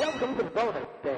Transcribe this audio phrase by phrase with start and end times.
[0.00, 1.12] Welcome to bonus day.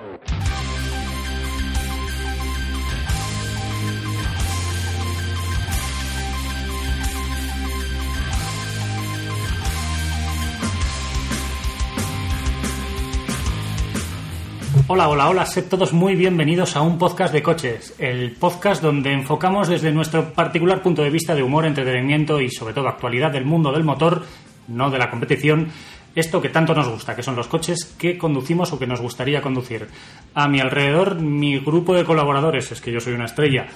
[14.89, 19.13] Hola, hola, hola, sed todos muy bienvenidos a un podcast de coches, el podcast donde
[19.13, 23.45] enfocamos desde nuestro particular punto de vista de humor, entretenimiento y sobre todo actualidad del
[23.45, 24.25] mundo del motor,
[24.67, 25.69] no de la competición,
[26.15, 29.41] esto que tanto nos gusta, que son los coches que conducimos o que nos gustaría
[29.41, 29.89] conducir.
[30.35, 33.67] A mi alrededor, mi grupo de colaboradores, es que yo soy una estrella.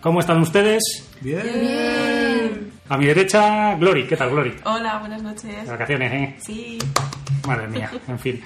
[0.00, 0.82] ¿Cómo están ustedes?
[1.20, 2.70] Bien.
[2.88, 4.06] A mi derecha, Glory.
[4.06, 4.54] ¿Qué tal, Glory?
[4.64, 5.64] Hola, buenas noches.
[5.64, 6.36] De vacaciones, ¿eh?
[6.38, 6.78] Sí.
[7.46, 8.40] Madre mía, en fin.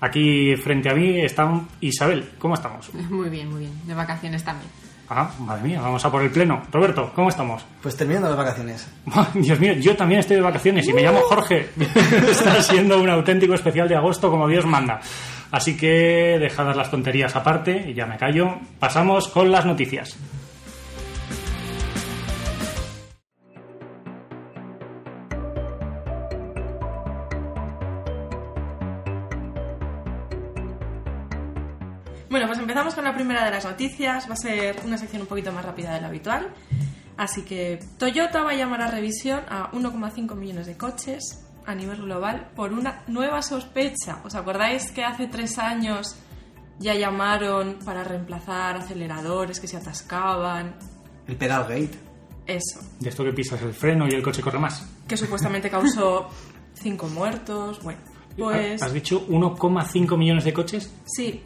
[0.00, 1.50] Aquí frente a mí está
[1.80, 2.30] Isabel.
[2.38, 2.92] ¿Cómo estamos?
[2.94, 3.72] Muy bien, muy bien.
[3.86, 4.70] De vacaciones también.
[5.08, 6.62] Ah, madre mía, vamos a por el pleno.
[6.72, 7.64] Roberto, ¿cómo estamos?
[7.80, 8.88] Pues terminando las vacaciones.
[9.34, 11.70] Dios mío, yo también estoy de vacaciones y me llamo Jorge.
[12.28, 15.00] Está siendo un auténtico especial de agosto como Dios manda.
[15.52, 18.58] Así que dejadas las tonterías aparte y ya me callo.
[18.80, 20.16] Pasamos con las noticias.
[32.76, 34.28] Empezamos con la primera de las noticias.
[34.28, 36.52] Va a ser una sección un poquito más rápida de la habitual.
[37.16, 42.02] Así que Toyota va a llamar a revisión a 1,5 millones de coches a nivel
[42.02, 44.20] global por una nueva sospecha.
[44.24, 46.16] ¿Os acordáis que hace tres años
[46.78, 50.74] ya llamaron para reemplazar aceleradores que se atascaban?
[51.26, 51.98] El pedal gate.
[52.46, 54.86] Eso, De esto que pisas el freno y el coche corre más.
[55.08, 56.28] que supuestamente causó
[56.74, 57.82] cinco muertos.
[57.82, 58.00] Bueno,
[58.36, 60.92] pues ¿Has dicho 1,5 millones de coches?
[61.06, 61.42] sí,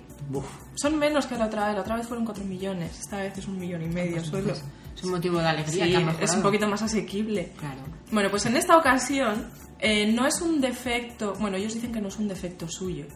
[0.74, 1.74] Son menos que la otra vez.
[1.74, 3.00] La otra vez fueron 4 millones.
[3.00, 4.52] Esta vez es un millón y medio solo.
[4.96, 7.52] Es un motivo de alegría Sí, que ha es un poquito más asequible.
[7.58, 7.80] Claro.
[8.10, 11.34] Bueno, pues en esta ocasión eh, no es un defecto.
[11.38, 13.06] Bueno, ellos dicen que no es un defecto suyo.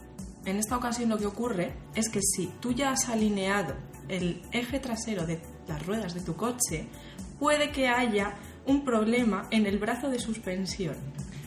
[0.44, 3.74] En esta ocasión lo que ocurre es que si tú ya has alineado
[4.08, 6.86] el eje trasero de las ruedas de tu coche,
[7.38, 8.34] puede que haya
[8.66, 10.96] un problema en el brazo de suspensión.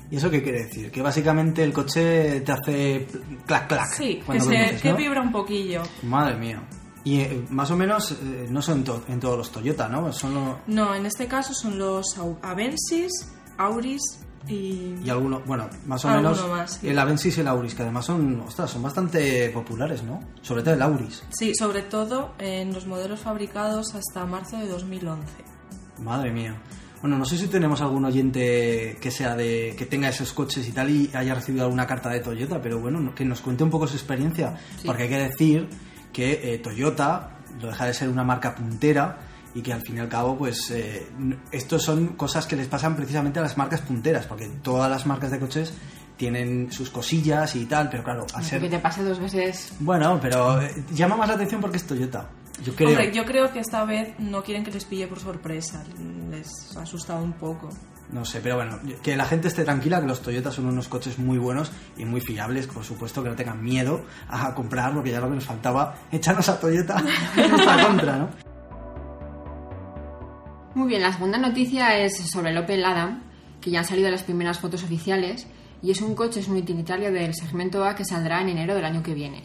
[0.10, 0.90] ¿Y eso qué quiere decir?
[0.92, 3.08] Que básicamente el coche te hace
[3.46, 3.88] clac clac.
[3.94, 4.96] Sí, que, se, conduces, que ¿no?
[4.98, 5.84] vibra un poquillo.
[6.04, 6.62] Madre mía.
[7.04, 10.12] Y eh, más o menos eh, no son to- en todos los Toyota, ¿no?
[10.14, 12.06] Son lo- No, en este caso son los
[12.42, 13.12] Avensis,
[13.58, 14.02] Auris
[14.48, 14.96] y...
[15.04, 16.88] y algunos, bueno, más o Alguno menos más, sí.
[16.90, 20.20] el Avensis y el Auris, que además son, ostras, son bastante populares, ¿no?
[20.42, 21.24] Sobre todo el Auris.
[21.30, 25.26] Sí, sobre todo en los modelos fabricados hasta marzo de 2011.
[26.02, 26.56] Madre mía.
[27.02, 30.72] Bueno, no sé si tenemos algún oyente que sea de que tenga esos coches y
[30.72, 33.88] tal y haya recibido alguna carta de Toyota, pero bueno, que nos cuente un poco
[33.88, 34.88] su experiencia, Sí.
[34.88, 35.68] porque hay que decir
[36.12, 39.20] que eh, Toyota lo deja de ser una marca puntera
[39.54, 41.08] y que al fin y al cabo, pues eh,
[41.52, 45.32] estos son cosas que les pasan precisamente a las marcas punteras, porque todas las marcas
[45.32, 45.74] de coches
[46.18, 49.72] tienen sus cosillas y tal, pero claro, al Que ser te pase dos veces.
[49.80, 52.28] bueno, pero eh, llama más la atención porque es Toyota.
[52.66, 52.90] Yo creo.
[52.90, 55.84] Hombre, yo creo que esta vez no quieren que les pille por sorpresa.
[56.30, 57.70] Les ha asustado un poco.
[58.12, 61.20] No sé, pero bueno, que la gente esté tranquila, que los Toyota son unos coches
[61.20, 65.20] muy buenos y muy fiables, por supuesto, que no tengan miedo a comprar, porque ya
[65.20, 67.04] lo que nos faltaba, echarnos a Toyota
[67.36, 68.30] en nuestra contra, ¿no?
[70.74, 73.24] Muy bien, la segunda noticia es sobre el Opel Adam,
[73.60, 75.48] que ya han salido las primeras fotos oficiales.
[75.82, 78.86] Y es un coche, es un utilitario del segmento A que saldrá en enero del
[78.86, 79.44] año que viene.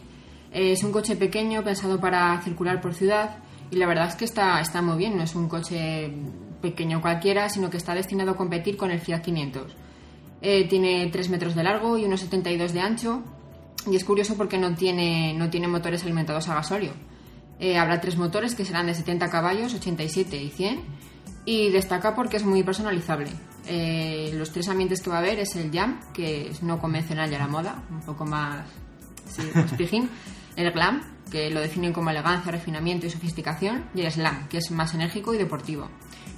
[0.53, 3.37] Es un coche pequeño pensado para circular por ciudad
[3.71, 6.13] y la verdad es que está, está muy bien, no es un coche
[6.61, 9.75] pequeño cualquiera, sino que está destinado a competir con el Fiat 500.
[10.41, 13.23] Eh, tiene 3 metros de largo y unos 72 de ancho
[13.89, 16.91] y es curioso porque no tiene, no tiene motores alimentados a gasolio.
[17.59, 20.81] Eh, habrá tres motores que serán de 70 caballos, 87 y 100
[21.45, 23.29] y destaca porque es muy personalizable.
[23.65, 27.31] Eh, los tres ambientes que va a haber es el Jam, que es no convencional
[27.31, 28.65] y a la moda, un poco más
[29.29, 30.09] sí, más pijín.
[30.55, 34.71] El Glam, que lo definen como elegancia, refinamiento y sofisticación, y el Slam, que es
[34.71, 35.89] más enérgico y deportivo.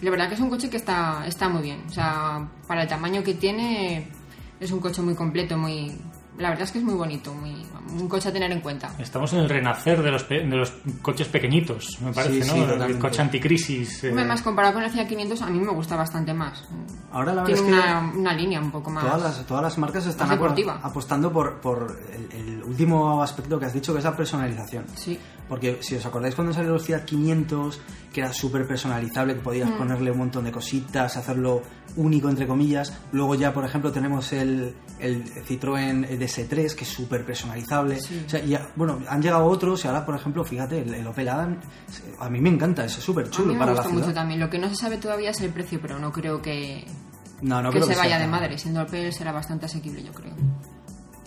[0.02, 1.84] Y la verdad que es un coche que está, está muy bien.
[1.88, 4.08] O sea, para el tamaño que tiene,
[4.60, 5.98] es un coche muy completo, muy...
[6.38, 7.66] La verdad es que es muy bonito, muy,
[7.98, 8.92] un coche a tener en cuenta.
[9.00, 12.54] Estamos en el renacer de los, pe- de los coches pequeñitos, me parece, Sí, ¿no?
[12.56, 13.00] sí, el totalmente.
[13.00, 14.04] coche anticrisis.
[14.04, 16.66] eh, Además, comparado con el Fiat 500, a mí me gusta bastante más.
[17.12, 19.06] Ahora la Tiene verdad es que una, una línea un poco más...
[19.06, 20.40] todas las, todas las marcas están más
[20.84, 24.86] apostando por, por el, el último aspecto que has dicho, que es la personalización.
[24.96, 25.18] Sí.
[25.48, 27.80] Porque si os acordáis cuando salió los Fiat 500,
[28.12, 29.78] que era súper personalizable, que podías Mm.
[29.78, 31.62] ponerle un montón de cositas, hacerlo
[31.96, 32.92] único entre comillas.
[33.14, 38.00] Luego ya, por ejemplo, tenemos el, el Citroën DS3, que es súper personalizable.
[38.00, 38.24] Sí.
[38.26, 41.30] O sea, ya, bueno, han llegado otros y ahora, por ejemplo, fíjate, el, el Opel
[41.30, 41.60] Adam,
[42.20, 44.06] a mí me encanta, es súper a chulo mí me para la gusta ciudad.
[44.08, 44.40] mucho también.
[44.40, 46.86] Lo que no se sabe todavía es el precio, pero no creo que,
[47.42, 48.58] No, no que creo se que vaya sea de madre.
[48.58, 50.34] Siendo Opel será bastante asequible, yo creo.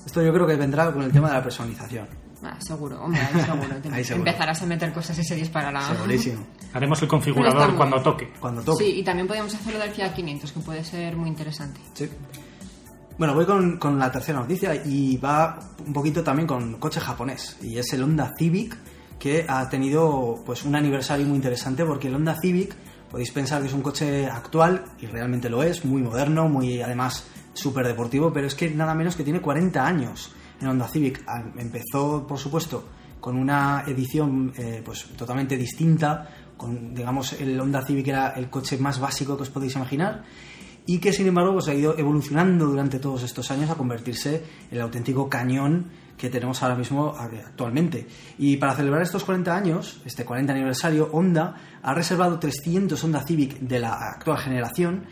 [0.06, 2.08] Esto yo creo que vendrá con el tema de la personalización.
[2.42, 3.76] Ah, seguro, hombre, ahí seguro.
[3.92, 4.30] Ahí seguro.
[4.30, 5.82] Empezarás a meter cosas y se disparará.
[5.82, 6.46] Segurísimo.
[6.72, 8.32] Haremos el configurador cuando toque.
[8.38, 8.84] Cuando toque.
[8.84, 11.80] Sí, y también podemos hacerlo del Fiat 500, que puede ser muy interesante.
[11.94, 12.08] Sí.
[13.18, 17.58] Bueno, voy con, con la tercera noticia y va un poquito también con coche japonés.
[17.60, 18.78] Y es el Honda Civic,
[19.18, 22.76] que ha tenido pues un aniversario muy interesante porque el Honda Civic,
[23.10, 27.26] podéis pensar que es un coche actual, y realmente lo es, muy moderno, muy además
[27.54, 30.30] súper deportivo, pero es que nada menos que tiene 40 años
[30.60, 31.24] el Honda Civic.
[31.56, 32.84] Empezó, por supuesto,
[33.18, 38.78] con una edición eh, pues totalmente distinta, con digamos el Honda Civic era el coche
[38.78, 40.22] más básico que os podéis imaginar
[40.88, 44.78] y que sin embargo pues, ha ido evolucionando durante todos estos años a convertirse en
[44.78, 48.06] el auténtico cañón que tenemos ahora mismo actualmente.
[48.38, 53.60] Y para celebrar estos 40 años, este 40 aniversario, Honda ha reservado 300 Honda Civic
[53.60, 55.04] de la actual generación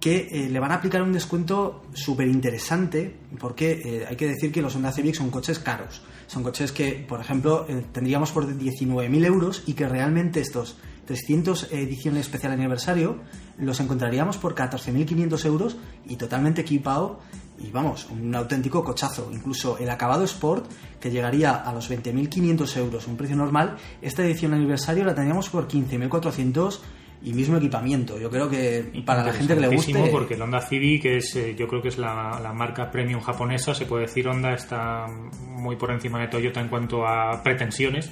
[0.00, 4.50] que eh, le van a aplicar un descuento súper interesante porque eh, hay que decir
[4.50, 6.02] que los Honda Civic son coches caros.
[6.26, 10.76] Son coches que, por ejemplo, eh, tendríamos por 19.000 euros y que realmente estos
[11.10, 13.16] 300 edición especial aniversario
[13.58, 15.76] los encontraríamos por 14.500 euros
[16.06, 17.18] y totalmente equipado
[17.58, 19.28] y vamos, un auténtico cochazo.
[19.32, 20.70] Incluso el acabado Sport,
[21.00, 25.66] que llegaría a los 20.500 euros, un precio normal, esta edición aniversario la teníamos por
[25.66, 26.78] 15.400
[27.22, 28.18] y mismo equipamiento.
[28.18, 30.08] Yo creo que para la gente que le guste...
[30.10, 33.74] Porque el Honda Civic es, eh, yo creo que es la, la marca premium japonesa,
[33.74, 35.06] se puede decir Honda está
[35.46, 38.10] muy por encima de Toyota en cuanto a pretensiones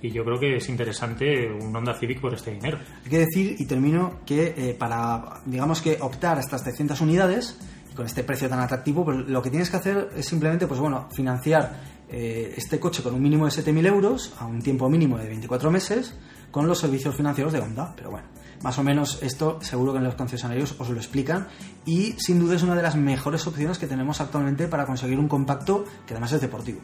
[0.00, 2.78] y yo creo que es interesante un Honda Civic por este dinero.
[3.04, 7.58] Hay que decir, y termino, que eh, para, digamos que optar a estas 300 unidades,
[7.98, 11.08] con este precio tan atractivo, pues lo que tienes que hacer es simplemente, pues bueno,
[11.12, 15.26] financiar eh, este coche con un mínimo de 7.000 euros a un tiempo mínimo de
[15.26, 16.14] 24 meses
[16.52, 17.92] con los servicios financieros de Honda.
[17.96, 18.28] Pero bueno,
[18.62, 21.48] más o menos esto seguro que en los concesionarios os lo explican
[21.84, 25.28] y sin duda es una de las mejores opciones que tenemos actualmente para conseguir un
[25.28, 26.80] compacto que además es deportivo.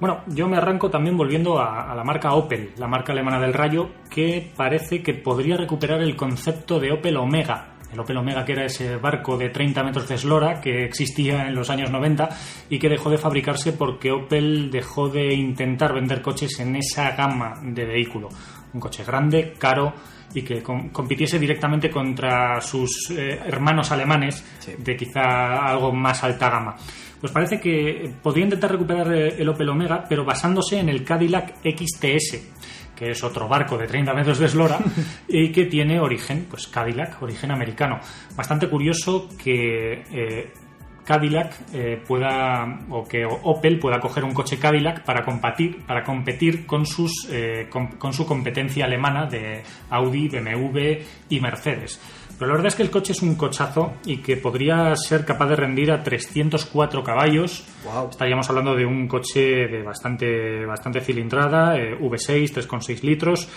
[0.00, 3.52] Bueno, yo me arranco también volviendo a, a la marca Opel, la marca alemana del
[3.52, 7.74] Rayo, que parece que podría recuperar el concepto de Opel Omega.
[7.92, 11.54] El Opel Omega, que era ese barco de 30 metros de eslora que existía en
[11.54, 12.28] los años 90
[12.68, 17.54] y que dejó de fabricarse porque Opel dejó de intentar vender coches en esa gama
[17.62, 18.28] de vehículo.
[18.74, 19.94] Un coche grande, caro
[20.34, 24.72] y que com- compitiese directamente contra sus eh, hermanos alemanes Sí.
[24.78, 26.76] de quizá algo más alta gama.
[27.20, 31.56] Pues parece que podría intentar recuperar eh, el Opel Omega, pero basándose en el Cadillac
[31.64, 32.38] XTS,
[32.94, 34.78] que es otro barco de 30 metros de eslora
[35.28, 37.98] y que tiene origen, pues Cadillac, origen americano.
[38.36, 40.52] Bastante curioso que eh,
[41.08, 46.66] Cadillac eh, pueda, o que Opel pueda coger un coche Cadillac para competir, para competir
[46.66, 51.00] con, sus, eh, con, con su competencia alemana de Audi, BMW
[51.30, 51.98] y Mercedes.
[52.38, 55.48] Pero la verdad es que el coche es un cochazo y que podría ser capaz
[55.48, 57.66] de rendir a 304 caballos.
[57.82, 58.10] Guau.
[58.10, 63.48] Estaríamos hablando de un coche de bastante, bastante cilindrada, eh, V6, 3,6 litros.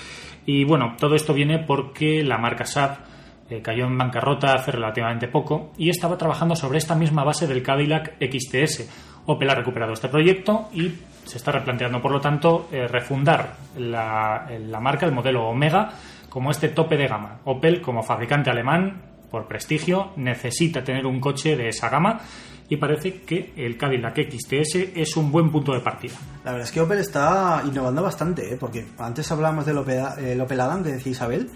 [0.46, 3.11] Y bueno, todo esto viene porque la marca Saab
[3.52, 7.62] eh, cayó en bancarrota hace relativamente poco y estaba trabajando sobre esta misma base del
[7.62, 8.88] Cadillac XTS.
[9.26, 10.94] Opel ha recuperado este proyecto y
[11.26, 14.48] se está replanteando, por lo tanto, eh, refundar la,
[14.80, 15.90] marca, el modelo Omega,
[16.30, 17.40] como este tope de gama.
[17.44, 22.22] Opel, como fabricante alemán, por prestigio, necesita tener un coche de esa gama
[22.70, 26.14] y parece que el Cadillac XTS es un buen punto de partida.
[26.46, 28.58] La verdad es que Opel está innovando bastante, ¿eh?
[28.58, 31.50] porque antes hablamos del Opel, el Opel Adam, que decía Isabel,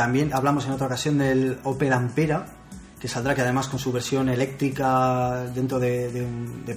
[0.00, 2.46] también hablamos en otra ocasión del Opel Ampera,
[2.98, 6.26] que saldrá que además con su versión eléctrica dentro de,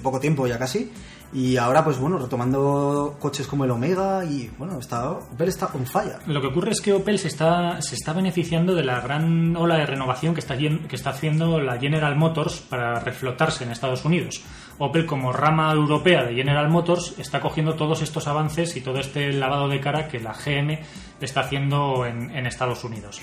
[0.02, 0.92] poco tiempo ya casi,
[1.32, 5.86] y ahora pues bueno, retomando coches como el Omega y bueno, está, Opel está on
[5.86, 6.18] fire.
[6.26, 9.78] Lo que ocurre es que Opel se está, se está beneficiando de la gran ola
[9.78, 14.42] de renovación que está, que está haciendo la General Motors para reflotarse en Estados Unidos.
[14.78, 19.32] Opel, como rama europea de General Motors, está cogiendo todos estos avances y todo este
[19.32, 20.78] lavado de cara que la GM
[21.20, 23.20] está haciendo en, en Estados Unidos.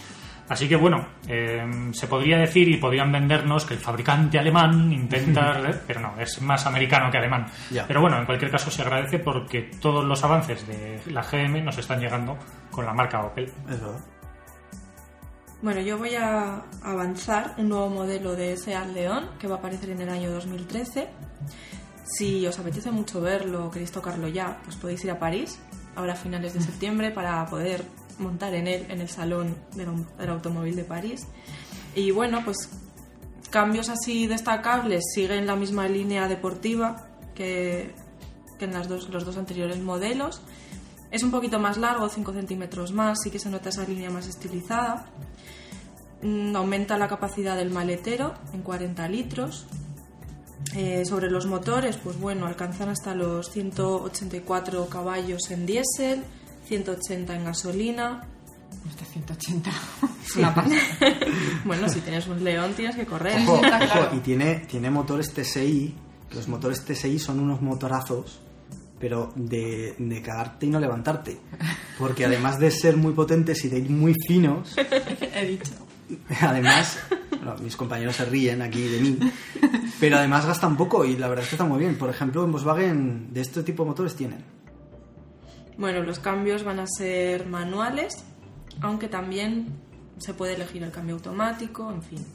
[0.51, 5.61] Así que bueno, eh, se podría decir y podrían vendernos que el fabricante alemán intenta,
[5.87, 7.45] pero no, es más americano que alemán.
[7.87, 11.77] Pero bueno, en cualquier caso se agradece porque todos los avances de la GM nos
[11.77, 12.37] están llegando
[12.69, 13.45] con la marca Opel.
[13.45, 14.01] Es verdad.
[15.61, 19.91] Bueno, yo voy a avanzar un nuevo modelo de Seat León que va a aparecer
[19.91, 21.07] en el año 2013.
[22.03, 25.59] Si os apetece mucho verlo o queréis tocarlo ya, pues podéis ir a París
[25.95, 27.85] ahora a finales de septiembre para poder
[28.17, 31.27] montar en él en el salón del, del automóvil de París.
[31.93, 32.69] Y bueno, pues
[33.51, 37.93] cambios así destacables siguen la misma línea deportiva que,
[38.57, 40.41] que en las dos, los dos anteriores modelos.
[41.11, 44.27] Es un poquito más largo, 5 centímetros más, sí que se nota esa línea más
[44.27, 45.05] estilizada.
[46.23, 49.67] Mm, Aumenta la capacidad del maletero en 40 litros.
[50.73, 56.23] Eh, sobre los motores, pues bueno, alcanzan hasta los 184 caballos en diésel,
[56.67, 58.27] 180 en gasolina.
[58.87, 59.69] Hasta 180.
[60.23, 60.79] Es una pasada.
[61.65, 63.41] Bueno, si tienes un león tienes que correr.
[63.41, 65.93] Ojo, ojo, y tiene, tiene motores TSI,
[66.29, 68.39] que los motores TSI son unos motorazos,
[69.01, 71.37] pero de, de cagarte y no levantarte.
[71.97, 74.75] Porque además de ser muy potentes y de ir muy finos,
[75.35, 75.73] He dicho.
[76.41, 79.19] además, bueno, mis compañeros se ríen aquí de mí,
[79.99, 81.97] pero además gastan poco y la verdad es que está muy bien.
[81.97, 84.43] Por ejemplo, en Volkswagen de este tipo de motores tienen.
[85.77, 88.23] Bueno, los cambios van a ser manuales,
[88.81, 89.67] aunque también
[90.19, 92.25] se puede elegir el cambio automático, en fin.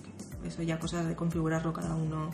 [0.44, 2.30] Eso ya cosas de configurarlo cada uno.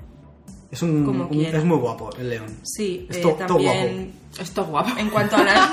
[0.72, 1.58] Es, un, Como un- quiera.
[1.58, 2.46] es muy guapo el león.
[2.62, 4.98] Sí, Es eh, to- todo también Esto guapo.
[4.98, 5.70] en cuanto a las...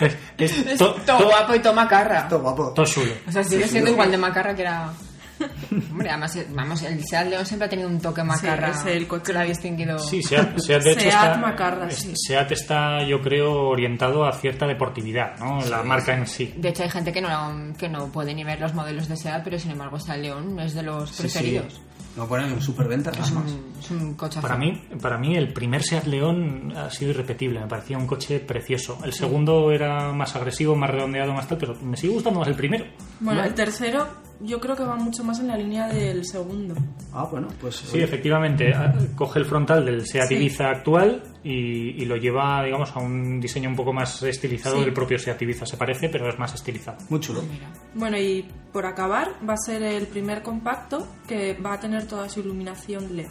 [0.00, 2.26] Es, es Es to- todo to- guapo y todo macarra.
[2.28, 2.72] Todo guapo.
[2.74, 3.12] todo chulo.
[3.28, 3.92] O sea, sigue Sí, siendo sí.
[3.92, 4.92] igual de macarra que era.
[5.90, 9.06] Hombre, además, eh, vamos, el Seat León siempre ha tenido un toque macarra es el
[9.06, 9.24] coche.
[9.26, 9.98] que lo ha distinguido.
[9.98, 12.12] Sí, Seat, Seat, de hecho Seat está, Macarra, es- sí.
[12.16, 15.60] Seat está, yo creo, orientado a cierta deportividad, ¿no?
[15.66, 16.54] La marca en sí.
[16.56, 17.28] De hecho, hay gente que no,
[17.76, 20.72] que no puede ni ver los modelos de SEAT, pero sin embargo, Seat León es
[20.74, 21.22] de los Sí, sí.
[21.22, 21.80] preferidos.
[22.16, 23.44] Lo ponen en superventas, Es, un,
[23.78, 27.66] es un coche Para mí, para mí el primer Seat León ha sido irrepetible, me
[27.66, 28.98] parecía un coche precioso.
[29.04, 32.54] El segundo era más agresivo, más redondeado, más tal, pero me sigue gustando más el
[32.54, 32.84] primero.
[33.18, 34.06] Bueno, el tercero
[34.40, 36.74] yo creo que va mucho más en la línea del segundo.
[37.12, 37.76] Ah, bueno, pues...
[37.76, 40.34] Sí, efectivamente, ah, coge el frontal del Seat Sí.
[40.34, 44.84] Ibiza actual y, y lo lleva, digamos, a un diseño un poco más estilizado Sí.
[44.84, 45.66] del propio Seat Ibiza.
[45.66, 46.96] Se parece, pero es más estilizado.
[47.10, 47.42] Muy chulo.
[47.42, 47.68] Mira.
[47.94, 52.28] Bueno, y por acabar, va a ser el primer compacto que va a tener toda
[52.28, 53.28] su iluminación LED.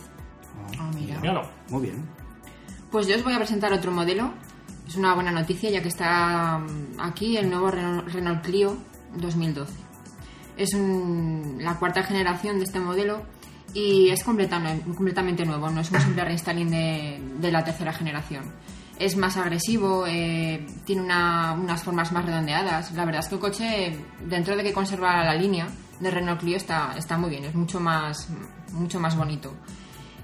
[0.80, 1.20] Ah, mira.
[1.20, 1.42] Míralo.
[1.70, 2.06] Muy bien.
[2.92, 4.32] Pues yo os voy a presentar otro modelo.
[4.88, 8.78] Es una buena noticia ya que está mm, aquí el nuevo Renault, Renault Clio
[9.16, 9.74] 2012.
[10.58, 13.24] Es un- la cuarta generación de este modelo
[13.74, 18.44] y es completamente, nuevo, no es un simple restyling de, de la tercera generación.
[19.00, 22.92] Es más agresivo, eh, tiene una- unas formas más redondeadas.
[22.94, 25.68] La verdad es que el coche, dentro de que conserva la línea
[26.00, 28.28] de Renault Clio, está, está muy bien, es mucho más,
[28.72, 29.54] mucho más bonito.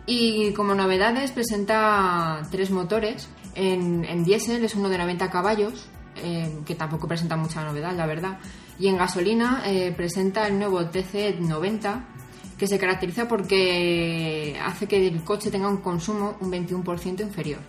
[0.06, 3.28] Y como novedades presenta tres motores.
[3.56, 8.06] En, en diésel es uno de 90 caballos, eh, que tampoco presenta mucha novedad, la
[8.06, 8.38] verdad.
[8.80, 12.06] Y en gasolina eh, presenta el nuevo TC90,
[12.60, 17.60] que se caracteriza porque hace que el coche tenga un consumo un 21% inferior.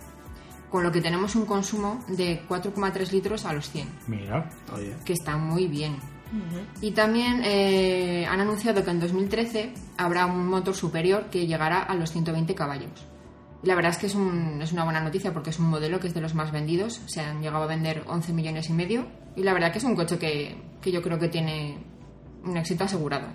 [0.69, 4.49] Con lo que tenemos un consumo de 4,3 litros a los 100, Mira.
[4.73, 4.93] Oye.
[5.03, 5.95] que está muy bien.
[6.81, 11.93] Y también eh, han anunciado que en 2013 habrá un motor superior que llegará a
[11.95, 13.05] los 120 caballos.
[13.63, 16.07] La verdad es que es, un- es una buena noticia porque es un modelo que
[16.07, 17.01] es de los más vendidos.
[17.05, 19.05] Se han llegado a vender 11 millones y medio.
[19.35, 21.77] Y la verdad que es un coche que, que yo creo que tiene
[22.45, 23.27] un éxito asegurado.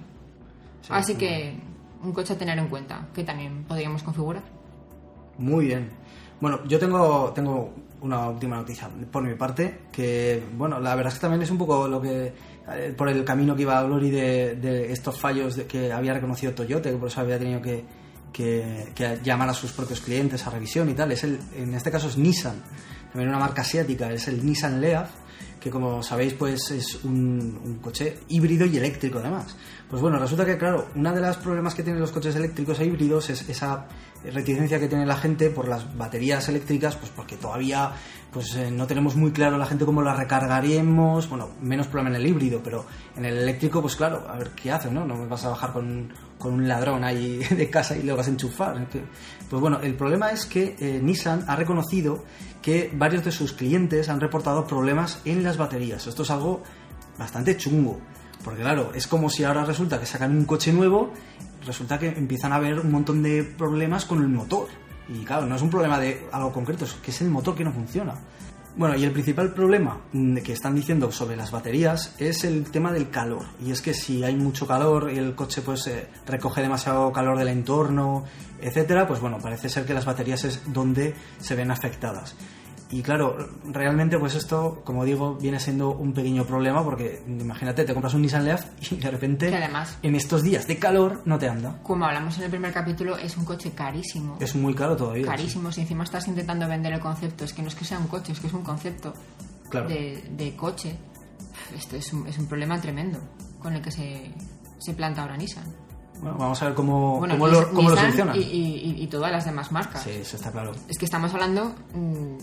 [0.86, 1.54] Sí, Así que
[2.02, 4.42] un coche a tener en cuenta, que también podríamos configurar.
[5.38, 5.90] Muy bien.
[6.40, 11.18] Bueno, yo tengo, tengo una última noticia por mi parte, que, bueno, la verdad es
[11.18, 12.32] que también es un poco lo que,
[12.72, 16.52] eh, por el camino que iba Glory de, de estos fallos de- que había reconocido
[16.52, 17.84] Toyota, que por eso había tenido que,
[18.32, 21.10] que- que llamar a sus propios clientes a revisión y tal.
[21.12, 22.62] Es el, en este caso es Nissan,
[23.12, 25.08] también una marca asiática, es el Nissan Leaf,
[25.58, 29.56] que como sabéis pues es un, un coche híbrido y eléctrico además.
[29.88, 32.86] Pues bueno, resulta que claro, uno de los problemas que tienen los coches eléctricos e
[32.86, 33.86] híbridos es esa
[34.24, 37.92] reticencia que tiene la gente por las baterías eléctricas, pues porque todavía
[38.32, 42.16] pues eh, no tenemos muy claro la gente cómo la recargaremos, bueno, menos problema en
[42.16, 42.84] el híbrido, pero
[43.16, 45.06] en el eléctrico pues claro, a ver qué haces, ¿no?
[45.06, 48.30] No vas a bajar con, con un ladrón ahí de casa y lo vas a
[48.30, 48.88] enchufar.
[49.48, 52.24] Pues bueno, el problema es que eh, Nissan ha reconocido
[52.60, 56.08] que varios de sus clientes han reportado problemas en las baterías.
[56.08, 56.62] Esto es algo
[57.16, 58.00] bastante chungo.
[58.46, 61.12] Porque claro, es como si ahora resulta que sacan un coche nuevo,
[61.66, 64.68] resulta que empiezan a haber un montón de problemas con el motor.
[65.08, 67.64] Y claro, no es un problema de algo concreto, es que es el motor que
[67.64, 68.14] no funciona.
[68.76, 72.92] Bueno, y el principal problema mm, que están diciendo sobre las baterías es el tema
[72.92, 73.46] del calor.
[73.60, 77.36] Y es que si hay mucho calor y el coche pues eh, recoge demasiado calor
[77.36, 78.26] del entorno,
[78.60, 82.36] etcétera, pues bueno, parece ser que las baterías es donde se ven afectadas.
[82.88, 83.36] Y claro,
[83.72, 88.22] realmente pues esto, como digo, viene siendo un pequeño problema porque imagínate, te compras un
[88.22, 91.80] Nissan Leaf y de repente además- en estos días de calor no te anda.
[91.82, 94.36] Como hablamos en el primer capítulo, es un coche carísimo.
[94.40, 95.26] Es muy caro todavía.
[95.26, 95.72] Carísimo.
[95.72, 98.32] Si encima estás intentando vender el concepto, es que no es que sea un coche,
[98.32, 99.12] es que es un concepto
[99.68, 99.88] Claro.
[99.88, 100.96] de, de coche.
[101.76, 103.18] Esto es un, es un problema tremendo
[103.58, 104.30] con el que se,
[104.78, 105.64] se planta ahora Nissan.
[106.20, 108.36] Bueno, vamos a ver cómo, Bueno, cómo, lo, cómo lo solucionan.
[108.36, 110.02] y, y- y todas las demás marcas.
[110.04, 110.72] Sí, eso está claro.
[110.88, 112.36] Es que estamos hablando mm,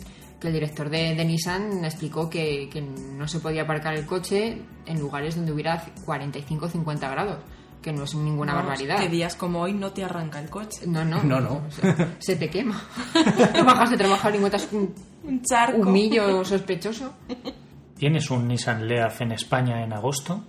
[0.43, 4.61] que el director de, de Nissan explicó que, que no se podía aparcar el coche
[4.85, 7.37] en lugares donde hubiera 45 o 50 grados.
[7.81, 8.99] que no es ninguna Vamos, barbaridad.
[8.99, 10.85] Que días como hoy no te arranca el coche.
[10.85, 11.23] No, no.
[11.23, 11.61] No, no.
[11.67, 12.79] O sea, se te quema.
[13.65, 15.81] Bajas de trabajar y encuentras un Un charco.
[15.81, 17.13] humillo sospechoso.
[17.97, 20.43] ¿Tienes un Nissan Leaf en España en agosto?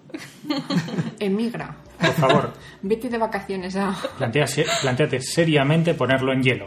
[1.19, 1.77] Emigra.
[1.99, 3.95] Por favor, Vete de vacaciones a...
[4.19, 6.67] plantéase- plantéate seriamente ponerlo en hielo.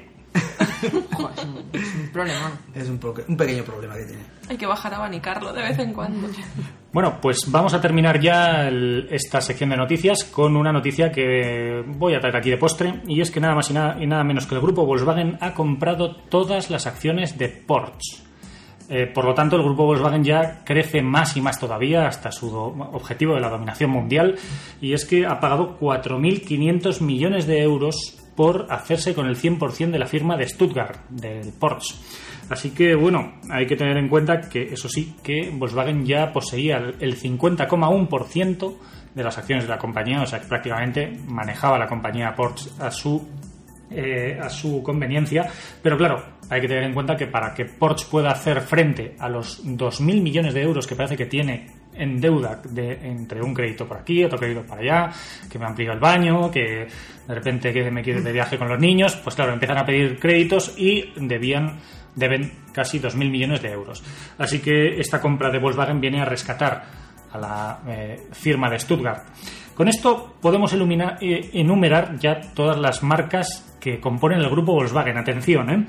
[1.13, 2.51] Joder, es un, es un problema.
[2.73, 2.97] Es un,
[3.37, 4.21] pequeño problema que tiene.
[4.49, 6.27] Hay que bajar a abanicarlo de vez en cuando.
[6.93, 11.83] Bueno, pues vamos a terminar ya el- esta sección de noticias con una noticia que
[11.85, 14.23] voy a traer aquí de postre y es que nada más y nada, y nada
[14.23, 18.23] menos que el grupo Volkswagen ha comprado todas las acciones de Porsche.
[18.89, 22.47] Eh, por lo tanto, el grupo Volkswagen ya crece más y más todavía hasta su
[22.55, 24.35] objetivo de la dominación mundial
[24.81, 29.99] y es que ha pagado 4.500 millones de euros por hacerse con el 100% de
[29.99, 31.95] la firma de Stuttgart, del Porsche.
[32.49, 36.77] Así que, bueno, hay que tener en cuenta que, eso sí, que Volkswagen ya poseía
[36.77, 38.75] el el 50,1%
[39.15, 42.91] de las acciones de la compañía, o sea que prácticamente manejaba la compañía Porsche a
[42.91, 43.27] su
[43.89, 45.49] eh, a su conveniencia.
[45.81, 49.29] Pero claro, hay que tener en cuenta que para que Porsche pueda hacer frente a
[49.29, 51.67] los 2.000 millones de euros que parece que tiene
[51.97, 55.11] en deuda de, entre un crédito por aquí, otro crédito por allá,
[55.49, 56.87] que me amplío el baño, que
[57.27, 60.19] de repente que me quiero de viaje con los niños, pues claro, empiezan a pedir
[60.19, 61.77] créditos y debían
[62.15, 64.03] deben casi 2.000 millones de euros.
[64.39, 66.83] Así que esta compra de Volkswagen viene a rescatar
[67.31, 69.23] a la eh, firma de Stuttgart.
[69.75, 75.15] Con esto podemos ilumina- eh, enumerar ya todas las marcas que componen el grupo Volkswagen.
[75.17, 75.85] Atención, ¿eh?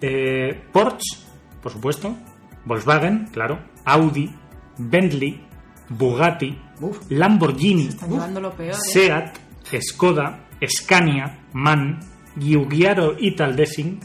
[0.00, 1.18] Eh, Porsche,
[1.62, 2.16] por supuesto,
[2.64, 4.34] Volkswagen, claro, Audi,
[4.78, 5.42] Bentley,
[5.88, 7.00] Bugatti, Uf.
[7.10, 8.78] Lamborghini, Están llevando lo peor, ¿eh?
[8.92, 9.38] Seat,
[9.80, 12.00] Skoda, Scania, MAN,
[12.38, 14.00] Giugiaro Italdesin,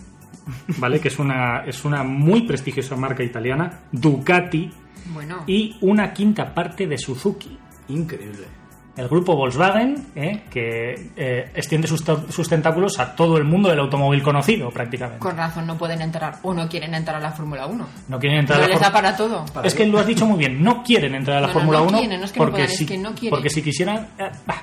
[0.78, 1.00] ¿vale?
[1.00, 4.70] que es una, es una muy prestigiosa marca italiana, Ducati
[5.14, 7.58] Bueno, y una quinta parte de Suzuki.
[7.90, 8.61] Increíble.
[8.98, 10.44] El grupo Volkswagen, ¿eh?
[10.50, 15.20] que eh, extiende sus, sus tentáculos a todo el mundo del automóvil conocido, prácticamente.
[15.20, 17.88] con razón no pueden entrar o no quieren entrar a la Fórmula 1.
[18.10, 19.46] No quieren entrar No a la les da para todo.
[19.54, 21.80] Para Es que lo has dicho muy bien, no quieren entrar a la No, Fórmula
[21.80, 23.30] no 1 quieren, no es que no porque, es si, que no quieren.
[23.30, 24.08] porque si quisieran...
[24.20, 24.62] eh, bah,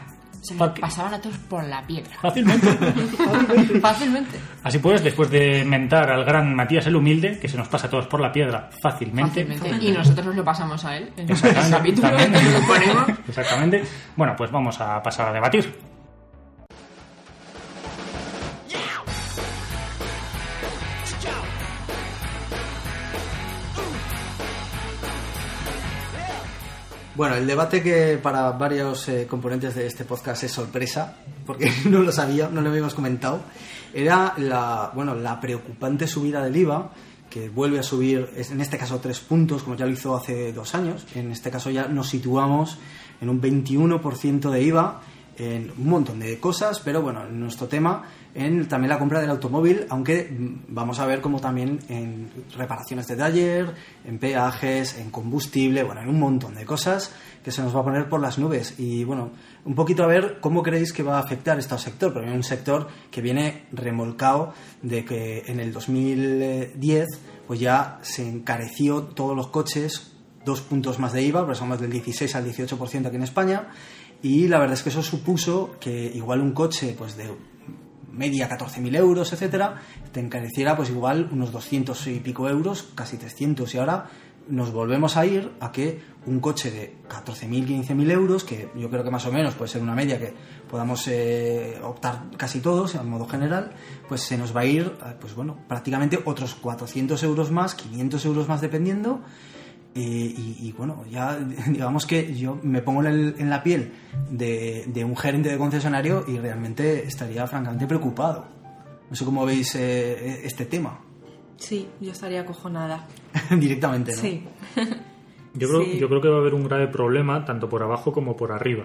[0.49, 2.11] Se porque- pasaban a todos por la piedra.
[2.21, 2.67] fácilmente.
[3.81, 4.39] Fácilmente.
[4.63, 7.91] Así pues, después de mentar al gran Matías el Humilde, que se nos pasa a
[7.91, 9.45] todos por la piedra fácilmente.
[9.45, 9.85] Fácilmente.
[9.87, 11.11] Y nosotros nos lo pasamos a él.
[11.17, 12.33] En el Exactamente, capítulo también.
[12.33, 13.09] que nos lo ponemos.
[13.29, 13.85] Exactamente.
[14.17, 15.75] Bueno, pues vamos a pasar a debatir.
[27.19, 31.99] Bueno, el debate que para varios eh, componentes de este podcast es sorpresa, porque no
[31.99, 33.41] lo sabía, no lo habíamos comentado,
[33.93, 36.93] era la, bueno, la preocupante subida del IVA,
[37.29, 40.77] que vuelve a subir, en este caso, tres puntos, como ya lo hizo hace dos
[40.77, 41.09] años.
[41.17, 42.79] En este caso ya nos situamos
[43.21, 45.01] en un 21% de IVA
[45.39, 49.31] en un montón de cosas, pero bueno, en nuestro tema, en también la compra del
[49.31, 55.11] automóvil, aunque mm, vamos a ver como también en reparaciones de taller, en peajes, en
[55.11, 57.13] combustible, bueno, en un montón de cosas
[57.43, 58.75] que se nos va a poner por las nubes.
[58.79, 59.31] Y bueno,
[59.65, 62.35] un poquito a ver cómo creéis que va a afectar esto al sector, porque es
[62.35, 67.07] un sector que viene remolcado de que en el 2010
[67.47, 70.13] pues ya se encareció todos los coches
[70.45, 73.69] dos puntos más de IVA, pero somos del 16 al 18% aquí en España.
[74.23, 77.31] Y la verdad es que eso supuso que igual un coche pues de
[78.19, 79.77] media 14.000 euros, etcétera,
[80.13, 83.75] te encareciera pues igual unos 200 y pico euros, casi 300.
[83.75, 84.07] Y ahora
[84.49, 89.05] nos volvemos a ir a que un coche de 14.000, 15.000 euros, que yo creo
[89.05, 90.35] que más o menos puede ser una media que
[90.71, 93.73] podamos eh, optar casi todos, en modo general,
[94.09, 98.25] pues se nos va a ir, eh, pues bueno, prácticamente otros 400 euros más, 500
[98.25, 99.21] euros más dependiendo.
[100.01, 103.93] Eh, y, y, bueno, ya digamos que yo me pongo en, el- en la piel
[104.31, 108.47] de, de un gerente de concesionario y realmente estaría francamente preocupado.
[109.11, 111.01] No sé cómo veis eh, este tema
[111.57, 113.07] Sí, yo estaría acojonada.
[113.59, 114.19] directamente, ¿no?
[114.19, 114.45] Sí.
[115.55, 115.99] Yo creo, Sí.
[115.99, 118.85] yo creo que va a haber un grave problema tanto por abajo como por arriba.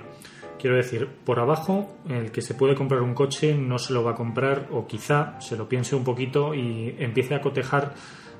[0.58, 4.12] Quiero decir, por abajo, el que se puede comprar un coche no se lo va
[4.12, 7.94] a comprar o quizá se lo piense un poquito y empiece a cotejar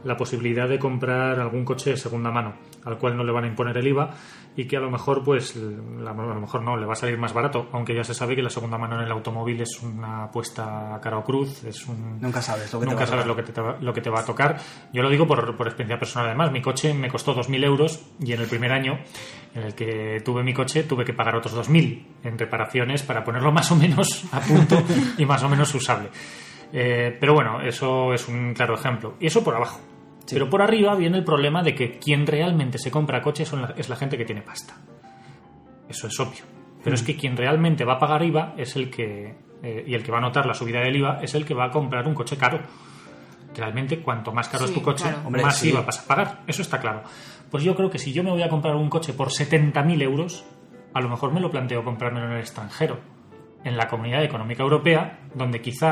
[0.04, 2.54] la posibilidad de comprar algún coche de segunda mano,
[2.86, 4.10] al cual no le van a imponer el IVA
[4.56, 7.18] y que a lo mejor, pues, la- a lo mejor no, le va a salir
[7.18, 10.26] más barato, aunque ya se sabe que la segunda mano en el automóvil es una
[10.26, 13.26] apuesta cara o cruz, es un, Nunca sabes lo que te Nunca va a sabes
[13.26, 14.58] lo que, te, va- lo que te va a tocar.
[14.94, 16.52] Yo lo digo por, por experiencia personal además.
[16.52, 19.00] Mi coche me costó 2.000 euros y en el primer año
[19.56, 23.52] en el que tuve mi coche tuve que pagar otros 2.000 en reparaciones para ponerlo
[23.52, 24.84] más o menos a punto
[25.18, 26.10] y más o menos usable.
[26.72, 29.16] Eh, pero bueno, eso es un claro ejemplo.
[29.20, 29.80] Y eso por abajo.
[30.30, 33.74] Pero por arriba viene el problema de que quien realmente se compra coches son la-
[33.78, 34.76] es la gente que tiene pasta.
[35.90, 36.44] Eso es obvio.
[36.84, 40.04] Pero es que quien realmente va a pagar IVA es el que, eh, y el
[40.04, 42.14] que va a notar la subida del IVA es el que va a comprar un
[42.14, 42.60] coche caro.
[43.56, 45.20] Realmente, cuanto más caro Sí, es tu coche, claro.
[45.28, 45.70] Hombre, más sí.
[45.70, 46.42] IVA vas a pagar.
[46.48, 47.04] Eso está claro.
[47.52, 50.44] Pues yo creo que si yo me voy a comprar un coche por 70.000 euros,
[50.94, 53.00] a lo mejor me lo planteo comprármelo en el extranjero,
[53.64, 55.92] en la Comunidad Económica Europea, donde quizá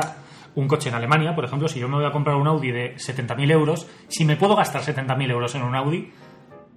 [0.54, 2.94] un coche en Alemania, por ejemplo, si yo me voy a comprar un Audi de
[2.96, 6.12] 70.000 euros, si me puedo gastar 70.000 euros en un Audi,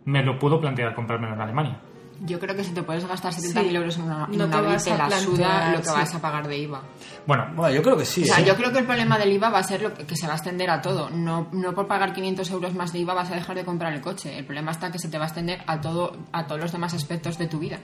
[0.05, 1.79] me lo puedo plantear comprármelo en Alemania.
[2.21, 3.75] Yo creo que si te puedes gastar 70.000 Sí.
[3.75, 5.91] euros en una, en No una te vas a la suda lo que sí.
[5.93, 6.81] vas a pagar de IVA.
[7.27, 8.23] Bueno, Bueno, yo creo que sí.
[8.23, 8.45] O sea, ¿eh?
[8.45, 10.31] yo creo que el problema del IVA va a ser lo que, que se va
[10.31, 11.09] a extender a todo.
[11.09, 13.99] No, no por pagar 500 euros más de IVA vas a dejar de comprar el
[13.99, 14.37] coche.
[14.39, 16.93] El problema está que se te va a extender a, todo, a todos los demás
[16.93, 17.79] aspectos de tu vida.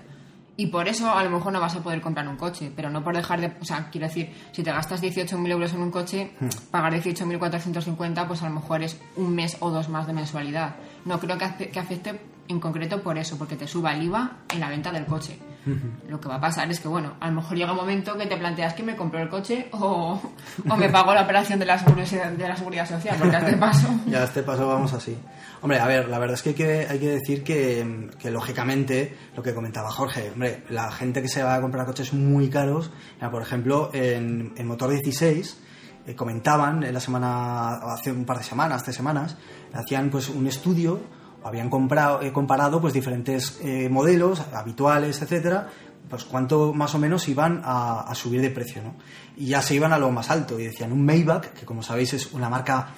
[0.57, 3.03] Y por eso a lo mejor no vas a poder comprar un coche, pero no
[3.03, 3.53] por dejar de...
[3.61, 6.31] O sea, quiero decir, si te gastas 18.000 euros en un coche,
[6.69, 10.75] pagar 18.450, pues a lo mejor es un mes o dos más de mensualidad.
[11.05, 14.31] No creo que, afe- que afecte en concreto por eso, porque te suba el IVA
[14.53, 15.37] en la venta del coche.
[16.09, 18.25] Lo que va a pasar es que, bueno, a lo mejor llega un momento que
[18.25, 20.19] te planteas que me compro el coche o,
[20.67, 23.57] o me pago la operación de la, seguridad, de la seguridad social, porque a este
[23.57, 23.87] paso...
[24.07, 25.15] Ya a este paso vamos así.
[25.61, 29.15] Hombre, a ver, la verdad es que hay que, hay que decir que, que, lógicamente,
[29.37, 32.89] lo que comentaba Jorge, hombre, la gente que se va a comprar coches muy caros,
[33.17, 35.57] mira, por ejemplo, en, en Motor 16,
[36.07, 39.37] eh, comentaban en la semana, hace un par de semanas, tres semanas,
[39.73, 40.99] hacían pues un estudio,
[41.43, 45.69] habían comprado, eh, comparado pues diferentes eh, modelos habituales, etcétera,
[46.09, 48.95] pues cuánto más o menos iban a, a subir de precio, ¿no?
[49.37, 52.13] Y ya se iban a lo más alto y decían un Maybach, que como sabéis
[52.13, 52.89] es una marca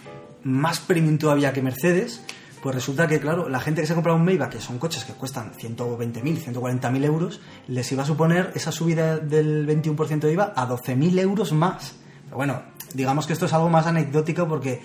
[0.43, 2.23] más premium todavía que Mercedes,
[2.63, 5.11] pues resulta que, claro, la gente que se compra un Maybach, que son coches que
[5.11, 10.65] cuestan 120.000, 140.000 euros, les iba a suponer esa subida del 21% de IVA a
[10.65, 11.95] 12.000 euros más.
[12.23, 12.61] Pero bueno,
[12.93, 14.81] digamos que esto es algo más anecdótico porque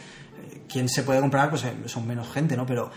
[0.68, 2.66] quien se puede comprar pues eh, son menos gente, ¿no?
[2.66, 2.90] Pero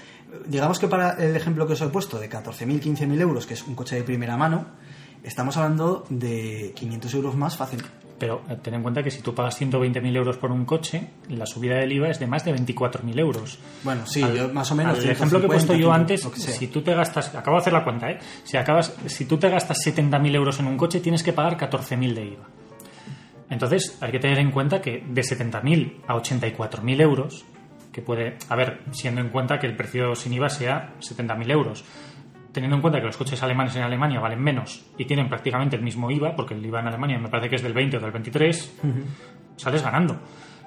[0.45, 3.63] digamos que para el ejemplo que os he puesto de 14.000, 15.000 euros, que es
[3.65, 4.65] un coche de primera mano,
[5.23, 7.83] estamos hablando de 500 euros más fácil.
[8.19, 11.47] Pero eh, ten en cuenta que si tú pagas 120.000 euros por un coche, la
[11.47, 13.57] subida del IVA es de más de 24.000 euros.
[13.83, 14.99] Bueno, sí, Al- yo más o menos.
[14.99, 16.21] al ejemplo que he puesto 150, yo antes,
[16.55, 18.19] si tú te gastas, acabo de hacer la cuenta, ¿eh?
[18.43, 22.13] Si, acabas, si tú te gastas 70.000 euros en un coche, tienes que pagar 14.000
[22.13, 22.47] de IVA.
[23.49, 27.43] Entonces, hay que tener en cuenta que de 70.000 a 84.000 euros,
[27.91, 31.85] que puede, a ver, siendo en cuenta que el precio sin IVA sea 70.000 euros,
[32.51, 35.83] teniendo en cuenta que los coches alemanes en Alemania valen menos y tienen prácticamente el
[35.83, 38.11] mismo IVA, porque el IVA en Alemania me parece que es del 20 o del
[38.11, 38.79] 23,
[39.55, 40.19] sales ganando.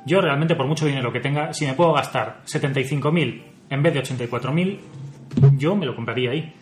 [0.07, 4.03] Yo realmente, por mucho dinero que tenga, si me puedo gastar 75.000 en vez de
[4.03, 4.79] 84.000,
[5.57, 6.53] yo me lo compraría ahí.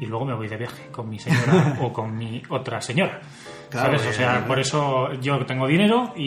[0.00, 3.20] Y luego me voy de viaje con mi señora o con mi otra señora.
[3.70, 4.06] Claro, ¿Sabes?
[4.06, 6.24] O eh, sea, por eso yo tengo dinero y,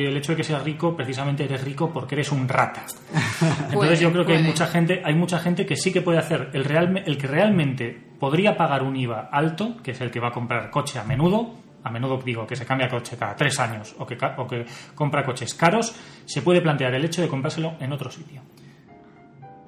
[0.00, 2.84] y el hecho de que seas rico, precisamente eres rico porque eres un rata.
[3.40, 4.48] Entonces Puede, yo creo que hay puede.
[4.50, 7.96] mucha gente, hay mucha gente que sí que puede hacer el real, el que realmente
[8.18, 11.54] podría pagar un IVA alto, que es el que va a comprar coche a menudo,
[11.84, 14.64] a menudo digo que se cambia coche cada tres años o que, ca- o que
[14.94, 15.94] compra coches caros,
[16.24, 18.40] se puede plantear el hecho de comprárselo en otro sitio.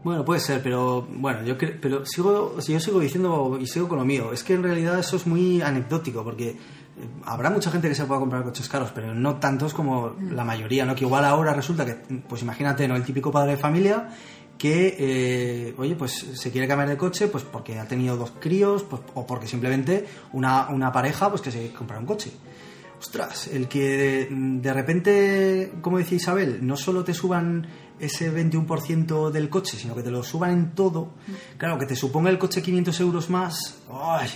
[0.06, 3.98] Bueno, puede ser, pero bueno, yo cre- pero sigo, yo sigo diciendo y sigo con
[3.98, 4.32] lo mío.
[4.32, 6.56] Es que en realidad eso es muy anecdótico, porque eh,
[7.24, 10.84] habrá mucha gente que se pueda comprar coches caros, pero no tantos como la mayoría,
[10.86, 10.94] ¿no?
[10.94, 11.94] Que igual ahora resulta que,
[12.28, 12.94] pues imagínate, ¿no?
[12.94, 14.08] El típico padre de familia
[14.56, 18.84] que, eh, oye, pues se quiere cambiar de coche, pues porque ha tenido dos críos,
[18.84, 22.30] pues, o porque simplemente una, una pareja, pues que se compra un coche.
[23.00, 27.66] Ostras, el que de, de repente, como decía Isabel, no solo te suban
[27.98, 31.14] ese 21% del coche, sino que te lo suban en todo,
[31.58, 34.28] claro, que te suponga el coche 500 euros más, ¡ay!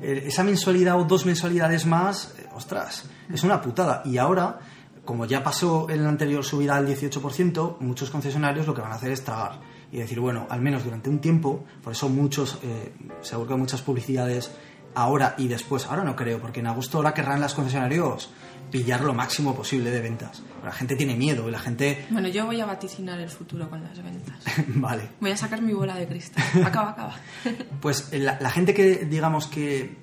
[0.00, 4.02] Eh, esa mensualidad o dos mensualidades más, eh, ostras, es una putada.
[4.04, 4.60] Y ahora,
[5.04, 8.96] como ya pasó en la anterior subida al 18%, muchos concesionarios lo que van a
[8.96, 12.92] hacer es tragar y decir, bueno, al menos durante un tiempo, por eso muchos, eh,
[13.22, 14.50] seguro que muchas publicidades
[14.94, 18.30] ahora y después, ahora no creo, porque en agosto ahora querrán las concesionarios
[18.70, 20.42] pillar lo máximo posible de ventas.
[20.64, 23.82] La gente tiene miedo y la gente, Bueno, yo voy a vaticinar el futuro con
[23.82, 24.36] las ventas.
[24.68, 26.44] vale, Voy a sacar mi bola de cristal.
[26.64, 27.14] Acaba, acaba.
[27.80, 29.96] Pues eh, la, la gente que, digamos, que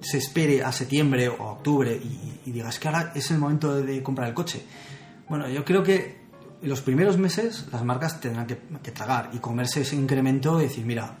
[0.00, 3.38] se espere a septiembre o a octubre y, y diga, es que ahora es el
[3.38, 4.62] momento de, de comprar el coche.
[5.28, 6.24] Bueno, yo creo que
[6.62, 10.84] los primeros meses las marcas tendrán que, que tragar y comerse ese incremento y decir,
[10.86, 11.16] mira,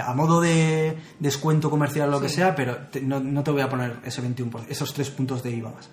[0.00, 3.60] a modo de descuento comercial o lo que sea, pero te- no, no te voy
[3.62, 5.90] a poner ese 21%, esos tres puntos de IVA más.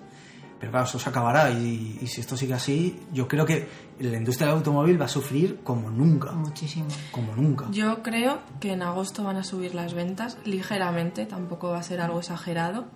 [0.60, 3.70] Pero claro, eso se acabará y, y si esto sigue así, yo creo que
[4.00, 6.34] la industria del automóvil va a sufrir como nunca.
[6.34, 6.88] Muchísimo.
[7.12, 7.68] Como nunca.
[7.72, 12.02] Yo creo que en agosto van a subir las ventas ligeramente, tampoco va a ser
[12.02, 12.88] algo exagerado,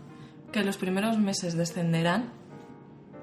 [0.51, 2.31] que los primeros meses descenderán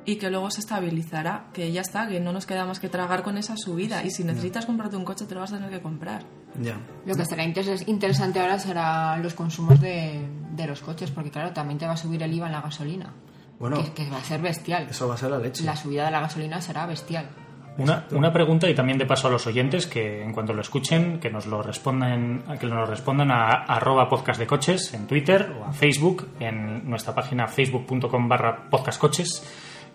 [0.06, 3.22] y que luego se estabilizará, que ya está, que no nos queda más que tragar
[3.22, 5.82] con esa subida y si necesitas comprarte un coche te lo vas a tener que
[5.82, 6.24] comprar.
[6.60, 6.78] Ya.
[7.04, 10.26] Lo que estará interes- interesante ahora será los consumos de,
[10.56, 13.12] de los coches, porque claro, también te va a subir el IVA en la gasolina.
[13.60, 14.88] Bueno, que, que va a ser bestial.
[14.88, 15.62] eso va a ser la leche.
[15.64, 17.28] La subida de la gasolina será bestial.
[17.76, 21.20] Una, una pregunta y también de paso a los oyentes que en cuanto lo escuchen
[21.20, 25.54] que nos lo respondan que nos lo respondan a, arroba podcast de coches en Twitter
[25.58, 29.46] o a Facebook en nuestra página facebook.com barra podcastcoches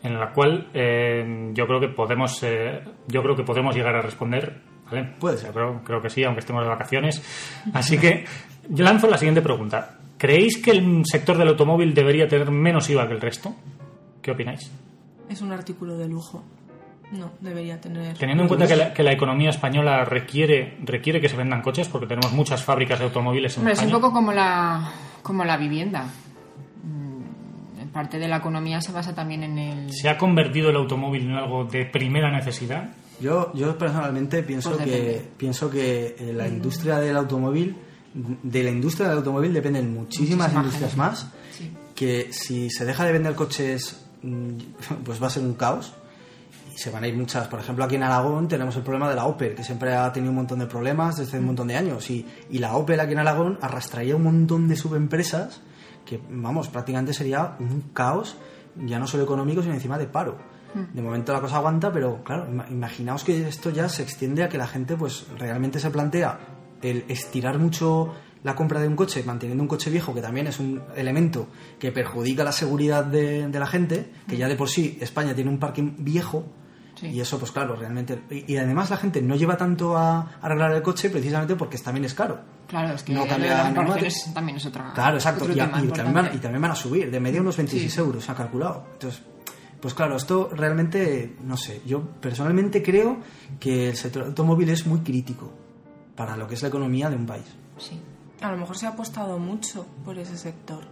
[0.01, 4.01] en la cual eh, yo creo que podemos eh, yo creo que podemos llegar a
[4.01, 5.13] responder ¿vale?
[5.19, 5.51] Puede ser.
[5.51, 7.21] Creo, creo que sí aunque estemos de vacaciones
[7.73, 8.25] así que
[8.69, 13.07] yo lanzo la siguiente pregunta ¿creéis que el sector del automóvil debería tener menos IVA
[13.07, 13.55] que el resto?
[14.21, 14.71] ¿qué opináis?
[15.29, 16.43] Es un artículo de lujo.
[17.11, 18.17] No, debería tener...
[18.17, 21.87] Teniendo en cuenta que la, que la economía española requiere, requiere que se vendan coches,
[21.87, 24.01] porque tenemos muchas fábricas de automóviles en Hombre, es un España.
[24.01, 26.05] poco como la, como la vivienda.
[26.83, 29.93] Mm, parte de la economía se basa también en el...
[29.93, 32.89] ¿Se ha convertido el automóvil en algo de primera necesidad?
[33.21, 37.75] Yo, yo personalmente pienso Pues que pienso que eh, la industria del automóvil
[38.43, 40.97] de la industria del automóvil dependen muchísimas Muchísima industrias gente.
[40.97, 41.71] más Sí.
[41.95, 44.57] que si se deja de vender coches mm,
[45.03, 45.93] pues va a ser un caos.
[46.73, 47.47] Y se van a ir muchas.
[47.47, 50.31] Por ejemplo aquí en Aragón tenemos el problema de la Opel que siempre ha tenido
[50.31, 52.09] un montón de problemas desde un montón de años.
[52.09, 55.61] Y, y la Opel aquí en Aragón arrastraría un montón de subempresas
[56.05, 58.35] que vamos prácticamente sería un caos
[58.85, 60.37] ya no solo económico sino encima de paro.
[60.93, 64.49] De momento la cosa aguanta pero claro ima- imaginaos que esto ya se extiende a
[64.49, 66.37] que la gente pues realmente se plantea
[66.89, 70.59] el estirar mucho la compra de un coche manteniendo un coche viejo, que también es
[70.59, 71.47] un elemento
[71.79, 75.49] que perjudica la seguridad de, de la gente, que ya de por sí España tiene
[75.49, 76.45] un parque viejo,
[76.95, 77.07] Sí.
[77.07, 78.21] y eso pues claro, realmente...
[78.29, 82.05] Y, y además la gente no lleva tanto a arreglar el coche precisamente porque también
[82.05, 82.39] es caro.
[82.69, 84.93] Claro, es que No lo de cambia las ningún reparaciones también es otra.
[84.93, 85.45] Claro, exacto.
[85.49, 87.99] Y, y también van, y también van a subir, de media unos 26 Sí.
[87.99, 88.85] euros, se ha calculado.
[88.93, 89.21] Entonces,
[89.81, 93.17] pues claro, esto realmente, no sé, yo personalmente creo
[93.59, 95.51] que el sector automóvil es muy crítico
[96.15, 97.45] para lo que es la economía de un país.
[97.77, 97.99] Sí.
[98.41, 100.83] A lo mejor se ha apostado mucho por ese sector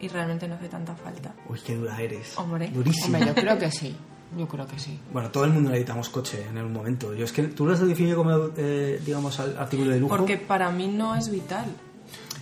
[0.00, 1.34] y realmente no hace tanta falta.
[1.48, 2.36] Uy, qué dura eres.
[2.38, 2.68] Hombre.
[2.68, 3.16] Durísimo.
[3.18, 3.96] Hombre, yo creo que sí.
[4.36, 5.00] Yo creo que sí.
[5.10, 7.14] Bueno, todo el mundo necesitamos coche en algún momento.
[7.14, 10.16] Yo es que tú lo has definido como, eh, digamos, artículo de lujo.
[10.16, 11.64] Porque para mí no es vital.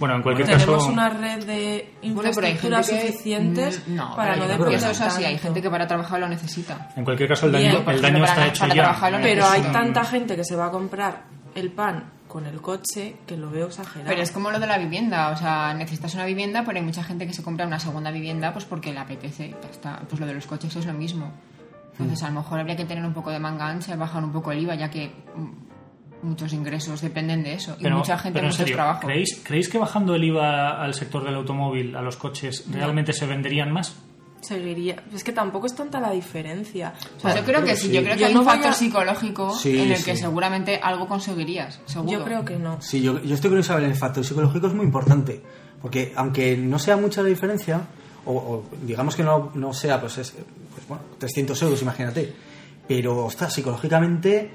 [0.01, 4.37] Bueno, en cualquier Tenemos caso, una red de infraestructuras gente que- suficientes Mm, no, para
[4.37, 6.91] no Eso depender es así, hay gente que para trabajar lo necesita.
[6.97, 9.19] en cualquier caso el daño, por el daño para- está hecho para ya.
[9.23, 11.23] Pero hay tanta gente que se va a comprar
[11.57, 14.09] el pan con el coche que lo veo exagerado.
[14.09, 17.03] Pero es como lo de la vivienda, o sea, necesitas una vivienda, pero hay mucha
[17.03, 19.51] gente que se compra una segunda vivienda pues porque le apetece.
[19.51, 20.01] ya está.
[20.09, 21.33] Pues lo de los coches es lo mismo.
[21.93, 24.53] Entonces, a lo mejor habría que tener un poco de manga ancha, bajar un poco
[24.53, 27.75] el IVA, ya que mm, muchos ingresos dependen de eso.
[27.81, 29.05] Pero, y mucha gente pero en muchos serio, trabajos.
[29.05, 33.27] ¿creéis, ¿creéis que bajando el IVA al sector del automóvil, a los coches, realmente se
[33.27, 33.97] venderían más?
[34.41, 35.03] Seguiría.
[35.15, 36.93] Es que tampoco es tanta la diferencia.
[37.17, 38.75] O sea, yo creo que sí, yo creo que Yo hay no un factor a-
[38.75, 40.23] psicológico Sí, en el que sí.
[40.23, 42.13] seguramente algo conseguirías, seguro.
[42.19, 42.81] yo creo que no.
[42.81, 45.41] Sí, yo, yo estoy con Isabel, el factor psicológico es muy importante.
[45.83, 47.81] Porque aunque no sea mucha la diferencia,
[48.25, 52.33] o, o digamos que no, no sea, pues, es, pues bueno, 300 euros, imagínate.
[52.89, 54.51] Pero, ostras, psicológicamente,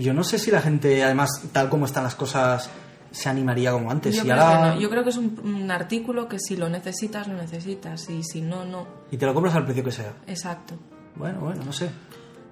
[0.00, 2.70] yo no sé si la gente, además, tal como están las cosas,
[3.10, 4.14] se animaría como antes.
[4.16, 4.80] Yo y, creo, ahora- que no.
[4.80, 8.08] Yo creo que es un, un artículo que si lo necesitas, lo necesitas.
[8.10, 8.86] Y si no, no.
[9.10, 10.12] y te lo compras al precio que sea.
[10.26, 10.74] Exacto.
[11.16, 11.90] Bueno, bueno, no sé.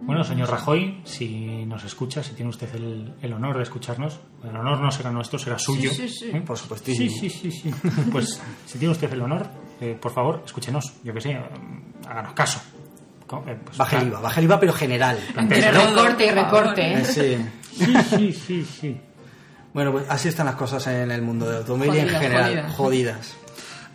[0.01, 4.57] Bueno, señor Rajoy, si nos escucha, si tiene usted el, el honor de escucharnos, el
[4.57, 5.91] honor no será nuestro, será suyo.
[5.93, 6.31] sí, sí.
[6.33, 6.41] ¿eh?
[6.41, 7.11] Por supuestísimo.
[7.11, 7.75] Sí, sí, sí, sí.
[8.13, 9.49] Pues si tiene usted el honor,
[9.81, 11.43] eh, por favor, escúchenos, yo que sé, eh,
[12.09, 12.61] háganos caso.
[13.47, 14.07] Eh, pues, Baja el.
[14.09, 15.19] IVA, baja el IVA, pero general.
[15.37, 17.05] Entre Pero- recorte y recorte.
[17.05, 17.37] Sí.
[17.75, 19.01] Sí, sí, sí, sí.
[19.75, 22.53] Bueno, pues así están las cosas en el mundo del automóvil y en general.
[22.53, 22.75] jodidas.
[22.77, 23.37] jodidas.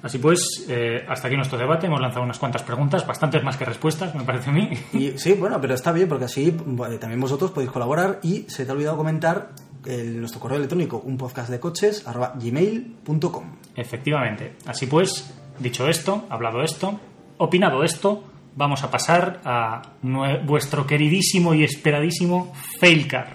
[0.04, 1.88] Así pues, eh, hasta aquí nuestro debate.
[1.88, 4.70] Hemos lanzado unas cuantas preguntas, bastantes más que respuestas, me parece a mí.
[4.92, 8.66] Y, sí, bueno, pero está bien porque así bueno, también vosotros podéis colaborar y se
[8.66, 9.52] te ha olvidado comentar
[9.86, 12.04] el- nuestro correo electrónico, un podcast de coches,
[12.36, 13.44] gmail.com.
[13.76, 14.56] Efectivamente.
[14.66, 17.00] Así pues, dicho esto, hablado esto,
[17.38, 18.24] opinado esto,
[18.58, 19.82] vamos a pasar a
[20.46, 23.34] vuestro queridísimo y esperadísimo Failcar.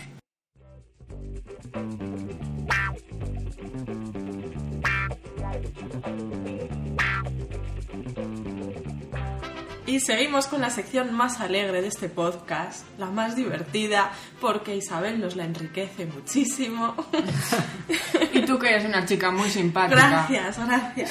[9.98, 15.20] Y seguimos con la sección más alegre de este podcast, la más divertida, porque Isabel
[15.20, 16.94] nos la enriquece muchísimo.
[18.32, 20.08] Y tú que eres una chica muy simpática.
[20.08, 21.10] gracias, gracias.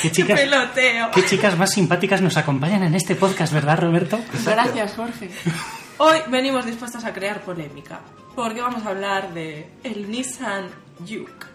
[0.00, 1.10] ¿Qué chicas, Peloteo.
[1.10, 4.18] qué chicas más simpáticas nos acompañan en este podcast, ¿verdad, Roberto?
[4.46, 5.30] Gracias, Jorge.
[5.98, 8.00] Hoy venimos dispuestos a crear polémica,
[8.34, 10.68] porque vamos a hablar de el Nissan
[11.00, 11.49] Juke.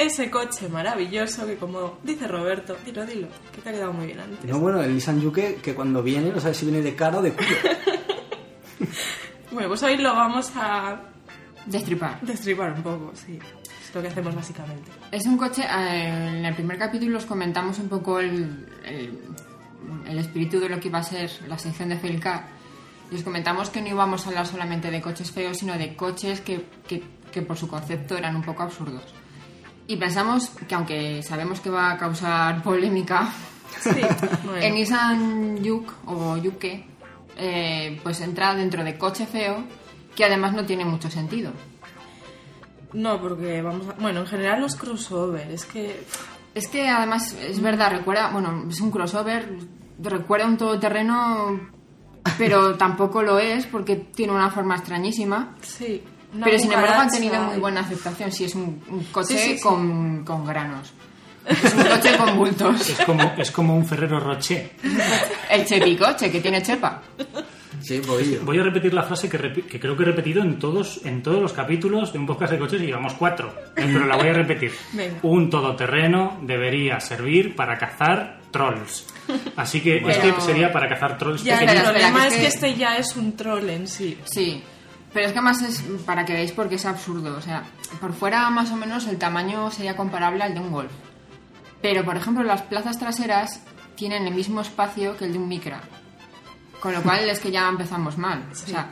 [0.00, 4.20] Ese coche maravilloso que como dice Roberto, dilo, dilo, que te ha quedado muy bien
[4.20, 4.44] antes.
[4.50, 7.22] No, bueno, el Nissan Juke que cuando viene no sabes si viene de cara o
[7.22, 7.48] de culo.
[9.52, 11.00] Bueno, pues hoy lo vamos a
[11.66, 12.20] Destripar.
[12.22, 13.36] destripar un poco, sí.
[13.82, 14.88] Es lo que hacemos básicamente.
[15.10, 19.18] Es un coche, eh, en el primer capítulo os comentamos un poco el, el,
[20.06, 22.46] el espíritu de lo que iba a ser la sección de Felcar.
[23.10, 26.40] Y os comentamos que no íbamos a hablar solamente de coches feos, sino de coches
[26.40, 29.02] que, que, que por su concepto eran un poco absurdos.
[29.90, 33.28] Y pensamos que aunque sabemos que va a causar polémica,
[33.80, 33.90] Sí,
[34.44, 34.56] bueno.
[34.60, 36.86] el Nissan Juke o Juke
[37.36, 39.64] eh, pues entra dentro de coche feo
[40.14, 41.50] que además no tiene mucho sentido.
[42.92, 43.92] No, porque vamos a...
[43.94, 46.04] Bueno, en general los crossover, es que...
[46.54, 49.56] Es que además es verdad, recuerda, bueno, es un crossover,
[50.00, 51.60] recuerda un todoterreno,
[52.38, 55.56] pero tampoco lo es porque tiene una forma extrañísima.
[55.62, 56.02] Sí.
[56.34, 59.38] Una pero sin embargo han tenido muy buena aceptación, sí, es un, un coche Sí,
[59.38, 59.60] sí, sí.
[59.62, 60.92] Con, con granos.
[61.46, 62.88] Es un coche con bultos.
[62.90, 64.72] Es como, es como un Ferrero Rocher.
[65.50, 67.02] El chepicoche, que tiene chepa.
[67.80, 68.00] Sí.
[68.44, 71.22] Voy a repetir la frase que, repi- que creo que he repetido en todos, en
[71.22, 73.48] todos los capítulos de un podcast de coches y llevamos cuatro.
[73.74, 74.70] Eh, Pero la voy a repetir.
[74.92, 75.18] Venga.
[75.22, 79.06] Un todoterreno debería servir para cazar trolls.
[79.56, 80.22] Así que Bueno.
[80.22, 81.84] este sería para cazar trolls Ya, el pequeños.
[81.86, 84.18] Espera, problema es que- este ya es un troll en sí.
[84.24, 84.62] Sí,
[85.12, 87.36] pero es que además es para que veáis porque es absurdo.
[87.36, 87.64] O sea,
[88.00, 90.92] por fuera más o menos el tamaño sería comparable al de un Golf.
[91.82, 93.62] Pero, por ejemplo, las plazas traseras
[93.96, 95.80] tienen el mismo espacio que el de un Micra.
[96.80, 98.42] Con lo cual es que ya empezamos mal.
[98.52, 98.90] O sea,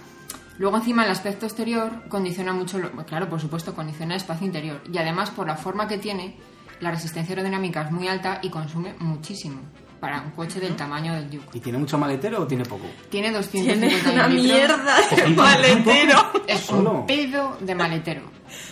[0.59, 4.83] luego encima el aspecto exterior condiciona mucho, lo- claro, por supuesto, condiciona el espacio interior.
[4.93, 6.37] Y además, por la forma que tiene,
[6.81, 9.61] la resistencia aerodinámica es muy alta y consume muchísimo
[10.01, 11.47] para un coche del tamaño del Duke.
[11.55, 12.87] ¿Y tiene mucho maletero o tiene poco?
[13.11, 14.45] Tiene 250 Tiene una litros.
[14.45, 16.33] mierda de Poquito, maletero.
[16.47, 16.91] Es Solo.
[16.93, 18.23] un pedo de maletero.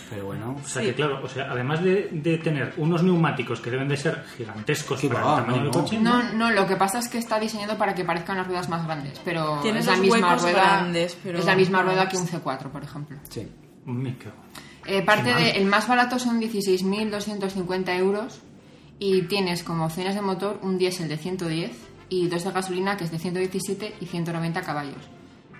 [0.09, 0.55] Pero bueno.
[0.63, 3.97] O sea que claro, o sea, además de, de tener unos neumáticos que deben de
[3.97, 5.79] ser gigantescos Sí, para va, el tamaño no, del no.
[5.83, 8.69] coche, No, no, lo que pasa es que está diseñado para que parezcan las ruedas
[8.69, 12.07] más grandes, pero Tiene es la misma huecos rueda, grandes, pero es la misma rueda
[12.09, 13.17] que un C4, por ejemplo.
[13.29, 13.47] Sí.
[13.85, 14.35] Me cago.
[14.85, 18.39] Eh, parte de, el más barato son 16.250 euros
[18.99, 21.71] y tienes como opciones de motor un diésel de 110
[22.09, 25.01] y dos de gasolina que es de 117 y 190 caballos.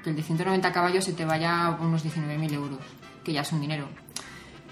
[0.04, 2.80] Que el de 190 caballos se te vaya a unos 19.000 euros,
[3.24, 3.88] que ya es un dinero.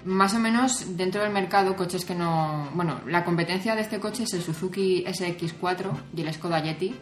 [0.04, 2.70] Más o menos dentro del mercado, coches que no.
[2.74, 6.94] Bueno, la competencia de este coche es el Suzuki SX4 y el Skoda Yeti,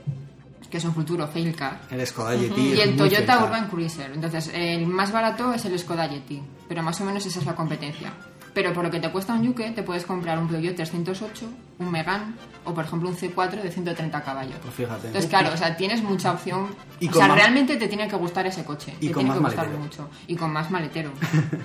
[0.70, 1.83] que es un futuro fail car.
[1.90, 3.44] El Skoda Yeti Y el Toyota.
[3.44, 4.11] Urban Cruiser.
[4.11, 6.42] Entonces, el más barato es el Skoda Yeti.
[6.66, 8.11] Pero más o menos esa es la competencia.
[8.55, 11.47] Pero por lo que te cuesta un Yuke, te puedes comprar un Peugeot 308,
[11.81, 14.55] un Megane o, por ejemplo, un C4 de 130 caballos.
[14.62, 15.09] Pues fíjate.
[15.09, 16.69] Entonces, claro, o sea, tienes mucha opción.
[17.01, 18.95] Y o sea, más- realmente te tiene que gustar ese coche.
[19.01, 19.85] Y te con tiene más que gustar maletero.
[20.05, 20.11] mucho.
[20.29, 21.11] Y con más maletero.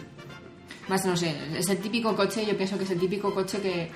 [0.89, 3.91] más, no sé, es el típico coche, yo pienso que es el típico coche que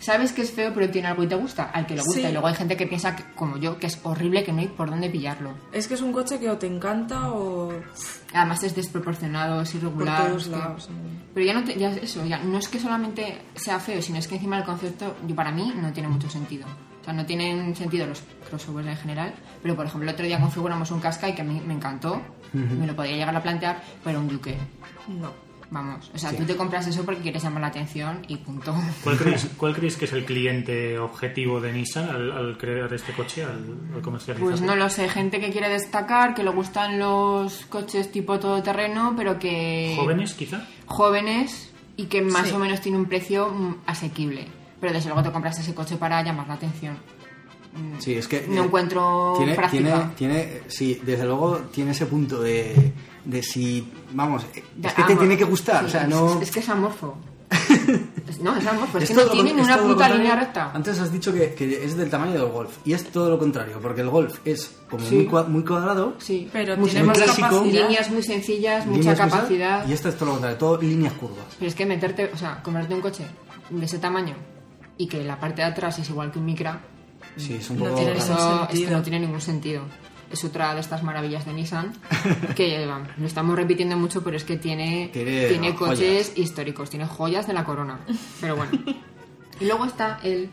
[0.00, 1.64] sabes que es feo, pero tiene algo y te gusta.
[1.64, 2.20] Al que le gusta.
[2.20, 2.26] Sí.
[2.26, 4.68] Y luego hay gente que piensa, que, como yo, que es horrible, que no hay
[4.68, 5.54] por dónde pillarlo.
[5.72, 7.72] Es que es un coche que o te encanta o
[8.34, 10.26] Además es desproporcionado, es por irregular.
[10.28, 10.88] todos es que- lados.
[11.34, 14.18] Pero ya no te- ya es eso, ya no es que solamente sea feo, sino
[14.18, 16.66] es que encima el concepto, yo para mí, no tiene mucho sentido.
[17.00, 19.32] O sea, no tienen sentido los crossovers en general,
[19.62, 22.20] pero por ejemplo el otro día configuramos un Qashqai que a mí me encantó,
[22.52, 24.56] me lo podría llegar a plantear, pero un Duque,
[25.08, 25.30] No.
[25.70, 26.10] Vamos.
[26.14, 28.74] O sea, tú te compras eso porque quieres llamar la atención y punto.
[29.02, 33.12] ¿Cuál creéis, cuál creéis que es el cliente objetivo de Nissan al, al crear este
[33.12, 34.50] coche, al, al comercializarlo?
[34.50, 39.14] Pues no lo sé, gente que quiere destacar, que le gustan los coches tipo todoterreno,
[39.16, 39.94] pero que...
[39.98, 40.66] ¿Jóvenes, quizá?
[40.86, 42.54] jóvenes y que más Sí.
[42.54, 44.46] o menos tiene un precio mm, asequible.
[44.80, 46.96] Pero desde luego te compras ese coche para llamar la atención.
[47.98, 48.46] Sí, es que.
[48.48, 50.12] No eh, encuentro tiene, práctica.
[50.16, 52.92] Tiene, tiene, sí, desde luego tiene ese punto de,
[53.26, 53.92] de si.
[54.12, 54.44] Vamos,
[54.82, 56.40] es que te tiene que gustar, Sí, o sea, es- no.
[56.40, 57.16] Es, que es amorfo.
[58.42, 60.70] No, es amorfo, es, que no tiene ni una puta línea recta.
[60.74, 63.78] Antes has dicho que, que es del tamaño del Golf, y es todo lo contrario,
[63.80, 65.14] porque el Golf es como Sí.
[65.16, 67.48] muy, cua- muy cuadrado, Sí, Pero muy tiene clásico.
[67.48, 67.88] capacidad.
[67.88, 69.88] líneas muy sencillas, mucha líneas muy capacidad.
[69.88, 71.44] y este es todo lo contrario, todo líneas curvas.
[71.58, 73.24] Pero es que meterte, o sea, comprarte un coche
[73.70, 74.34] de ese tamaño
[74.98, 76.80] y que la parte de atrás es igual que un Micra,
[77.36, 77.96] Sí, es un No poco.
[77.96, 78.24] tiene raro.
[78.24, 78.96] ningún eso es que sentido.
[78.96, 79.82] no tiene ningún sentido.
[80.30, 81.92] Es otra de estas maravillas de Nissan
[82.56, 85.98] que vamos, lo estamos repitiendo mucho, pero es que tiene, Tiene tiene joyas.
[85.98, 87.98] coches históricos, tiene joyas de la corona.
[88.40, 88.72] Pero bueno.
[89.58, 90.50] Y luego está el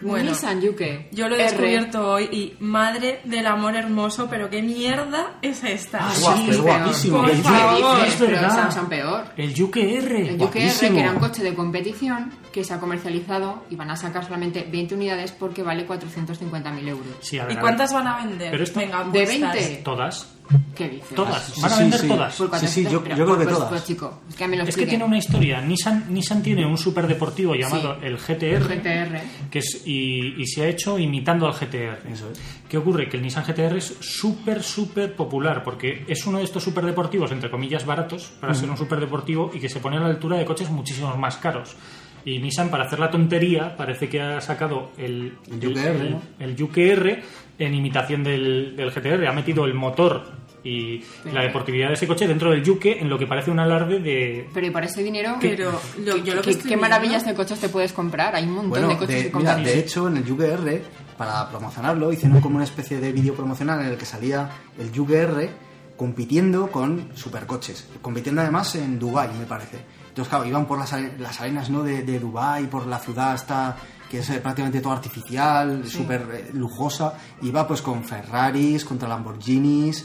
[0.00, 1.08] Bueno, Nissan Yuke.
[1.12, 1.50] Yo lo he R.
[1.52, 5.98] descubierto hoy y madre del amor hermoso, pero qué mierda es esta.
[6.02, 7.18] Ah, Guau, sí, es es guapísimo.
[7.20, 8.06] Por El Yuke, favor.
[8.08, 8.50] es Pero verdad.
[8.58, 9.24] esas son peor.
[9.36, 10.28] El Yuke R.
[10.30, 13.90] El Yuke R, que era un coche de competición que se ha comercializado y van
[13.90, 17.06] a sacar solamente 20 unidades porque vale 450.000 euros.
[17.20, 17.60] Sí, a ver, ¿Y a ver.
[17.62, 18.50] cuántas van a vender?
[18.50, 19.54] Pero esto- Venga, De apuestas.
[19.54, 19.82] 20.
[19.84, 20.34] Todas.
[20.74, 21.14] ¿Qué dices?
[21.14, 21.44] Todas.
[21.44, 22.08] Sí, Van a vender sí.
[22.08, 22.34] todas.
[22.36, 23.68] Por Sí, sí, 400, yo- creo que pues, todas.
[23.68, 24.88] Pues chico, es que a mí lo Es que expliquen.
[24.90, 25.60] tiene una historia.
[25.60, 28.06] Nissan, Nissan tiene un superdeportivo llamado Sí.
[28.06, 28.64] el GTR.
[28.66, 29.20] GTR.
[29.48, 32.00] Que es, y, y se ha hecho imitando al GTR.
[32.12, 32.40] Eso es.
[32.68, 33.08] ¿Qué ocurre?
[33.08, 37.48] Que el Nissan GTR es súper, súper popular porque es uno de estos superdeportivos, entre
[37.48, 40.68] comillas, baratos para ser un superdeportivo y que se pone a la altura de coches
[40.68, 41.76] muchísimos más caros.
[42.24, 46.22] Y Nissan, para hacer la tontería, parece que ha sacado el, El UKR, el, ¿no?
[46.38, 47.22] el UKR
[47.58, 49.26] en imitación del, del GTR.
[49.26, 50.24] Ha metido el motor
[50.62, 51.02] y
[51.32, 54.46] la deportividad de ese coche dentro del Yuke en lo que parece un alarde de...
[54.52, 55.72] Pero y por ese dinero, Pero
[56.04, 58.34] lo- yo lo que ¿qué, viendo- maravillas de coches te puedes comprar?
[58.36, 60.82] Hay un montón Bueno, de coches de, que mira, de hecho, en el UGR,
[61.16, 65.48] para promocionarlo, hicieron como una especie de vídeo promocional en el que salía el UGR
[65.96, 67.88] compitiendo con supercoches.
[68.02, 69.78] Compitiendo además en Dubai me parece.
[70.10, 71.82] Entonces, claro, iban por las, las arenas ¿no?
[71.82, 73.76] de, de Dubai por la ciudad hasta
[74.10, 77.14] que es eh, prácticamente todo artificial, súper eh, lujosa.
[77.42, 80.04] Iba pues con Ferraris, contra Lamborghinis.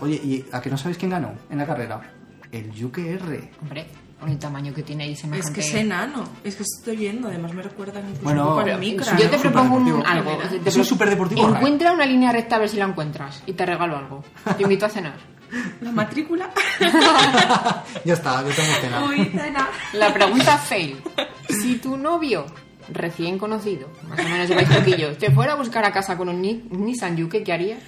[0.00, 2.00] Oye, ¿y a que no sabéis quién ganó en la carrera?
[2.50, 3.50] El UGR.
[3.62, 3.86] Hombre,
[4.18, 5.52] con el tamaño que tiene ahí Es semejante...
[5.52, 6.24] que es enano.
[6.42, 7.28] Es que estoy viendo.
[7.28, 9.16] Además me recuerdan incluso Bueno, un poco pero al Micra.
[9.18, 10.38] Yo te propongo un, algo.
[10.62, 11.48] Te es un superdeportivo.
[11.48, 14.24] Encuentra una línea recta a ver si la encuentras y te regalo algo.
[14.56, 15.33] Te invito a cenar.
[15.80, 16.50] La matrícula.
[18.04, 19.08] Ya está, ya estamos cenando.
[19.08, 19.68] Uy, cena.
[19.92, 21.00] La pregunta fail.
[21.48, 22.44] Si tu novio,
[22.92, 26.40] recién conocido, más o menos lleváis poquillo, te fuera a buscar a casa con un
[26.42, 27.78] Ni- Nissan Yuke, ¿qué haría?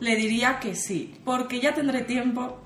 [0.00, 1.14] Le diría que sí.
[1.24, 2.60] Porque ya tendré tiempo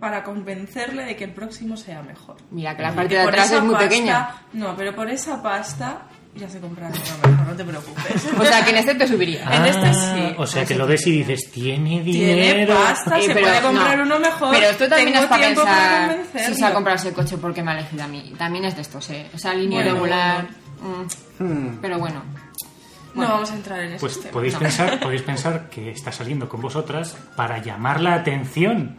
[0.00, 2.36] para convencerle de que el próximo sea mejor.
[2.50, 4.28] Mira, que la parte de por atrás es muy pasta- pequeña.
[4.52, 6.02] No, pero por esa pasta
[6.36, 8.26] ya se mejor, no te preocupes.
[8.38, 9.44] O sea, que en este te subiría.
[9.44, 10.34] En este sí.
[10.36, 12.74] O sea, que lo ves y dices, tiene Tiene dinero.
[12.74, 14.04] pasta, Eh, se pero puede comprar no.
[14.04, 14.54] uno mejor.
[14.54, 17.70] Pero esto también Tengo es para pensar si se ha comprado ese coche porque me
[17.70, 18.32] ha elegido a mí.
[18.36, 19.26] También es de estos, ¿eh?
[19.32, 20.46] Esa línea Bueno, regular.
[20.80, 21.78] mm, Hmm.
[21.80, 22.22] Pero bueno.
[23.14, 24.58] No vamos a entrar en ese Pues podéis No.
[24.60, 28.96] pensar, podéis pensar que está saliendo con vosotras para llamar la atención.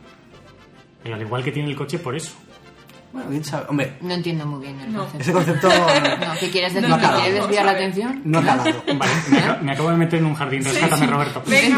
[1.03, 2.31] Y al igual que tiene el coche por eso.
[3.16, 3.66] Bueno, quién sabe.
[3.70, 4.99] Hombre, No entiendo muy bien el No.
[5.07, 5.22] concepto.
[5.24, 5.70] ese concepto
[6.26, 6.89] No, ¿qué quieres decir?
[6.89, 8.22] No, ¿Que no, quieres desviar la atención?
[8.26, 8.84] no ha calado.
[8.86, 10.63] Vale, me, acabo, me acabo de meter en un jardín.
[10.66, 11.11] Rescátame, sí.
[11.11, 11.43] Roberto.
[11.47, 11.78] Venga.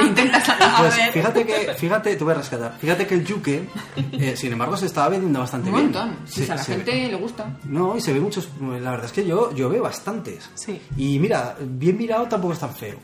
[0.59, 1.11] A Pues ver.
[1.13, 2.73] fíjate que, fíjate, te voy a rescatar.
[2.79, 3.69] Fíjate que el yuque,
[4.13, 5.91] eh, sin embargo, se estaba vendiendo bastante Un bien.
[5.91, 6.17] montón.
[6.25, 7.55] Sí, Se- a la se gente ve- le gusta.
[7.65, 8.49] No, y se ve muchos.
[8.59, 10.49] La verdad es que yo, yo veo bastantes.
[10.55, 10.81] Sí.
[10.97, 12.97] Y mira, bien mirado tampoco es tan feo.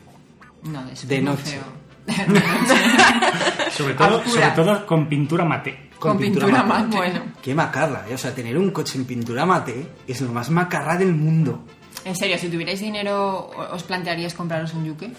[0.64, 1.42] No, de, De es muy noche.
[1.52, 1.84] feo.
[3.70, 5.90] Sobre todo, sobre todo con pintura mate.
[6.10, 7.20] Con, pintura, más bueno.
[7.42, 8.14] Qué macarra, ¿eh?
[8.14, 11.64] O sea, tener un coche en pintura mate es lo más macarra del mundo.
[12.04, 15.10] En serio, si tuvierais dinero, ¿os plantearíais compraros un Yuke?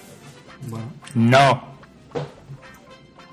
[0.67, 1.75] Bueno, No.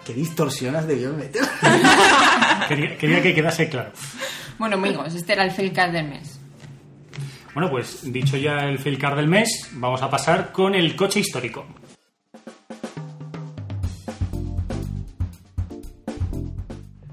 [0.04, 1.42] qué distorsión has debido meter.
[2.68, 3.90] Quería, quería que quedase claro.
[4.58, 6.38] Bueno, amigos, este era el Failcard del mes.
[7.54, 11.66] Bueno, pues dicho ya el failcar del mes, vamos a pasar con el coche histórico.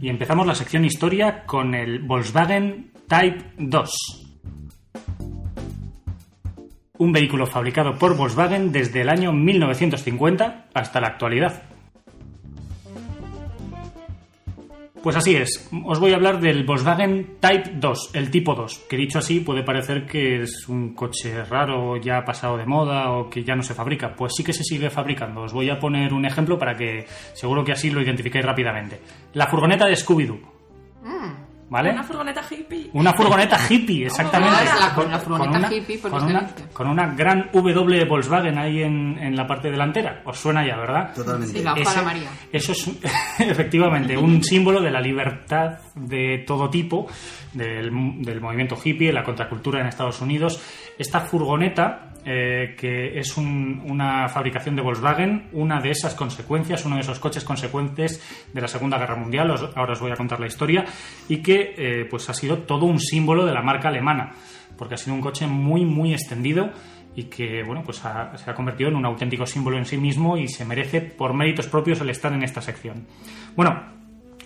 [0.02, 4.30] Y empezamos la sección historia con el Volkswagen Type 2.
[6.98, 11.69] Un vehículo fabricado por Volkswagen desde el año 1950 hasta la actualidad.
[15.02, 18.98] Pues así es, os voy a hablar del Volkswagen Type 2, el tipo 2, que
[18.98, 23.46] dicho así puede parecer que es un coche raro, ya pasado de moda o que
[23.46, 24.14] ya no se fabrica.
[24.14, 25.44] Pues sí que se sigue fabricando.
[25.44, 29.00] Os voy a poner un ejemplo para que seguro que así lo identificáis rápidamente.
[29.34, 30.60] La furgoneta de Scooby-Doo.
[31.70, 31.92] ¿Vale?
[31.92, 32.90] Una furgoneta hippie.
[32.94, 34.56] Una furgoneta hippie, exactamente.
[34.96, 36.70] Con furgoneta una, hippie, por con, los una, delicios.
[36.74, 40.22] con una gran W Volkswagen ahí en, en la parte delantera.
[40.26, 41.14] Os suena ya, ¿verdad?
[41.14, 41.58] Totalmente.
[41.60, 42.30] Sí, la Ese- María.
[42.52, 42.90] Eso es
[43.40, 47.08] efectivamente un símbolo de la libertad de todo tipo,
[47.54, 47.92] del,
[48.24, 50.60] del movimiento hippie, la contracultura en Estados Unidos.
[50.98, 56.96] Esta furgoneta, eh, que es un- una fabricación de Volkswagen, una de esas consecuencias, uno
[56.96, 58.22] de esos coches consecuentes
[58.54, 60.86] de la Segunda Guerra Mundial, ahora os voy a contar la historia,
[61.28, 64.34] y que eh, pues ha sido todo un símbolo de la marca alemana,
[64.78, 66.70] porque ha sido un coche muy, muy extendido
[67.16, 70.48] y que bueno pues se ha convertido en un auténtico símbolo en sí mismo y
[70.48, 73.08] se merece por méritos propios el estar en esta sección.
[73.56, 73.98] Bueno,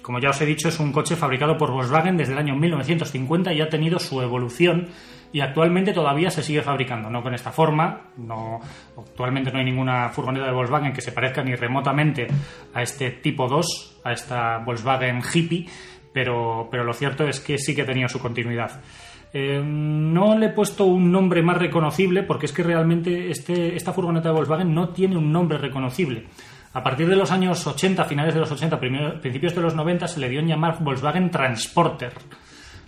[0.01, 3.53] como ya os he dicho, es un coche fabricado por Volkswagen desde el año 1950
[3.53, 4.87] y ha tenido su evolución
[5.33, 8.61] y actualmente todavía se sigue fabricando, no con esta forma, no,
[8.97, 12.27] actualmente no hay ninguna furgoneta de Volkswagen que se parezca ni remotamente
[12.73, 15.67] a este tipo 2, a esta Volkswagen hippie,
[16.13, 18.79] pero, pero lo cierto es que sí que tenido su continuidad.
[19.33, 23.91] Eh, no le he puesto un nombre más reconocible porque es que realmente este, esta
[23.91, 26.27] furgoneta de Volkswagen no tiene un nombre reconocible.
[26.75, 30.07] A partir de los años 80, finales de los 80, primero- principios de los 90,
[30.07, 32.13] se le dio en llamar Volkswagen Transporter,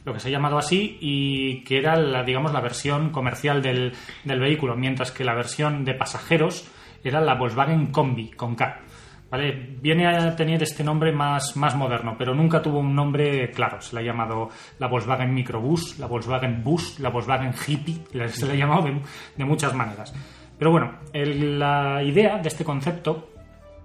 [0.05, 3.93] lo que se ha llamado así, y que era la, digamos, la versión comercial del,
[4.23, 6.69] del vehículo, mientras que la versión de pasajeros
[7.03, 8.81] era la Volkswagen Combi, con K.
[9.29, 9.75] ¿vale?
[9.81, 13.81] Viene a tener este nombre más, más moderno, pero nunca tuvo un nombre claro.
[13.81, 14.49] Se le ha llamado
[14.79, 19.01] la Volkswagen Microbus, la Volkswagen Bus, la Volkswagen Hippie, se le ha llamado de,
[19.35, 20.13] de muchas maneras.
[20.57, 23.29] Pero bueno, la idea de este concepto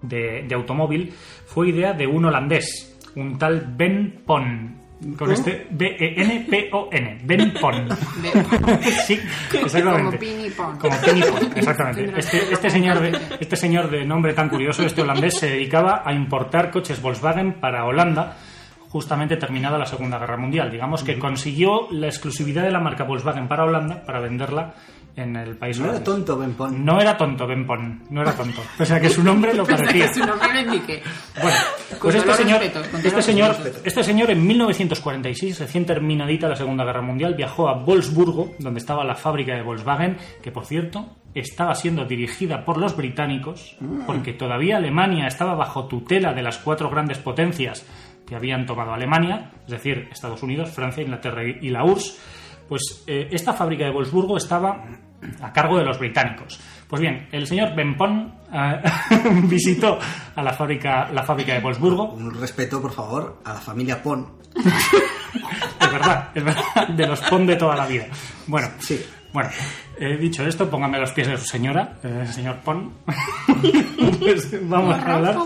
[0.03, 1.13] de automóvil
[1.47, 4.80] fue idea de un holandés, un tal Ben Pon.
[5.17, 7.89] Con este B-E-N-P-O-N, Ben Pon.
[9.07, 9.19] sí,
[9.55, 10.03] exactamente.
[10.03, 10.79] Como Pini Pon.
[10.79, 12.13] Como Penny Pon, exactamente.
[12.19, 16.13] Este, este señor de, este señor de nombre tan curioso, este holandés, se dedicaba a
[16.13, 18.37] importar coches Volkswagen para Holanda
[18.91, 20.71] justamente terminada la Segunda Guerra Mundial.
[20.71, 24.75] Digamos que consiguió la exclusividad de la marca Volkswagen para Holanda para venderla
[25.21, 26.85] en el país No era tonto, Ben Pon.
[26.85, 28.63] No era tonto, Ben Pon, no era tonto.
[28.79, 30.13] O sea que su nombre lo parecía.
[30.13, 31.03] Su nombre lo indique.
[31.41, 31.57] Bueno,
[32.01, 37.35] pues este señor, este señor, este señor en 1946, recién terminadita la Segunda Guerra Mundial,
[37.35, 42.65] viajó a Wolfsburgo, donde estaba la fábrica de Volkswagen, que por cierto estaba siendo dirigida
[42.65, 47.87] por los británicos, porque todavía Alemania estaba bajo tutela de las cuatro grandes potencias
[48.27, 52.21] que habían tomado Alemania, es decir, Estados Unidos, Francia, Inglaterra y la URSS.
[52.69, 54.85] Pues eh, esta fábrica de Wolfsburgo estaba
[55.41, 56.61] a cargo de los británicos.
[56.89, 58.83] Pues bien, el señor Benpon eh,
[59.45, 59.99] visitó
[60.35, 62.13] a la fábrica, la fábrica de Wolfsburgo.
[62.13, 64.27] Un respeto, por favor, a la familia Pon.
[65.81, 68.07] Es verdad, es verdad, de los Pon de toda la vida.
[68.47, 69.05] Bueno, Sí.
[69.33, 69.49] Bueno,
[69.99, 72.93] eh, dicho esto, póngame a los pies de su señora, eh, señor Pon.
[74.21, 75.37] pues vamos a hablar.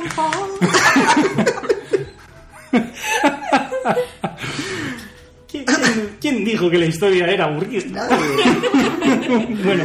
[5.55, 8.09] ¿Quién, quién- quién dijo que la historia era aburrida?
[9.65, 9.85] bueno,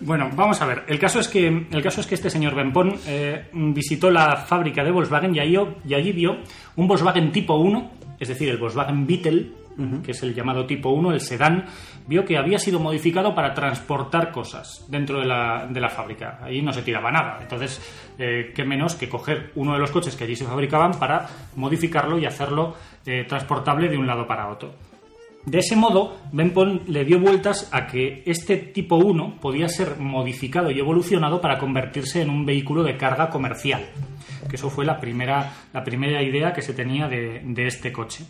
[0.00, 0.82] bueno, vamos a ver.
[0.88, 4.84] El caso es que, el caso es que este señor Benpon eh, visitó la fábrica
[4.84, 5.56] de Volkswagen y allí,
[5.88, 6.36] y allí vio
[6.76, 7.90] un Volkswagen tipo 1,
[8.20, 9.46] es decir, el Volkswagen Beetle,
[10.04, 11.66] que es el llamado tipo 1, el sedán,
[12.06, 16.38] vio que había sido modificado para transportar cosas dentro de la, de la fábrica.
[16.42, 17.38] Allí no se tiraba nada.
[17.40, 17.80] Entonces,
[18.18, 22.18] eh, qué menos que coger uno de los coches que allí se fabricaban para modificarlo
[22.18, 24.72] y hacerlo eh, transportable de un lado para otro.
[25.44, 30.70] De ese modo, Benpon le dio vueltas a que este tipo 1 podía ser modificado
[30.70, 33.84] y evolucionado para convertirse en un vehículo de carga comercial.
[34.48, 38.24] Que eso fue la primera, la primera idea que se tenía de, de este coche.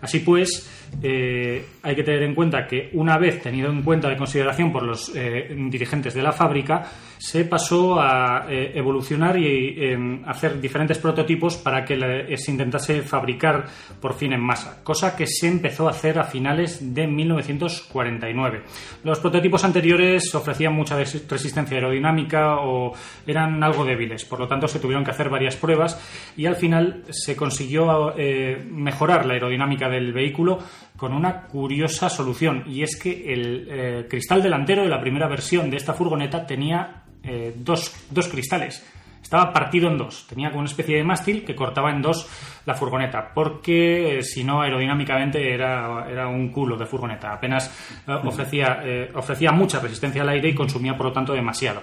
[0.00, 0.68] Así pues,
[1.02, 4.82] eh, hay que tener en cuenta que una vez tenido en cuenta de consideración por
[4.82, 6.86] los eh, dirigentes de la fábrica,
[7.18, 13.02] se pasó a eh, evolucionar y eh, hacer diferentes prototipos para que le- se intentase
[13.02, 13.66] fabricar
[14.00, 18.62] por fin en masa, cosa que se empezó a hacer a finales de 1949.
[19.04, 22.92] Los prototipos anteriores ofrecían mucha resistencia aerodinámica o
[23.26, 26.00] eran algo débiles, por lo tanto se tuvieron que hacer varias pruebas
[26.36, 30.58] y al final se consiguió eh, mejorar la aerodinámica del vehículo
[30.96, 35.70] con una curiosa solución y es que el eh, cristal delantero de la primera versión
[35.70, 38.84] de esta furgoneta tenía eh, dos, dos cristales.
[39.22, 40.26] Estaba partido en dos.
[40.28, 42.28] Tenía como una especie de mástil que cortaba en dos
[42.66, 47.32] la furgoneta, porque eh, si no, aerodinámicamente era, era un culo de furgoneta.
[47.32, 47.70] Apenas
[48.06, 48.82] eh, ofrecía,
[49.14, 51.82] ofrecía mucha resistencia al aire y consumía, por lo tanto, demasiado.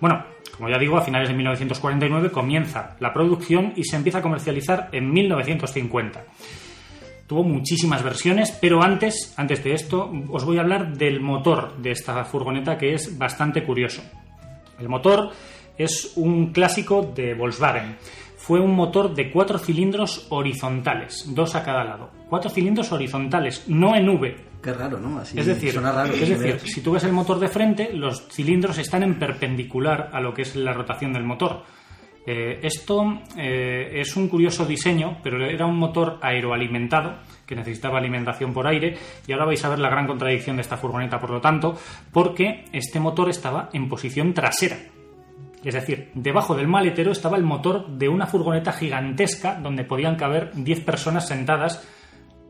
[0.00, 0.24] Bueno,
[0.56, 4.88] como ya digo, a finales de 1949 comienza la producción y se empieza a comercializar
[4.92, 6.24] en 1950.
[7.26, 11.92] Tuvo muchísimas versiones, pero antes, antes de esto, os voy a hablar del motor de
[11.92, 14.02] esta furgoneta que es bastante curioso.
[14.80, 15.30] El motor
[15.76, 17.96] es un clásico de Volkswagen.
[18.36, 22.10] Fue un motor de cuatro cilindros horizontales, dos a cada lado.
[22.28, 24.36] Cuatro cilindros horizontales, no en V.
[24.62, 25.18] Qué raro, ¿no?
[25.18, 26.12] Así Es decir, suena raro.
[26.12, 30.20] es decir, si tú ves el motor de frente, los cilindros están en perpendicular a
[30.20, 31.62] lo que es la rotación del motor.
[32.26, 37.16] Eh, esto eh, es un curioso diseño, pero era un motor aeroalimentado
[37.46, 38.96] que necesitaba alimentación por aire
[39.26, 41.76] y ahora vais a ver la gran contradicción de esta furgoneta, por lo tanto,
[42.12, 44.76] porque este motor estaba en posición trasera.
[45.64, 50.52] Es decir, debajo del maletero estaba el motor de una furgoneta gigantesca donde podían caber
[50.54, 51.86] 10 personas sentadas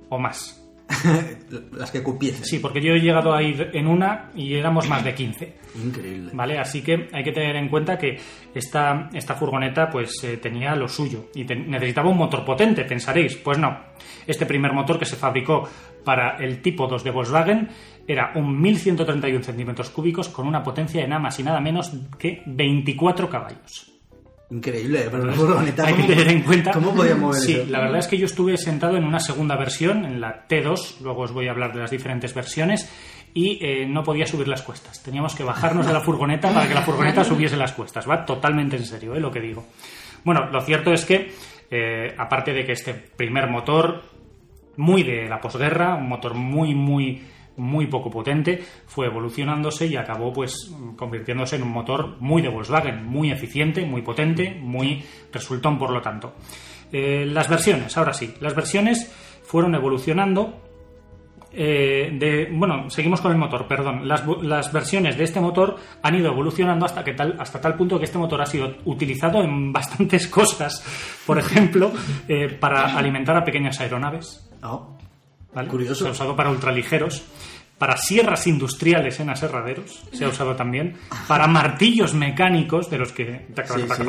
[0.08, 0.59] o más.
[1.72, 2.44] Las que cupiesen.
[2.44, 5.54] Sí, porque yo he llegado a ir en una y éramos más de 15.
[5.84, 6.30] Increíble.
[6.34, 6.58] ¿Vale?
[6.58, 8.18] Así que hay que tener en cuenta que
[8.54, 13.36] esta, esta furgoneta pues eh, tenía lo suyo y te- necesitaba un motor potente, pensaréis.
[13.36, 13.76] Pues no.
[14.26, 15.68] Este primer motor que se fabricó
[16.04, 17.68] para el tipo 2 de Volkswagen
[18.08, 22.42] era un 1131 centímetros cúbicos con una potencia de nada más y nada menos que
[22.46, 23.89] 24 caballos.
[24.50, 25.86] Increíble, pero la furgoneta.
[25.86, 26.72] Hay que ¿cómo- tener en cuenta.
[26.72, 27.70] ¿Cómo podía mover Sí, eso?
[27.70, 31.22] la verdad es que yo estuve sentado en una segunda versión, en la T2, luego
[31.22, 32.90] os voy a hablar de las diferentes versiones,
[33.32, 35.02] y eh, no podía subir las cuestas.
[35.04, 38.08] Teníamos que bajarnos de la furgoneta para que la furgoneta subiese las cuestas.
[38.10, 39.20] Va totalmente en serio, ¿eh?
[39.20, 39.64] lo que digo.
[40.24, 41.30] Bueno, lo cierto es que,
[41.70, 44.02] eh, aparte de que este primer motor,
[44.76, 47.22] muy de la posguerra, un motor muy, muy
[47.60, 53.06] muy poco potente, fue evolucionándose y acabó pues convirtiéndose en un motor muy de Volkswagen,
[53.06, 56.34] muy eficiente, muy potente, muy resultón por lo tanto.
[56.92, 59.12] Eh, las versiones, ahora sí, las versiones
[59.44, 60.70] fueron evolucionando
[61.52, 64.06] eh, de, bueno, seguimos con el motor, perdón.
[64.06, 67.98] Las, las, versiones de este motor han ido evolucionando hasta, que tal, hasta tal punto
[67.98, 70.84] que este motor ha sido utilizado en bastantes cosas.
[71.26, 71.92] Por ejemplo,
[72.28, 74.48] eh, para alimentar a pequeñas aeronaves.
[74.62, 74.96] Oh,
[75.52, 75.68] ¿vale?
[75.68, 76.04] Curioso.
[76.04, 77.24] Se ha usado para ultraligeros.
[77.80, 80.98] Para sierras industriales en aserraderos se ha usado también.
[81.26, 83.46] Para martillos mecánicos, de los que.
[83.56, 84.04] Sí, sí, sí.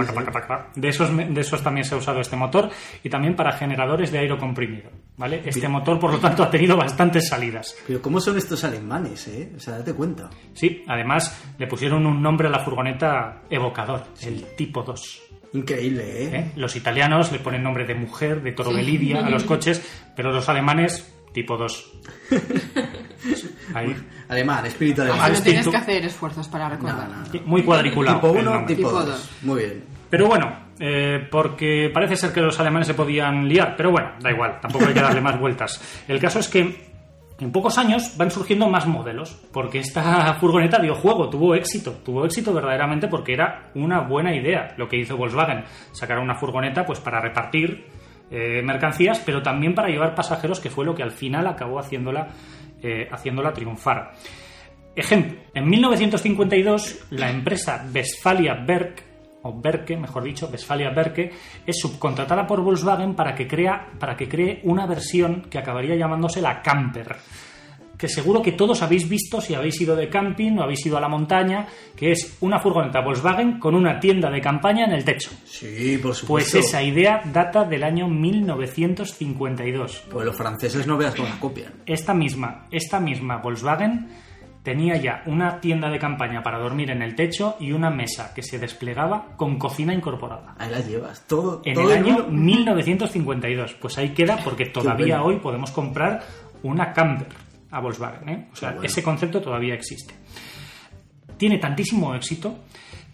[0.75, 2.69] De, esos, de esos también se ha usado este motor.
[3.01, 4.89] Y también para generadores de aire comprimido.
[5.15, 5.41] ¿vale?
[5.45, 7.73] Este motor, por lo tanto, ha tenido bastantes salidas.
[7.87, 9.53] Pero ¿cómo son estos alemanes, eh?
[9.55, 10.29] O sea, date cuenta.
[10.53, 15.21] Sí, además le pusieron un nombre a la furgoneta evocador, el tipo 2.
[15.53, 16.29] Increíble, ¿eh?
[16.35, 16.51] ¿eh?
[16.57, 18.91] Los italianos le ponen nombre de mujer, de toro de Sí.
[18.91, 19.81] lidia a los coches,
[20.15, 21.91] pero los alemanes, tipo 2.
[23.73, 23.95] Ahí.
[24.29, 25.25] Alemán, espíritu Así alemán.
[25.31, 27.09] Al no tienes que hacer esfuerzos para No, recordar.
[27.09, 27.25] no, no.
[27.27, 28.19] Sí, Muy cuadriculado.
[28.19, 28.75] Tipo el 1, nombre.
[28.75, 29.05] tipo Tipo 2.
[29.09, 29.31] dos.
[29.43, 29.83] Muy bien.
[30.09, 34.29] Pero bueno, eh, porque parece ser que los alemanes se podían liar, pero bueno, da
[34.31, 36.03] igual, tampoco hay que darle más vueltas.
[36.07, 36.91] El caso es que
[37.39, 42.25] en pocos años van surgiendo más modelos, porque esta furgoneta dio juego, tuvo éxito, tuvo
[42.25, 45.63] éxito verdaderamente porque era una buena idea lo que hizo Volkswagen,
[45.93, 47.85] sacar una furgoneta pues para repartir
[48.31, 52.29] eh, mercancías, pero también para llevar pasajeros, que fue lo que al final acabó haciéndola,
[52.81, 54.13] eh, haciéndola triunfar.
[54.95, 58.95] Ejemplo, en 1952 la empresa Westfalia Berg,
[59.43, 61.31] o Berke, mejor dicho, Westfalia Berke,
[61.65, 66.41] es subcontratada por Volkswagen para que, crea, para que cree una versión que acabaría llamándose
[66.41, 67.15] la Camper.
[68.01, 70.99] Que seguro que todos habéis visto si habéis ido de camping o habéis ido a
[70.99, 75.29] la montaña, que es una furgoneta Volkswagen con una tienda de campaña en el techo.
[75.45, 76.57] Sí, por Pues supuesto.
[76.57, 80.03] esa idea data del año 1952.
[80.09, 81.73] Pues los franceses no veas cómo la copian.
[81.85, 84.07] esta misma, esta misma Volkswagen
[84.63, 88.43] tenía ya una tienda de campaña para dormir en el techo y una mesa que
[88.43, 90.55] se desplegaba con cocina incorporada.
[90.57, 91.25] Ahí la llevas.
[91.27, 93.73] Todo, En todo el año mundo- 1952.
[93.79, 96.21] Pues ahí queda porque todavía hoy podemos comprar
[96.63, 97.27] una camper
[97.71, 98.29] a Volkswagen.
[98.29, 98.49] ¿eh?
[98.51, 98.83] O sea, bueno.
[98.83, 100.13] ese concepto todavía existe.
[101.37, 102.59] Tiene tantísimo éxito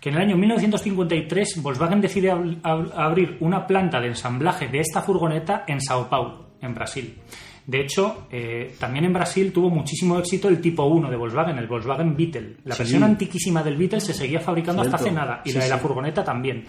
[0.02, 4.80] que en el año 1953 Volkswagen decide ab- ab- abrir una planta de ensamblaje de
[4.80, 7.18] esta furgoneta en Sao Paulo, en Brasil.
[7.66, 11.68] De hecho, eh, también en Brasil tuvo muchísimo éxito el tipo 1 de Volkswagen, el
[11.68, 12.58] Volkswagen Beetle.
[12.64, 12.84] La Sí.
[12.84, 15.76] versión antiquísima del Beetle se seguía fabricando hasta hace nada, y Sí, la de la
[15.76, 15.82] sí.
[15.82, 16.64] furgoneta también.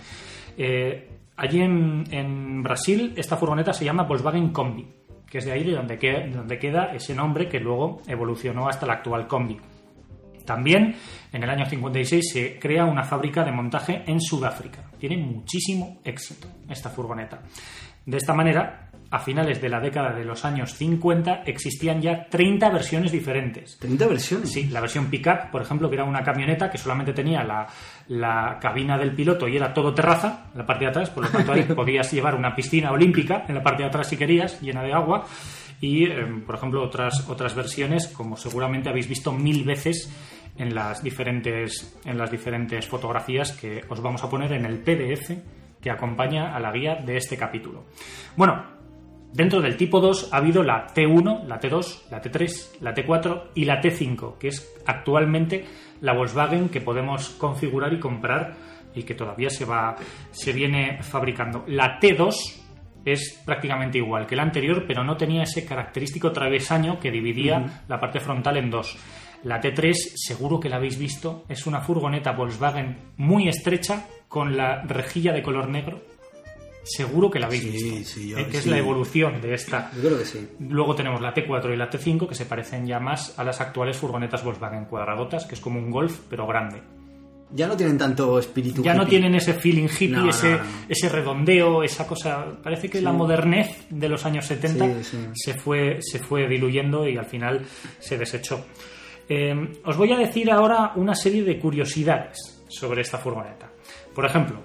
[0.56, 4.86] Eh, allí en, en Brasil, esta furgoneta se llama Volkswagen Combi,
[5.30, 8.86] que es de ahí de donde, que- donde queda ese nombre que luego evolucionó hasta
[8.86, 9.58] la actual Combi.
[10.44, 10.94] También
[11.32, 14.90] en el año 56 se crea una fábrica de montaje en Sudáfrica.
[14.98, 17.40] Tiene muchísimo éxito esta furgoneta.
[18.06, 22.68] De esta manera, a finales de la década de los años 50 existían ya 30
[22.70, 23.78] versiones diferentes.
[23.78, 24.52] 30 versiones.
[24.52, 27.66] Sí, la versión pickup, por ejemplo, que era una camioneta que solamente tenía la,
[28.08, 31.30] la cabina del piloto y era todo terraza en la parte de atrás, por lo
[31.30, 34.82] tanto ahí podías llevar una piscina olímpica en la parte de atrás si querías, llena
[34.82, 35.24] de agua.
[35.80, 40.12] Y, eh, por ejemplo, otras, otras versiones, como seguramente habéis visto mil veces
[40.58, 45.30] en las, diferentes, en las diferentes fotografías que os vamos a poner en el PDF
[45.80, 47.84] que acompaña a la guía de este capítulo.
[48.36, 48.77] Bueno,
[49.38, 53.66] Dentro del tipo 2 ha habido la T1, la T2, la T3, la T4 y
[53.66, 55.64] la T5, que es actualmente
[56.00, 58.56] la Volkswagen que podemos configurar y comprar
[58.96, 59.94] y que todavía se va
[60.32, 61.62] se viene fabricando.
[61.68, 62.34] La T2
[63.04, 68.00] es prácticamente igual que la anterior, pero no tenía ese característico travesaño que dividía la
[68.00, 68.98] parte frontal en dos.
[69.44, 74.82] La T3, seguro que la habéis visto, es una furgoneta Volkswagen muy estrecha con la
[74.82, 76.17] rejilla de color negro.
[76.88, 78.08] Seguro que la habéis Sí, visto.
[78.14, 78.70] sí, yo- eh, que es sí.
[78.70, 79.90] la evolución de esta.
[79.94, 80.48] Yo creo que sí.
[80.60, 83.96] Luego tenemos la T4 y la T5 que se parecen ya más a las actuales
[83.96, 86.82] furgonetas Volkswagen cuadradotas, que es como un Golf pero grande.
[87.50, 88.82] Ya no tienen tanto espíritu.
[88.82, 90.58] Ya no tienen ese feeling hippie, No, ese, no.
[90.86, 92.44] ese redondeo, esa cosa.
[92.62, 95.18] Parece que la modernez de los años 70 Sí, sí.
[95.34, 97.64] Se, fue, se fue diluyendo y al final
[97.98, 98.66] se desechó.
[99.30, 103.70] Eh, os voy a decir ahora una serie de curiosidades sobre esta furgoneta.
[104.14, 104.62] Por ejemplo,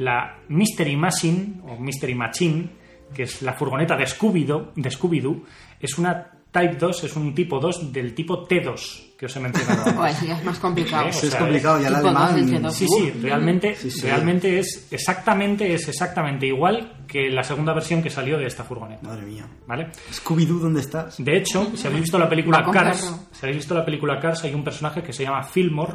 [0.00, 2.68] la Mystery Machine o Mystery Machine,
[3.14, 5.44] que es la furgoneta de Scooby-Doo, de Scooby-Doo,
[5.80, 9.84] es una Type 2, es un tipo 2 del tipo T2 que os he mencionado.
[10.18, 11.06] Sí, es más complicado.
[11.08, 12.34] Es complicado, ya el alemán.
[12.34, 12.70] del C2.
[12.72, 14.00] Sí, sí, realmente, Sí, sí.
[14.02, 19.06] realmente es exactamente, es exactamente igual que la segunda versión que salió de esta furgoneta.
[19.06, 19.46] Madre mía.
[19.66, 19.88] ¿Vale?
[20.12, 21.22] Scooby-Doo, ¿dónde estás?
[21.22, 24.54] De hecho, si habéis visto la película Cars, si habéis visto la película Cars, hay
[24.54, 25.92] un personaje que se llama Fillmore,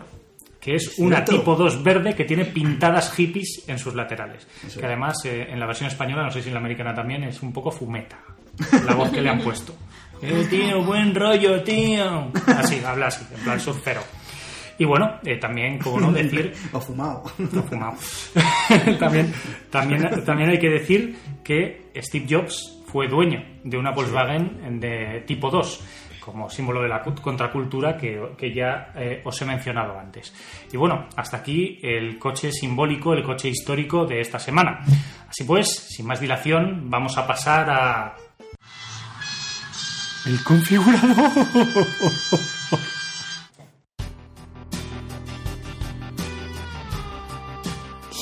[0.65, 1.37] que es una Cierto.
[1.37, 4.47] tipo 2 verde que tiene pintadas hippies en sus laterales.
[4.65, 4.79] Eso.
[4.79, 7.43] Que además, eh, en la versión española, no sé si en la americana también, es
[7.43, 8.17] un poco fumeta.
[8.83, 9.75] La voz que le han puesto.
[10.21, 12.31] Eh, tío, buen rollo, tío.
[12.47, 14.01] Así, habla así, en plan surfero.
[14.79, 17.23] Y bueno, eh, también, como no decir, O fumado.
[17.37, 17.97] no fumado.
[18.99, 19.33] también,
[19.69, 25.51] también, también hay que decir que Steve Jobs fue dueño de una Volkswagen de tipo
[25.51, 25.81] 2,
[26.25, 30.33] como símbolo de la cu- contracultura que, que ya eh, os he mencionado antes.
[30.73, 34.81] Y bueno, hasta aquí el coche simbólico, el coche histórico de esta semana.
[35.29, 38.15] Así pues, sin más dilación, vamos a pasar a...
[40.25, 41.31] El configurador.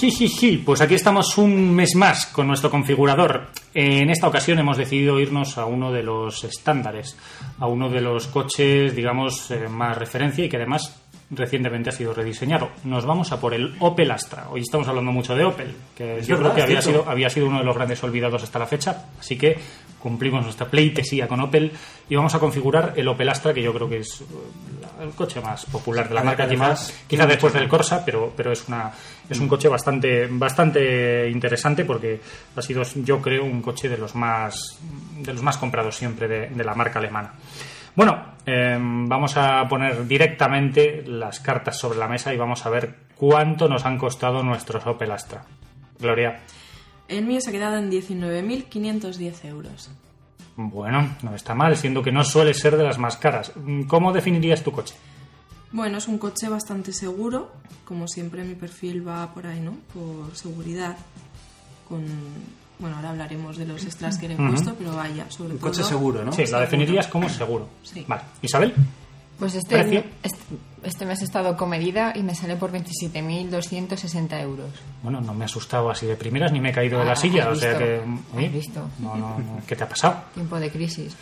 [0.04, 3.47] Sí, sí, sí, pues aquí estamos un mes más con nuestro configurador.
[3.74, 7.18] En esta ocasión hemos decidido irnos a uno de los estándares,
[7.58, 10.93] a uno de los coches, digamos, eh, más referencia y que además
[11.30, 12.72] recientemente ha sido rediseñado.
[12.84, 14.47] Nos vamos a por el Opel Astra.
[14.49, 17.60] Hoy estamos hablando mucho de Opel, que yo creo que había sido, había sido uno
[17.60, 19.58] de los grandes olvidados hasta la fecha, así que
[20.04, 21.72] cumplimos nuestra pleitesía con Opel
[22.10, 24.26] y vamos a configurar el Opel Astra, que yo creo que es eh,
[25.04, 28.51] el coche más popular de la marca, Además, quizás, quizá después del Corsa, pero, pero
[28.51, 28.91] es una
[29.30, 32.20] es un coche bastante bastante interesante porque
[32.54, 34.78] ha sido, yo creo, un coche de los más
[35.18, 37.36] de los más comprados siempre de, de la marca alemana.
[37.95, 42.95] Bueno, eh, vamos a poner directamente las cartas sobre la mesa y vamos a ver
[43.16, 45.45] cuánto nos han costado nuestros Opel Astra.
[45.97, 46.41] Gloria,
[47.08, 49.89] El mío se ha quedado en 19.510 euros.
[50.56, 53.51] bueno, no está mal, siendo que no suele ser de las más caras.
[53.88, 54.95] ¿Cómo definirías tu coche?
[55.72, 57.51] Bueno, es un coche bastante seguro.
[57.86, 59.76] Como siempre, mi perfil va por ahí, ¿no?
[59.93, 60.95] Por seguridad.
[61.89, 62.06] Con.
[62.80, 65.70] Bueno, ahora hablaremos de los extras que le he puesto, pero vaya, sobre Un todo.
[65.70, 66.32] coche seguro, ¿no?
[66.32, 67.68] Sí, la definirías como seguro.
[67.84, 68.04] Sí.
[68.08, 68.74] Vale, Isabel.
[69.39, 70.03] Pues este, Precio.
[70.21, 70.39] este,
[70.84, 74.69] este mes he estado con medida y me sale por 27.260 euros.
[75.01, 77.15] Bueno, no me he asustado así de primeras ni me he caído de la Ah,
[77.15, 77.95] silla, has o sea que...
[78.38, 78.49] ¿eh?
[78.49, 78.88] visto.
[78.99, 79.61] No, no, no.
[79.67, 80.17] ¿Qué te ha pasado?
[80.34, 81.15] Tiempo de crisis.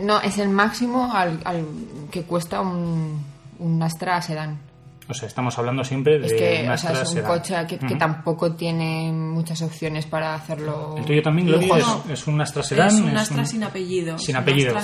[0.00, 1.66] No, es el máximo al, al
[2.10, 3.24] que cuesta un,
[3.58, 4.58] un Astra sedán.
[5.06, 7.54] O sea, estamos hablando siempre de Es que una o sea, Astra es un coche
[7.68, 10.94] que, tampoco tiene muchas opciones para hacerlo.
[10.96, 12.04] ¿El tuyo también, Gloria, es, lujoso.
[12.10, 12.88] es un Astra sedán?
[12.88, 14.18] Es un es Astra un- sin apellido.
[14.18, 14.74] Sin apellido.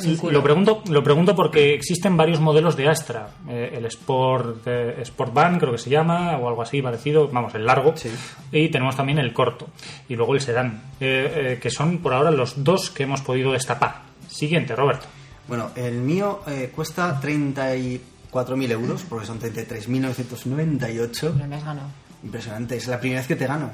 [0.00, 0.32] Sin culo.
[0.32, 3.28] Lo pregunto, lo pregunto porque existen varios modelos de Astra.
[3.48, 7.28] Eh, el Sport, eh, Sport Van, creo que se llama, o algo así parecido.
[7.28, 7.94] Vamos, el largo.
[7.96, 8.10] Sí.
[8.52, 9.68] Y tenemos también el corto.
[10.08, 10.82] Y luego el sedán.
[11.00, 14.02] eh, eh, que son por ahora los dos que hemos podido destapar.
[14.28, 15.06] Siguiente, Roberto.
[15.46, 17.18] Bueno, el mío eh, cuesta
[18.32, 21.32] 34.000 euros, porque son 33.998.
[21.34, 21.88] Pero me has ganado.
[22.22, 23.70] Impresionante, es la primera vez que te gano.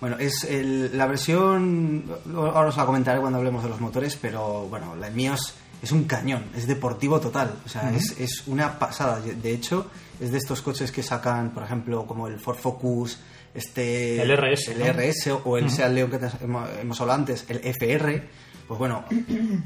[0.00, 2.04] Bueno, es el- la versión.
[2.34, 5.54] Ahora os la comentaré cuando hablemos de los motores, pero bueno, la- el mío es,
[5.82, 7.52] es un cañón, es deportivo total.
[7.66, 9.20] O sea, es, es una pasada.
[9.20, 9.86] De hecho,
[10.18, 13.18] es de estos coches que sacan, por ejemplo, como el Ford Focus,
[13.54, 14.22] este.
[14.22, 14.86] El RS, El ¿no?
[14.86, 18.26] RS o el Seat León que te- hemos, hemos hablado antes, el FR.
[18.66, 19.04] Pues bueno,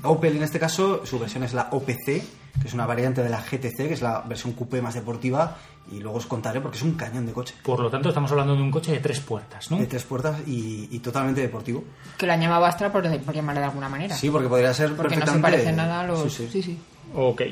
[0.02, 2.22] Opel en este caso, su versión es la OPC,
[2.60, 5.56] que es una variante de la GTC, que es la versión coupé más deportiva,
[5.90, 7.54] y luego os contaré porque es un cañón de coche.
[7.62, 9.76] Por lo tanto, estamos hablando de un coche de tres puertas, ¿no?
[9.76, 11.84] De tres puertas y, y totalmente deportivo.
[12.16, 14.16] Que la llamaba Astra por, por llamarla de alguna manera.
[14.16, 16.22] Sí, porque podría ser Porque no se parece nada a los.
[16.22, 16.48] Sí, sí.
[16.50, 16.78] sí, sí.
[17.14, 17.42] Ok.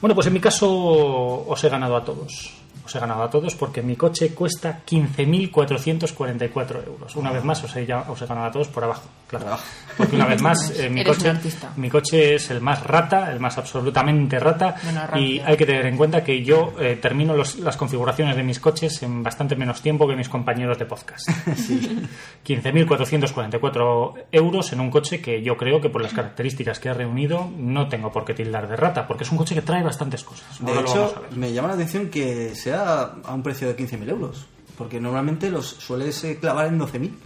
[0.00, 2.59] Bueno, pues en mi caso os he ganado a todos.
[2.90, 7.14] Os he ganado a todos porque mi coche cuesta 15.444 euros.
[7.14, 9.46] Una vez más os he, ya- os he ganado a todos por abajo, claro.
[9.46, 9.62] Abajo.
[9.96, 11.70] Porque una vez más eh, mi, coche, artista.
[11.76, 14.74] mi coche es el más rata, el más absolutamente rata.
[15.16, 18.58] Y hay que tener en cuenta que yo eh, termino los- las configuraciones de mis
[18.58, 21.28] coches en bastante menos tiempo que mis compañeros de podcast.
[22.44, 27.48] 15.444 euros en un coche que yo creo que por las características que ha reunido
[27.56, 30.58] no tengo por qué tildar de rata, porque es un coche que trae bastantes cosas.
[30.60, 31.38] De Ahora lo vamos hecho, a ver.
[31.38, 35.66] me llama la atención que sea a un precio de 15.000 euros, porque normalmente los
[35.66, 37.10] sueles eh, clavar en 12.000.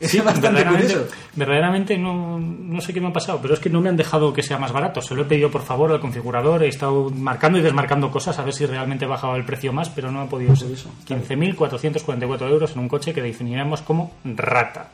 [0.00, 1.14] Es Sí, bastante verdaderamente, curioso.
[1.36, 4.32] verdaderamente no, no sé qué me ha pasado, pero es que no me han dejado
[4.32, 5.00] que sea más barato.
[5.00, 8.42] Se lo he pedido por favor al configurador, he estado marcando y desmarcando cosas a
[8.42, 10.90] ver si realmente bajaba el precio más, pero no ha podido ser eso.
[11.08, 14.88] 15.444 euros en un coche que definiremos como rata.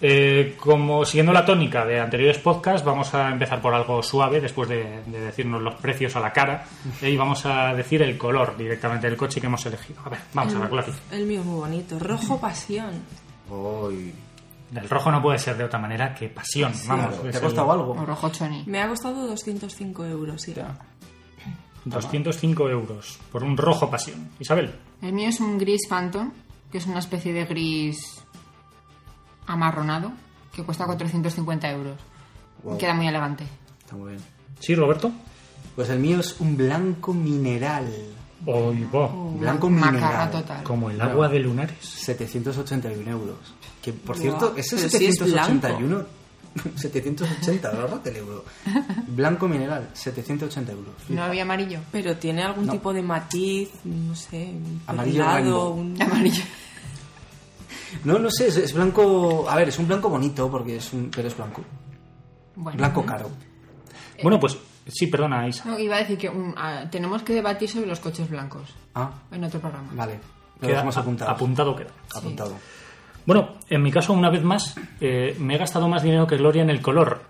[0.00, 4.68] Eh, como siguiendo la tónica de anteriores podcasts, vamos a empezar por algo suave después
[4.68, 6.64] de, de decirnos los precios a la cara
[7.00, 10.00] eh, y vamos a decir el color directamente del coche que hemos elegido.
[10.04, 10.92] A ver, vamos a ver, Glati.
[11.12, 11.98] El mío es muy bonito.
[11.98, 12.90] Rojo pasión.
[13.48, 14.12] Uy,
[14.74, 16.72] El rojo no puede ser de otra manera que pasión.
[16.86, 17.92] vamos, claro, es ¿Te ha el- costado algo?
[17.92, 18.64] O rojo choni.
[18.66, 20.54] Me ha costado 205 euros, sí.
[21.84, 24.30] 205 euros por un rojo pasión.
[24.38, 26.32] Isabel, El mío es un gris Phantom,
[26.72, 28.23] que es una especie de gris
[29.46, 30.12] amarronado,
[30.52, 31.98] que cuesta 450 euros.
[32.62, 32.78] Wow.
[32.78, 33.44] Queda muy elegante.
[33.80, 34.22] Está muy bien.
[34.60, 35.12] ¿sí, Roberto?
[35.76, 37.86] Pues el mío es un blanco mineral.
[38.46, 39.08] Hoy va.
[39.38, 40.30] Blanco mineral.
[40.30, 40.62] total.
[40.62, 41.76] Como el agua de lunares.
[41.80, 43.36] 781 euros.
[43.82, 46.06] Que, por Guau, cierto, ese pero si es 781
[46.76, 48.44] 780, ahorrate el euro.
[49.08, 50.94] Blanco mineral, 780 euros.
[51.08, 51.80] ¿No había amarillo?
[51.90, 52.72] Pero tiene algún No.
[52.72, 56.00] tipo de matiz, no sé, un Amarillo un...
[56.00, 56.44] Amarillo.
[58.04, 59.46] No, no sé, es, es blanco.
[59.48, 61.10] A ver, es un blanco bonito porque es un.
[61.14, 61.62] Pero es blanco.
[62.56, 63.30] Bueno, Blanco caro.
[64.22, 64.56] Bueno, pues
[64.88, 65.64] sí, perdona, Isa.
[65.64, 69.10] No, iba a decir que un- ah, tenemos que debatir sobre los coches blancos Ah,
[69.32, 69.88] en otro programa.
[69.92, 70.14] vale.
[70.56, 71.30] Lo Queda dejamos apuntado.
[71.32, 71.90] apuntado queda.
[72.14, 72.54] Apuntado.
[73.26, 76.62] Bueno, en mi caso, una vez más, eh, me he gastado más dinero que Gloria
[76.62, 77.22] en el color.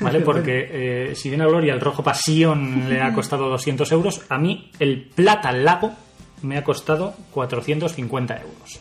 [0.00, 0.20] ¿Vale?
[0.24, 0.68] Porque
[1.10, 4.70] eh, si bien a Gloria el rojo pasión le ha costado 200 euros, a mí
[4.78, 5.90] el plata lago
[6.42, 8.80] me ha costado 450 euros.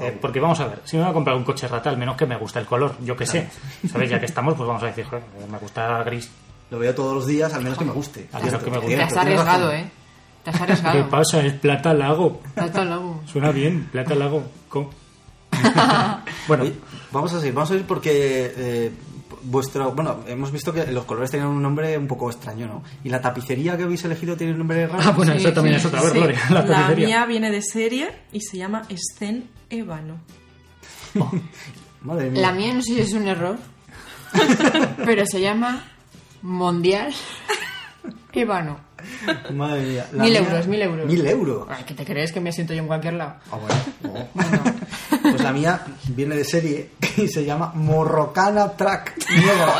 [0.00, 2.16] Eh, porque vamos a ver, si me voy a comprar un coche rata, al menos
[2.16, 3.48] que me gusta el color, yo que sé.
[3.90, 4.10] ¿Sabes?
[4.10, 6.30] Ya que estamos, pues vamos a decir, joder, me gusta gris.
[6.70, 8.28] Lo veo todos los días, al menos que me guste.
[8.32, 8.96] Al menos que me guste.
[8.96, 9.72] Te has arriesgado.
[9.72, 9.88] ¿eh?
[10.44, 11.08] Te has ¿Qué arriesgado.
[11.08, 11.40] pasa?
[11.44, 12.40] Es plata lago.
[12.56, 13.22] Hasta luego.
[13.26, 14.44] Suena bien, plata lago.
[14.68, 14.90] Co-
[16.48, 16.74] bueno, Oye,
[17.12, 18.92] vamos a seguir, vamos a seguir porque eh,
[19.46, 22.82] vuestro, bueno, hemos visto que los colores tenían un nombre un poco extraño, ¿no?
[23.04, 25.02] Y la tapicería que habéis elegido tiene un nombre raro.
[25.04, 26.00] ah, bueno, Sí, eso también sí, es otra.
[26.00, 27.06] A ver, Sí, Gloria, la la tapicería.
[27.06, 30.16] mía viene de serie y se llama Scen Ébano.
[32.02, 32.40] Madre mía.
[32.42, 33.56] La mía no sé si es un error,
[35.04, 35.84] pero se llama
[36.42, 37.12] Mundial
[38.32, 38.78] Ébano.
[39.54, 40.06] Madre mía.
[40.12, 41.06] La Mil mía- euros, mil euros.
[41.06, 41.66] Mil euros.
[41.70, 43.36] Ay, ¿Qué te crees que me siento yo en cualquier lado?
[43.50, 43.74] Ah, bueno.
[44.02, 44.28] no.
[44.34, 44.62] Bueno,
[45.46, 49.74] la mía viene de serie y se llama Morrocana Track Negra.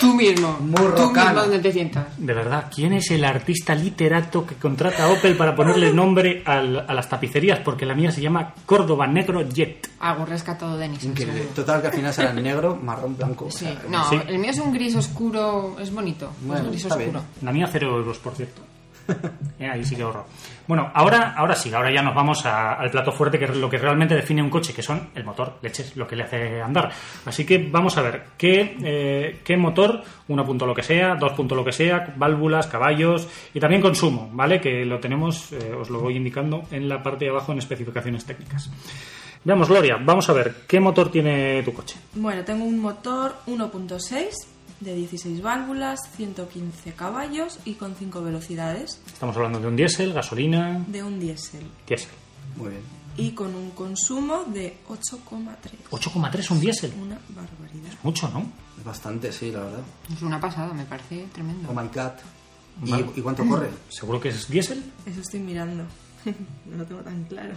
[0.00, 0.56] tú mismo.
[0.58, 1.26] Tú Morrocana.
[1.30, 2.06] mismo donde te sientas.
[2.16, 6.84] De verdad, ¿quién es el artista literato que contrata a Opel para ponerle nombre al-
[6.88, 7.58] a las tapicerías?
[7.60, 9.90] Porque la mía se llama Córdoba Negro Jet.
[10.00, 11.10] Algo rescatado de Nissan.
[11.10, 11.34] Increíble.
[11.40, 11.54] seguro.
[11.54, 13.46] Total, que al final será negro, marrón, blanco.
[13.46, 14.18] o Sí, sea, no, Sí.
[14.26, 16.30] el mío es un gris oscuro, es bonito.
[16.40, 17.20] es Bueno, un gris está oscuro.
[17.20, 17.24] bien.
[17.42, 18.62] La mía, cero euros, por cierto.
[19.60, 20.24] Eh, ahí sí que ahorro.
[20.66, 23.76] Bueno, ahora, ahora sí, ahora ya nos vamos al plato fuerte, que es lo que
[23.76, 26.90] realmente define un coche, que son el motor, leches, lo que le hace andar.
[27.26, 31.32] Así que vamos a ver qué, eh, qué motor, uno punto lo que sea, dos
[31.32, 34.62] punto lo que sea, válvulas, caballos y también consumo, ¿vale?
[34.62, 38.24] Que lo tenemos, eh, os lo voy indicando en la parte de abajo en especificaciones
[38.24, 38.70] técnicas.
[39.44, 41.96] Veamos, Gloria, vamos a ver, ¿qué motor tiene tu coche?
[42.14, 49.36] Bueno, tengo un motor 1.6 de 16 válvulas, 115 caballos y con 5 velocidades Estamos
[49.36, 52.10] hablando de un diésel, gasolina, de un diésel diésel.
[52.56, 52.82] Muy bien.
[53.16, 55.56] y con un consumo de 8,3.
[55.90, 56.92] 8,3 un diésel.
[57.00, 57.92] Una barbaridad.
[58.02, 58.46] Mucho, ¿no?
[58.78, 59.82] Es bastante, sí, la verdad.
[60.12, 61.68] Es una pasada, me parece tremendo.
[61.70, 62.12] Oh my god.
[62.84, 63.06] ¿Y, Vale.
[63.16, 63.68] ¿y cuánto corre?
[63.90, 64.82] ¿Seguro que es diésel?
[65.04, 65.84] Eso estoy mirando.
[66.66, 67.54] no lo tengo tan claro.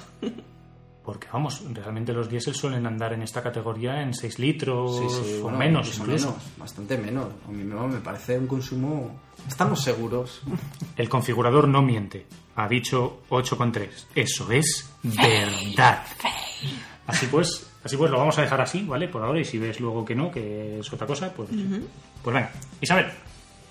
[1.03, 5.39] Porque vamos, realmente los diésel suelen andar en esta categoría en 6 litros Sí, sí,
[5.39, 7.27] o bueno, menos incluso menos, bastante menos.
[7.45, 9.19] A mí me, me parece un consumo...
[9.45, 10.41] Estamos seguros.
[10.95, 12.25] El configurador no miente.
[12.55, 13.89] Ha dicho 8,3.
[14.15, 16.03] Eso es verdad.
[17.07, 19.09] Así pues, así pues lo vamos a dejar así, ¿vale?
[19.09, 21.49] Por ahora y si ves luego que no, que es otra cosa, pues,
[22.23, 22.49] pues venga.
[22.79, 23.07] Isabel,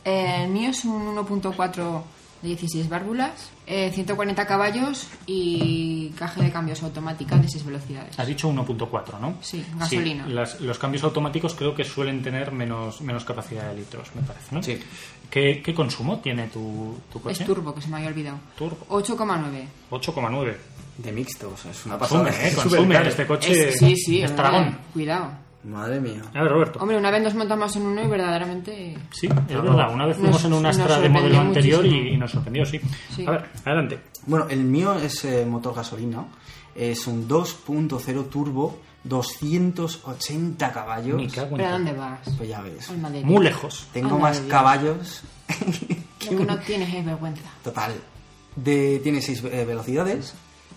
[0.04, 2.02] Eh, el mío es un 1.4
[2.42, 8.18] de 16 válvulas, eh, 140 caballos y caja de cambios automática de 6 velocidades.
[8.18, 9.34] has dicho 1.4, ¿no?
[9.40, 10.26] Sí, gasolina.
[10.26, 14.54] las- los cambios automáticos creo que suelen tener menos, menos capacidad de litros, me parece,
[14.54, 14.62] ¿no?
[14.62, 14.78] Sí.
[15.30, 17.42] ¿Qué, qué consumo tiene tu, tu coche?
[17.42, 18.38] Es turbo, que se me había olvidado.
[18.58, 18.78] Turbo.
[18.90, 19.64] 8,9.
[19.90, 20.56] 8,9.
[20.98, 22.24] De mixto, o sea, es una pasada.
[22.24, 22.54] Consume, ¿eh?
[22.54, 23.08] Consume.
[23.08, 24.30] Este coche Es- sí, sí, es.
[24.92, 25.30] Cuidado.
[25.64, 26.22] Madre mía.
[26.34, 26.80] A ver, Roberto.
[26.80, 28.96] Hombre, una vez nos montamos en uno y verdaderamente...
[29.10, 29.94] Sí, es verdad.
[29.94, 32.80] Una vez fuimos Nos- en un Astra de modelo anterior y, nos sorprendió, sí.
[33.14, 33.24] Sí.
[33.26, 34.00] A ver, adelante.
[34.26, 36.24] Bueno, el mío es eh, motor gasolina.
[36.74, 41.16] Es un 2.0 turbo, 280 caballos.
[41.16, 42.20] Me cago en ¿Pero a dónde vas?
[42.36, 42.90] Pues ya ves.
[43.24, 43.86] Muy lejos.
[43.92, 45.22] Tengo más caballos.
[46.30, 47.42] Lo que no tienes es vergüenza.
[47.62, 47.92] Total.
[48.56, 50.34] De, tiene 6 velocidades.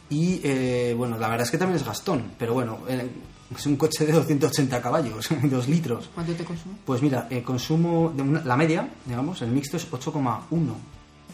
[0.09, 2.31] Y eh, bueno, la verdad es que también es gastón.
[2.38, 3.09] Pero bueno, eh,
[3.53, 6.09] es un coche de 280 caballos, 2 litros.
[6.13, 6.75] ¿Cuánto te consume?
[6.85, 10.75] Pues mira, el consumo, de una- la media, digamos, el mixto es 8,1.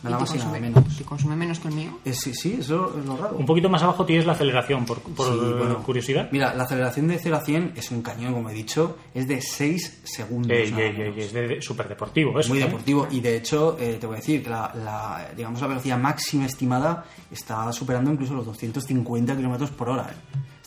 [0.03, 0.97] Nada ¿Y más y nada consume, menos.
[0.97, 1.99] ¿Te consume menos que el mío?
[2.03, 3.35] Eh, sí, sí, es lo, es lo raro.
[3.37, 5.83] Un poquito más abajo tienes la aceleración, por, por Sí, bueno.
[5.83, 6.27] curiosidad.
[6.31, 9.39] Mira, la aceleración de 0 a 100 es un cañón, como he dicho, es de
[9.41, 10.51] 6 segundos.
[10.57, 11.15] Ey, menos.
[11.17, 12.49] es de, súper deportivo eso.
[12.49, 12.65] Muy ¿eh?
[12.65, 15.99] deportivo y de hecho eh, te voy a decir que la, la, digamos la velocidad
[15.99, 20.15] máxima estimada está superando incluso los 250 kilómetros por hora.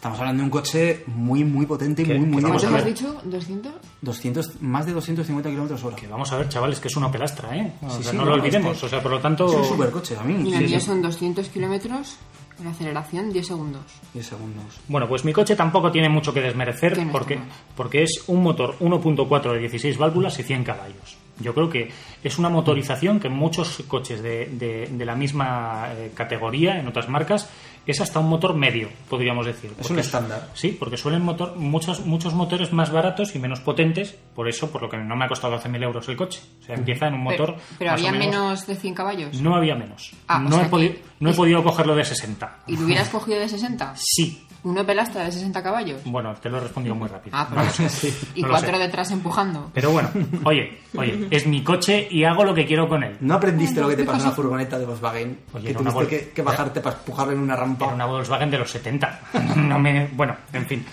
[0.05, 3.22] Estamos hablando de un coche muy muy potente y ¿Qué- muy muy ¿Cuánto has dicho?
[3.26, 3.70] ¿200?
[4.02, 5.96] 200 más de 250 kilómetros hora.
[5.96, 7.72] Que vamos a ver, chavales, que es una pelastra, ¿eh?
[7.80, 8.74] O Sí, sea, sí, no lo olvidemos.
[8.74, 9.46] este- O sea, por lo tanto...
[9.46, 10.46] Es un supercoche a mí.
[10.46, 10.78] Y sí.
[10.82, 12.18] son 200 kilómetros
[12.59, 13.82] con aceleración 10 segundos.
[14.12, 14.78] 10 segundos.
[14.88, 17.38] Bueno, pues mi coche tampoco tiene mucho que desmerecer no porque,
[17.74, 21.16] porque es un motor 1.4 de 16 válvulas y 100 caballos.
[21.40, 21.90] Yo creo que
[22.22, 27.09] es una motorización que muchos coches de, de- de la misma eh, categoría, en otras
[27.09, 27.48] marcas,
[27.87, 29.72] es hasta un motor medio, podríamos decir.
[29.78, 30.51] Es un estándar.
[30.55, 34.82] Sí, porque suelen motor, muchos, muchos motores más baratos y menos potentes, por eso, por
[34.82, 36.41] lo que no me ha costado 12.000 euros el coche.
[36.61, 37.55] O sea, empieza en un motor.
[37.57, 39.41] Pero, pero más o había menos- menos de 100 caballos.
[39.41, 40.12] No había menos.
[40.28, 42.61] Ah, o no, sea he, no he podido cogerlo de 60.
[42.66, 43.95] ¿Y lo hubieras cogido de 60?
[43.97, 44.47] Sí.
[44.65, 46.01] ¿Un Opel Astra de 60 caballos?
[46.05, 47.37] Bueno, te lo he respondido muy rápido.
[47.37, 48.15] Ah, pero No lo sé.
[48.35, 49.71] Y No cuatro detrás empujando.
[49.75, 50.11] Pero bueno,
[50.45, 53.17] oye, oye, es mi coche y hago lo que quiero con él.
[53.21, 55.39] ¿No aprendiste lo que te pasó en la furgoneta de Volkswagen?
[55.53, 57.85] Oye, que era una tuviste que, que bajarte para empujarlo en una rampa.
[57.85, 59.21] Era una Volkswagen de los 70.
[59.57, 60.85] No me, bueno, en fin.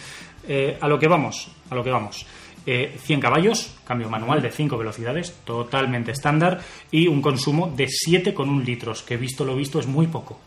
[0.48, 2.26] Eh, a lo que vamos, a lo que vamos.
[2.66, 6.62] Eh, 100 caballos, cambio manual de 5 velocidades, totalmente estándar,
[6.92, 10.40] y un consumo de 7,1 litros, que visto lo visto es muy poco.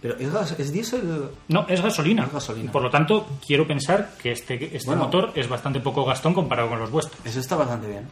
[0.00, 1.30] Pero es, gas- es diésel.
[1.48, 2.24] No, es gasolina.
[2.24, 2.70] Es gasolina.
[2.70, 5.04] Por lo tanto, quiero pensar que este, este Bueno.
[5.04, 7.20] motor es bastante poco gastón comparado con los vuestros.
[7.26, 8.06] Eso está bastante bien.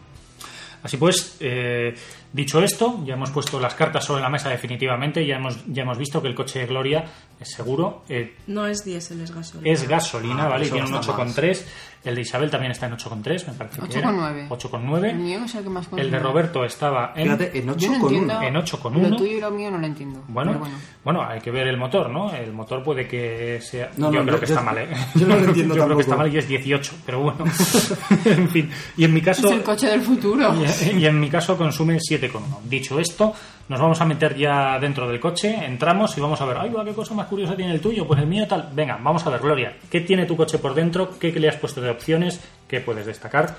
[0.82, 1.94] Así pues, eh,
[2.36, 5.98] dicho esto, ya hemos puesto las cartas sobre la mesa definitivamente, ya hemos, ya hemos
[5.98, 7.04] visto que el coche de Gloria
[7.40, 9.72] es seguro, eh, No es diésel, es gasolina.
[9.72, 10.64] es gasolina, Ah, ¿vale?
[10.66, 11.64] eso Tiene un gasta 8,3.
[12.04, 14.12] El de Isabel también está en 8,3, me parece que era.
[14.12, 14.40] 8,9.
[14.42, 15.14] El 8,9.
[15.14, 16.18] mío es el que más El de.
[16.20, 17.24] Roberto estaba en...
[17.24, 18.38] Fíjate, en 8 Yo no con entiendo.
[18.38, 18.46] 1.
[18.46, 19.08] En 8,1.
[19.10, 20.22] Lo tuyo y lo mío no lo entiendo.
[20.28, 20.76] Bueno, pero bueno.
[21.02, 21.22] bueno.
[21.28, 22.32] hay que ver el motor, ¿no?
[22.32, 23.90] El motor puede que sea...
[23.96, 24.88] No, yo no, creo que yo- está mal, ¿eh?
[25.16, 27.44] yo no lo entiendo Yo creo que está mal y es 18, pero bueno.
[28.24, 28.70] en fin.
[28.96, 29.48] Y en mi caso...
[29.48, 30.54] Es el coche del futuro.
[30.54, 31.98] Y, y en mi caso consume
[32.30, 32.62] 7,1.
[32.64, 33.34] Dicho esto,
[33.68, 36.84] nos vamos a meter ya dentro del coche, entramos y vamos a ver, ay, va,
[36.84, 38.70] qué cosa más curiosa tiene el tuyo, pues el mío tal.
[38.74, 41.18] Venga, vamos a ver, Gloria, ¿qué tiene tu coche por dentro?
[41.18, 42.40] ¿Qué le has puesto de opciones?
[42.68, 43.56] ¿Qué puedes destacar?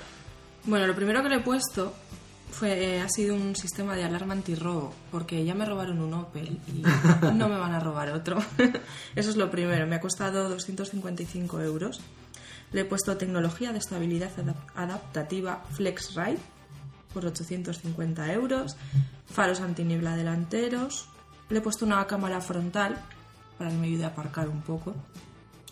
[0.64, 1.94] Bueno, lo primero que le he puesto
[2.50, 6.58] fue, eh, ha sido un sistema de alarma antirrobo, porque ya me robaron un Opel
[6.66, 6.82] y
[7.34, 8.38] no me van a robar otro.
[9.14, 12.00] Eso es lo primero, me ha costado 255 euros.
[12.72, 16.38] Le he puesto tecnología de estabilidad adap- adaptativa FlexRide
[17.18, 18.76] por 850 euros,
[19.32, 21.06] faros antiniebla delanteros,
[21.50, 22.96] le he puesto una cámara frontal
[23.58, 24.94] para que me ayude a aparcar un poco.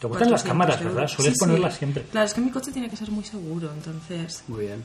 [0.01, 0.94] Te gustan las 400 cámaras, euros.
[0.94, 1.09] ¿verdad?
[1.09, 1.44] Sueles Sí, sí.
[1.47, 2.03] ponerlas siempre.
[2.11, 4.82] Claro, es que mi coche tiene que ser muy seguro, entonces Muy bien.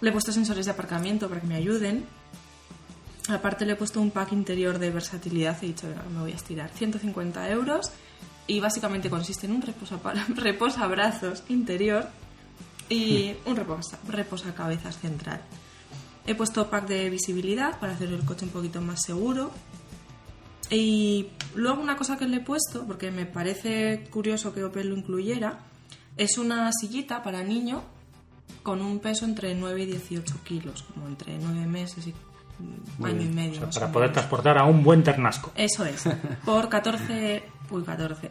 [0.00, 2.04] le he puesto sensores de aparcamiento para que me ayuden.
[3.28, 6.34] Aparte le he puesto un pack interior de versatilidad y he dicho, me voy a
[6.34, 6.70] estirar.
[6.70, 7.92] 150 euros
[8.48, 9.96] y básicamente consiste en un reposa
[10.34, 12.08] reposabrazos interior
[12.88, 15.40] y un reposa, reposacabezas central.
[16.26, 19.50] He puesto pack de visibilidad para hacer el coche un poquito más seguro.
[20.70, 24.96] Y luego una cosa que le he puesto, porque me parece curioso que Opel lo
[24.96, 25.58] incluyera,
[26.16, 27.82] es una sillita para niño
[28.62, 32.14] con un peso entre 9 y 18 kilos, como entre 9 meses y
[33.04, 33.68] año y medio.
[33.68, 34.12] O sea, para poder menos.
[34.12, 35.52] transportar a un buen ternasco.
[35.56, 36.04] Eso es,
[36.44, 38.30] por 14, uy, 14,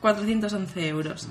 [0.00, 1.28] 411 euros.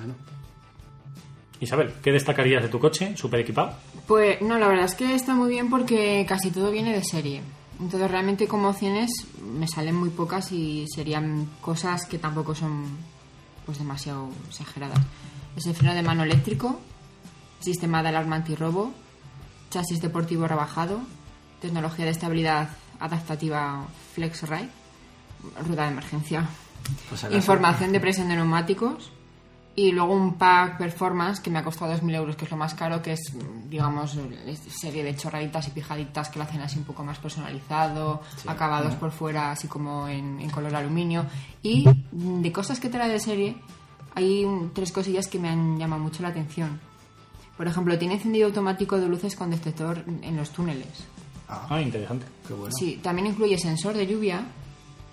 [1.64, 3.16] Isabel, ¿qué destacarías de tu coche?
[3.16, 3.74] ¿Súper equipado?
[4.08, 7.42] Pues no, la verdad es que está muy bien porque casi todo viene de serie.
[7.80, 9.10] Entonces realmente como opciones
[9.42, 12.86] me salen muy pocas y serían cosas que tampoco son
[13.66, 15.00] pues demasiado exageradas.
[15.56, 16.80] Es el freno de mano eléctrico,
[17.60, 18.92] sistema de alarma antirrobo,
[19.70, 21.02] chasis deportivo rebajado,
[21.62, 24.70] tecnología de estabilidad adaptativa FlexRide,
[25.66, 26.48] rueda de emergencia,
[27.10, 29.12] Pues información de presión de neumáticos
[29.76, 32.76] y luego un pack performance que me ha costado 2.000 euros, que es lo más
[32.76, 33.34] caro, que es,
[33.70, 34.18] digamos,
[34.70, 39.12] serie de chorraditas y pijaditas que lo hacen así un poco más personalizado, acabados por
[39.12, 41.26] fuera así como en, en color aluminio.
[41.64, 43.58] Y de cosas que trae de serie,
[44.16, 46.80] hay tres cosillas que me han llamado mucho la atención.
[47.58, 51.06] Por ejemplo, tiene encendido automático de luces con detector en los túneles.
[51.50, 52.26] Ah, Ah, interesante.
[52.48, 52.72] qué bueno.
[52.78, 54.44] Sí, también incluye sensor de lluvia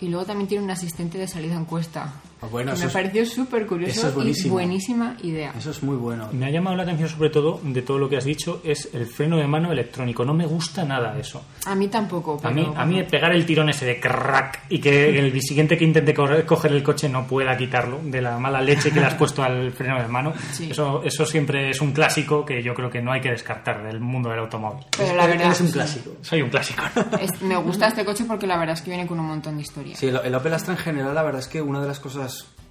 [0.00, 2.12] y luego también tiene un asistente de salida encuesta.
[2.14, 5.52] Ah, bueno, eso me es- pareció súper curioso eso es y buenísima idea.
[5.58, 6.28] Eso es muy bueno.
[6.32, 9.06] Me ha llamado la atención sobre todo de todo lo que has dicho es el
[9.06, 10.24] freno de mano electrónico.
[10.24, 11.42] No me gusta nada eso.
[11.66, 12.40] A mí tampoco.
[12.42, 15.84] A mí, a mí pegar el tirón ese de crack y que el siguiente que
[15.84, 19.42] intente coger el coche no pueda quitarlo de la mala leche que le has puesto
[19.42, 20.70] al freno de mano, Sí.
[20.70, 24.00] eso, eso siempre es un clásico que yo creo que no hay que descartar del
[24.00, 24.84] mundo del automóvil.
[24.96, 26.10] Pero la verdad, Eres un clásico.
[26.22, 26.82] Soy un clásico.
[27.20, 29.62] es- me gusta este coche porque la verdad es que viene con un montón de
[29.62, 29.96] historia.
[29.96, 32.29] Sí, el, el Opel Astra en general, la verdad es que una de las cosas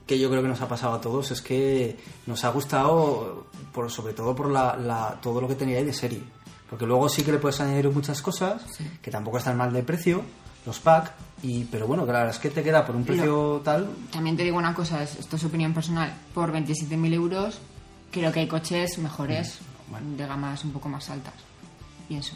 [0.09, 1.95] que yo creo que nos ha pasado a todos es que
[2.25, 5.93] nos ha gustado, por, sobre todo por la, la- todo lo que tenía ahí de
[5.93, 6.23] serie.
[6.67, 8.63] Porque luego sí que le puedes añadir muchas cosas,
[9.03, 10.23] que tampoco están mal de precio,
[10.65, 11.11] los pack,
[11.43, 13.87] y, pero bueno, verdad es que te queda por un precio tal.
[14.11, 17.59] También te digo una cosa, es- esto es opinión personal, por 27.000 euros
[18.11, 19.59] creo que hay coches mejores
[20.17, 21.33] de gamas un poco más altas.
[22.07, 22.33] Pienso.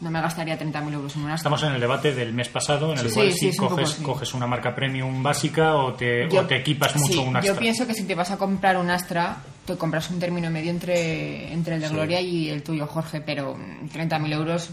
[0.00, 1.36] No me gastaría 30.000 euros en un Astra.
[1.50, 3.94] Estamos en el debate del mes pasado en el Sí, cual sí, si un coges,
[4.02, 7.52] coges una marca premium básica o te, o te equipas mucho sí, un Astra.
[7.54, 9.36] Yo pienso que si te vas a comprar un Astra,
[9.66, 13.54] te compras un término medio entre, entre el de Gloria y el tuyo, Jorge, pero
[13.56, 14.70] mm, 30.000 euros...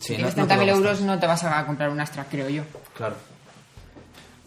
[0.00, 2.00] Sí, si no- tienes no te 30.000 lo euros no te vas a comprar un
[2.00, 2.62] Astra, creo yo.
[2.96, 3.16] Claro.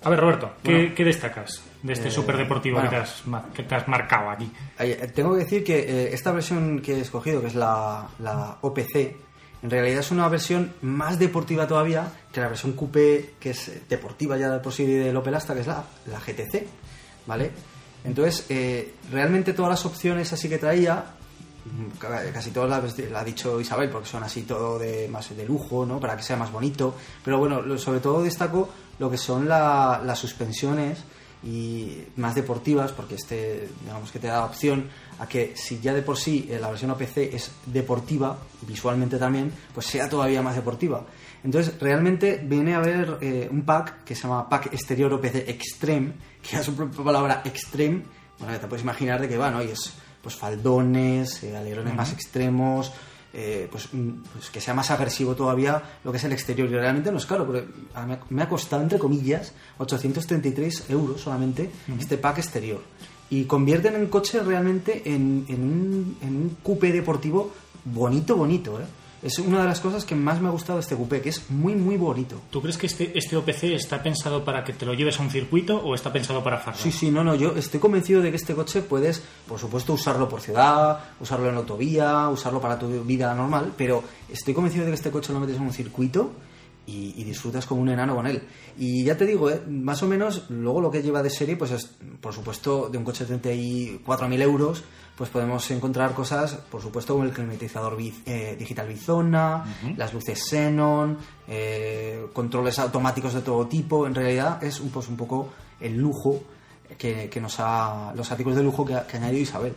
[0.06, 0.96] A ver, Roberto, ¿qué, Bueno.
[0.96, 2.90] qué destacas de este Eh, superdeportivo bueno.
[2.90, 3.24] que, te has,
[3.54, 4.52] que te has marcado aquí?
[4.80, 8.58] Eh, Tengo que decir que eh, esta versión que he escogido, que es la, la
[8.62, 9.16] OPC,
[9.64, 14.38] en realidad es una versión más deportiva todavía que la versión Coupé, que es deportiva
[14.38, 16.68] ya por sí del Opel Astra, que es la, la GTC,
[17.26, 17.52] ¿vale?
[18.04, 21.06] Entonces, eh, realmente todas las opciones así que traía,
[21.66, 25.36] mm, ca- casi todas las la ha dicho Isabel, porque son así todo de más
[25.36, 26.00] de lujo, ¿no?
[26.02, 26.96] Para que sea más bonito.
[27.24, 31.00] Pero bueno, sobre todo destaco lo que son la- las suspensiones
[31.46, 34.90] y más deportivas, porque este, digamos que te da opción
[35.20, 38.38] a que si ya de por sí eh, la versión OPC es deportiva,
[38.68, 41.06] visualmente también, pues sea todavía más deportiva.
[41.44, 46.14] Entonces, realmente viene a haber eh, un pack que se llama Pack Exterior OPC Extreme,
[46.42, 48.04] que es su propia palabra Extreme,
[48.40, 49.62] bueno, te puedes imaginar de qué va, ¿no?
[49.62, 52.92] Y es pues faldones, eh, alerones más extremos,
[53.34, 56.70] eh, pues, mm, pues que sea más agresivo todavía lo que es el exterior.
[56.70, 60.86] Y realmente no es caro, porque a- me ha- me ha costado, entre comillas, 833
[60.90, 62.82] euros solamente este pack exterior.
[63.34, 67.52] Y convierten el coche realmente en, en un, en un coupé deportivo
[67.84, 68.86] bonito, bonito, ¿eh?
[69.24, 71.50] Es una de las cosas que más me ha gustado de este coupé, que es
[71.50, 72.36] muy, muy bonito.
[72.52, 75.32] ¿Tú crees que este, este OPC está pensado para que te lo lleves a un
[75.32, 76.78] circuito o está pensado para farra?
[76.78, 80.30] Sí, sí, no, no, yo estoy convencido de que este coche puedes, por supuesto, usarlo
[80.30, 84.92] por ciudad, usarlo en la autovía, usarlo para tu vida normal, pero estoy convencido de
[84.92, 86.34] que este coche lo metes en un circuito
[86.86, 88.44] y, y disfrutas como un enano con él.
[88.78, 91.72] Y ya te digo, eh, más o menos, luego lo que lleva de serie, pues
[91.72, 94.84] es, por supuesto, de un coche de 34.000 euros,
[95.16, 99.64] pues podemos encontrar cosas, por supuesto, como el climatizador eh, digital Bizona,
[99.96, 101.18] las luces Xenon,
[101.48, 104.08] eh, controles automáticos de todo tipo.
[104.08, 106.42] En realidad es un, pues, un poco el lujo
[106.98, 108.12] que, que nos ha.
[108.16, 109.74] los artículos de lujo que ha, que ha añadido Isabel.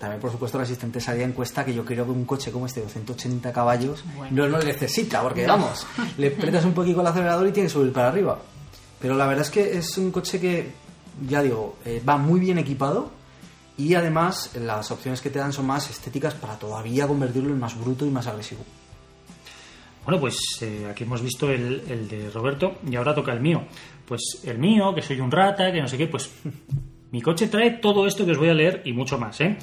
[0.00, 2.80] También, por supuesto, la asistente salía encuesta que yo creo que un coche como este
[2.80, 5.86] de 280 caballos no lo necesita, porque vamos,
[6.16, 8.40] le apretas un poquito el acelerador y tiene que subir para arriba.
[8.98, 10.72] Pero la verdad es que es un coche que,
[11.28, 13.10] ya digo, eh, va muy bien equipado
[13.76, 17.78] y además las opciones que te dan son más estéticas para todavía convertirlo en más
[17.78, 18.64] bruto y más agresivo.
[20.06, 23.64] Bueno, pues eh, aquí hemos visto el, el de Roberto y ahora toca el mío.
[24.06, 26.30] Pues el mío, que soy un rata, que no sé qué, pues
[27.12, 29.56] mi coche trae todo esto que os voy a leer y mucho más, ¿eh?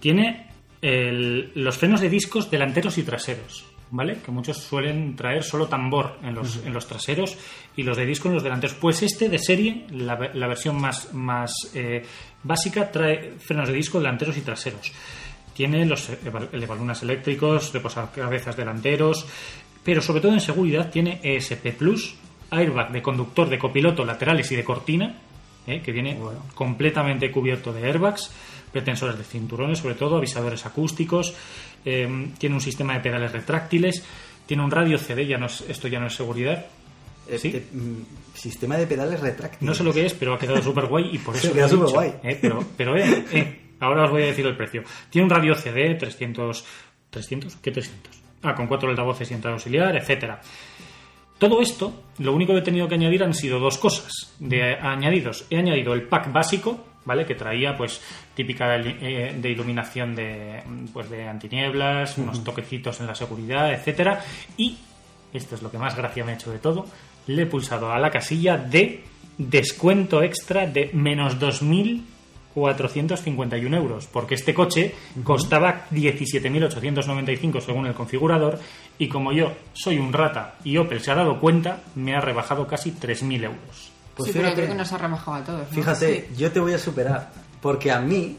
[0.00, 0.48] Tiene
[0.80, 4.18] el- los frenos de discos delanteros y traseros, ¿vale?
[4.24, 7.36] Que muchos suelen traer solo tambor en los, en los traseros
[7.76, 8.76] y los de disco en los delanteros.
[8.76, 12.02] Pues este de serie, la, ve- la versión más, más eh,
[12.42, 14.92] básica, trae frenos de disco delanteros y traseros.
[15.54, 19.26] Tiene los eva- elevalunas eléctricos, reposacabezas delanteros,
[19.84, 22.14] pero sobre todo en seguridad tiene ESP Plus,
[22.50, 25.14] airbag de conductor, de copiloto, laterales y de cortina,
[25.66, 25.80] ¿eh?
[25.82, 26.18] que viene
[26.54, 28.30] completamente cubierto de airbags,
[28.72, 31.34] pretensores de cinturones, sobre todo avisadores acústicos,
[31.84, 34.04] eh, tiene un sistema de pedales retráctiles,
[34.46, 36.66] tiene un radio CD, ya no es- esto ya no es seguridad.
[37.28, 37.50] Eh, Sí.
[37.72, 39.62] mm, sistema de pedales retráctiles.
[39.62, 41.66] No sé lo que es, pero ha quedado súper guay y por Se eso queda
[41.66, 42.14] he dicho, superguay.
[42.24, 42.38] ¿eh?
[42.40, 44.82] Pero, pero eh, eh, ahora os voy a decir el precio.
[45.10, 46.64] Tiene un radio CD 300...
[47.12, 47.56] ¿300?
[47.62, 48.10] ¿Qué 300?
[48.42, 50.40] Ah, con cuatro altavoces y entrada auxiliar, etcétera.
[51.42, 54.32] Todo esto, lo único que he tenido que añadir han sido dos cosas.
[54.38, 57.26] De añadidos, he añadido el pack básico, ¿vale?
[57.26, 58.00] Que traía, pues,
[58.32, 60.62] típica de, eh, de iluminación de,
[60.92, 64.20] pues, de antinieblas, unos toquecitos en la seguridad, etcétera.
[64.56, 64.78] Y,
[65.32, 66.86] esto es lo que más gracia me ha hecho de todo,
[67.26, 69.02] le he pulsado a la casilla de
[69.36, 78.60] descuento extra de menos 2.451 euros, porque este coche costaba 17.895 según el configurador,
[79.02, 82.68] y como yo soy un rata y Opel se ha dado cuenta, me ha rebajado
[82.68, 83.92] casi 3.000 euros.
[84.14, 85.60] Pues sí, pero yo fíjate, creo que nos ha rebajado a todos.
[85.62, 85.74] ¿no?
[85.74, 88.36] fíjate, yo te voy a superar, porque a mí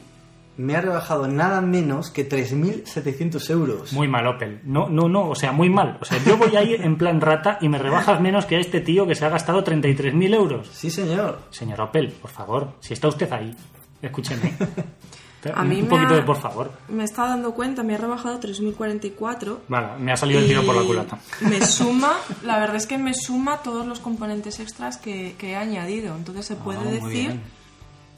[0.56, 3.92] me ha rebajado nada menos que 3.700 euros.
[3.92, 4.62] Muy mal, Opel.
[4.64, 5.98] No, no, no, o sea, muy mal.
[6.00, 8.80] O sea, yo voy ahí en plan rata y me rebajas menos que a este
[8.80, 10.70] tío que se ha gastado 33.000 euros.
[10.72, 11.42] Sí, señor.
[11.50, 13.54] Señor Opel, por favor, si está usted ahí,
[14.02, 14.54] escúcheme.
[15.54, 16.72] A mí un me poquito ha- de por favor.
[16.90, 19.58] Me está dando cuenta, me ha rebajado 3.044.
[19.68, 21.20] Vale, me ha salido el tiro por la culata.
[21.42, 22.14] Me suma,
[22.44, 26.16] la verdad es que me suma todos los componentes extras que, que he añadido.
[26.16, 27.42] Entonces se puede Ah, muy decir bien.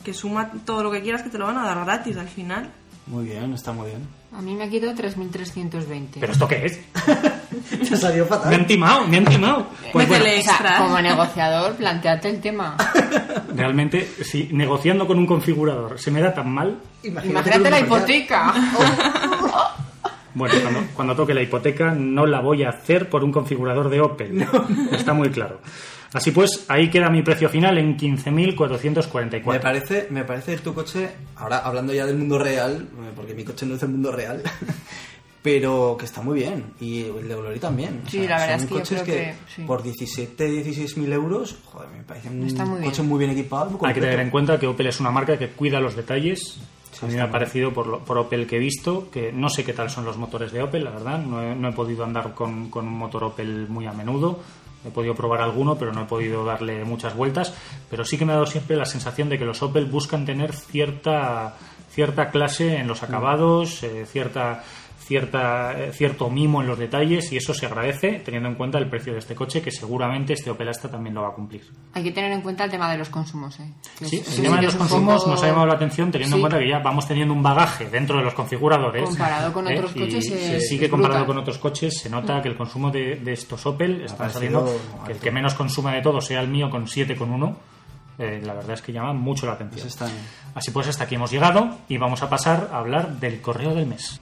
[0.03, 2.71] que suma todo lo que quieras que te lo van a dar gratis al final.
[3.07, 4.07] Muy bien, está muy bien.
[4.35, 6.07] A mí me ha quitado 3.320.
[6.19, 6.79] ¿Pero esto qué es?
[7.87, 8.65] Te ha salido Me han fatal.
[8.67, 9.67] timado, me han timado.
[9.91, 10.81] Pues bueno, O sea, extras.
[10.81, 12.75] como negociador, planteate el tema.
[13.55, 18.53] realmente, si negociando con un configurador se me da tan mal, Imagínate con la hipoteca.
[20.33, 24.01] bueno, cuando, cuando toque la hipoteca no la voy a hacer por un configurador de
[24.01, 24.45] Opel.
[24.91, 25.59] Está muy claro.
[26.13, 29.59] Así pues, ahí queda mi precio final en Me 15.444.
[29.61, 33.75] parece, me parece tu coche, ahora hablando ya del mundo real, porque mi coche no
[33.75, 34.41] es del mundo real,
[35.45, 36.73] pero que está muy bien.
[36.81, 38.01] Y el de Glory también.
[38.03, 39.61] O Sí, sea, la verdad son es que yo coches creo que sí.
[39.61, 42.89] por 17, 16 mil euros, joder, me parece un Está muy bien.
[42.89, 43.69] coche muy bien equipado.
[43.69, 46.57] muy Hay que tener en cuenta que Opel es una marca que cuida los detalles.
[46.99, 49.63] a mí me ha parecido por, lo- por Opel que he visto, que no sé
[49.63, 51.19] qué tal son los motores de Opel, la verdad.
[51.19, 54.39] No he, no he podido andar con, con un motor Opel muy a menudo.
[54.83, 57.53] He podido probar alguno, pero no he podido darle muchas vueltas.
[57.89, 60.53] Pero sí que me ha dado siempre la sensación de que los Opel buscan tener
[60.53, 61.55] cierta,
[61.91, 64.63] cierta clase en los acabados, eh, cierta,
[65.05, 68.89] cierta, eh, cierto mimo en los detalles, y eso se agradece teniendo en cuenta el
[68.89, 71.63] precio de este coche, que seguramente este Opel Astra también lo va a cumplir.
[71.93, 73.59] Hay que tener en cuenta el tema de los consumos.
[73.59, 73.69] ¿eh?
[73.99, 76.11] Que Sí, es- el tema sí de los consumos poco- nos ha llamado la atención
[76.11, 79.03] teniendo en cuenta que ya vamos teniendo un bagaje dentro de los configuradores.
[79.03, 79.75] Comparado con ¿eh?
[79.77, 81.35] otros Y coches, es sí que comparado brutal.
[81.35, 84.65] con otros coches se nota que el consumo de, de estos Opel está saliendo
[85.05, 87.55] que el que menos consume de todos sea el mío con 7,1.
[88.17, 89.81] eh, la verdad es que llama mucho la atención.
[89.81, 90.17] Pues está bien.
[90.55, 93.85] Así pues, hasta aquí hemos llegado y vamos a pasar a hablar del correo del
[93.87, 94.21] mes.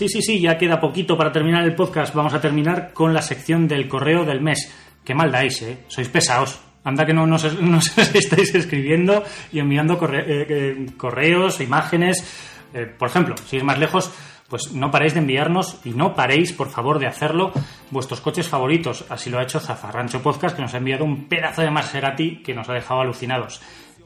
[0.00, 2.14] Sí, sí, sí, ya queda poquito para terminar el podcast.
[2.14, 4.72] Vamos a terminar con la sección del correo del mes.
[5.04, 5.84] Qué mal dais, ¿eh?
[5.88, 6.58] Sois pesados.
[6.84, 9.22] Anda que no nos, nos estáis escribiendo
[9.52, 12.24] y enviando corre- eh, eh, correos, imágenes.
[12.72, 14.10] Eh, por ejemplo, si es más lejos,
[14.48, 17.52] pues no paréis de enviarnos y no paréis, por favor, de hacerlo
[17.90, 19.04] vuestros coches favoritos.
[19.10, 22.54] Así lo ha hecho Zafarrancho Podcast, que nos ha enviado un pedazo de Maserati que
[22.54, 23.60] nos ha dejado alucinados.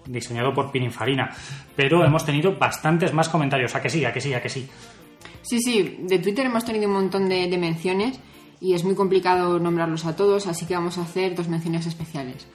[0.06, 1.30] Diseñado por Pininfarina.
[1.76, 3.76] Pero hemos tenido bastantes más comentarios.
[3.76, 4.68] A que sí, a que sí, a que sí.
[5.44, 8.18] Sí, sí, de Twitter hemos tenido un montón de, de menciones
[8.60, 12.46] y es muy complicado nombrarlos a todos, así que vamos a hacer dos menciones especiales.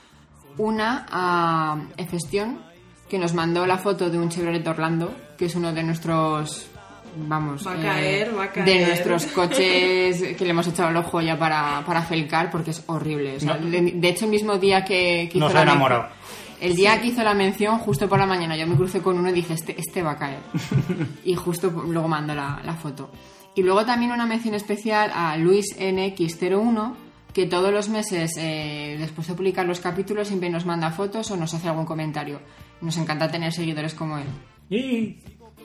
[0.57, 2.60] Una a Efestion,
[3.07, 6.68] que nos mandó la foto de un Chevrolet Orlando, que es uno de nuestros,
[7.28, 8.66] vamos, Va a eh, caer, va a caer.
[8.66, 12.84] de nuestros coches que le hemos echado el ojo ya para, para felcar, porque es
[12.88, 13.38] horrible.
[13.38, 13.70] O sea, No.
[13.70, 16.07] de, de hecho, el mismo día que, que Nos hizo ha la enamorado.
[16.61, 19.30] El día que hizo la mención, justo por la mañana, yo me crucé con uno
[19.30, 20.40] y dije, este, este va a caer.
[21.23, 23.11] y justo luego mandó la, la foto.
[23.56, 26.94] Y luego también una mención especial a Luis NX01,
[27.34, 31.38] que todos los meses, eh, después de publicar los capítulos, siempre nos manda fotos o
[31.38, 32.40] nos hace algún comentario.
[32.81, 34.27] Nos encanta tener seguidores como él.
[34.69, 35.18] Y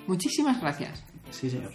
[0.07, 1.03] Muchísimas gracias.
[1.31, 1.73] Sí, señor.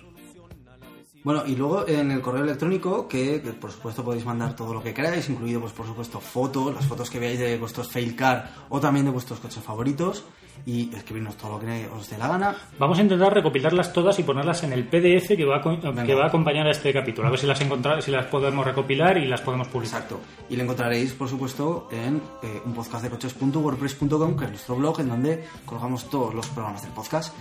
[1.21, 4.93] Bueno, y luego en el correo electrónico, que, por supuesto podéis mandar todo lo que
[4.93, 8.79] queráis, incluido, pues por supuesto, fotos, las fotos que veáis de vuestros fail car o
[8.79, 10.23] también de vuestros coches favoritos,
[10.65, 12.55] y escribirnos todo lo que os dé la gana.
[12.77, 16.25] Vamos a intentar recopilarlas todas y ponerlas en el PDF que va a, que va
[16.25, 17.27] a acompañar a este capítulo.
[17.27, 17.59] A ver si las
[18.03, 20.01] si las podemos recopilar y las podemos publicar.
[20.01, 20.21] Exacto.
[20.49, 24.99] Y lo encontraréis, por supuesto, en eh, un podcast de coches.wordpress.com, que es nuestro blog,
[24.99, 27.35] en donde colgamos todos los programas del podcast.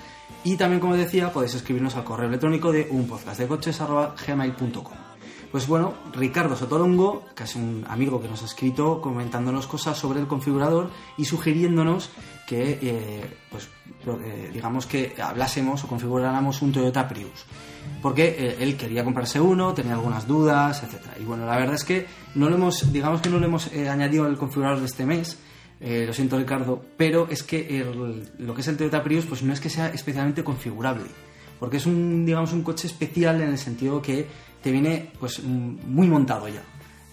[0.45, 5.08] Y también, como decía, podéis escribirnos al correo electrónico de unpodcastdecoches.gmail.com.
[5.51, 10.21] Pues bueno, Ricardo Sotolongo, que es un amigo que nos ha escrito comentándonos cosas sobre
[10.21, 12.11] el configurador y sugiriéndonos
[12.47, 13.69] que, eh, pues,
[14.07, 17.47] eh, digamos que hablásemos o configuráramos un Toyota Prius.
[18.03, 21.15] Porque eh, él quería comprarse uno, tenía algunas dudas, etcétera.
[21.19, 24.27] Y bueno, la verdad es que no lo hemos, digamos que no lo hemos añadido
[24.27, 25.39] al configurador de este mes.
[25.81, 29.53] lo siento Ricardo, pero es que el- lo que es el Toyota Prius pues no
[29.55, 31.05] es que sea especialmente configurable
[31.61, 34.27] porque es un digamos un coche especial en el sentido que
[34.63, 36.63] te viene pues m- muy montado ya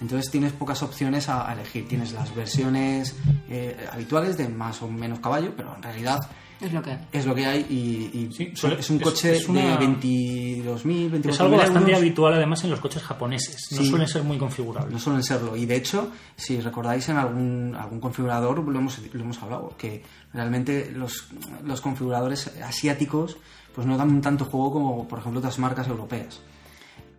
[0.01, 3.15] entonces tienes pocas opciones a, a elegir tienes las versiones
[3.49, 6.19] eh, habituales de más o menos caballo pero en realidad
[6.59, 6.99] Es lo que hay.
[7.11, 9.85] es lo que hay y, y Sí, suele- es un es- coche es una- de
[9.87, 11.97] 22.000 24.000 Es algo bastante euros.
[11.99, 13.67] habitual además en los coches japoneses.
[13.71, 13.89] No Sí.
[13.89, 15.01] suelen ser muy no configurables.
[15.01, 15.55] suelen serlo.
[15.55, 20.03] Y de hecho, si recordáis en algún, algún configurador, lo hemos, lo hemos hablado, que
[20.33, 21.27] realmente los,
[21.63, 23.37] los configuradores asiáticos
[23.73, 26.39] pues no dan tanto juego como, por ejemplo, otras marcas europeas.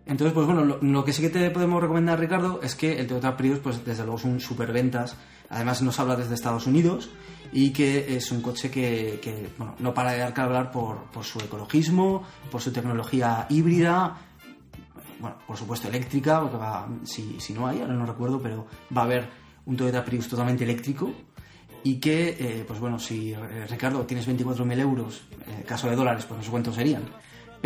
[0.07, 3.07] Entonces, pues bueno, lo, lo que sí que te podemos recomendar, Ricardo, es que el
[3.07, 5.17] Toyota Prius, pues desde luego es un superventas.
[5.49, 7.09] Además nos habla desde Estados Unidos
[7.51, 11.03] y que es un coche que, que, bueno, no para de dar que hablar por,
[11.11, 14.17] por su ecologismo, por su tecnología híbrida,
[15.19, 19.01] bueno, por supuesto eléctrica, porque va, si, si no hay, ahora no recuerdo, pero va
[19.01, 19.29] a haber
[19.65, 21.11] un Toyota Prius totalmente eléctrico
[21.83, 26.25] y que, eh, pues bueno, si eh, Ricardo tienes 24.000 euros, en caso de dólares,
[26.25, 27.03] pues no sé cuántos serían,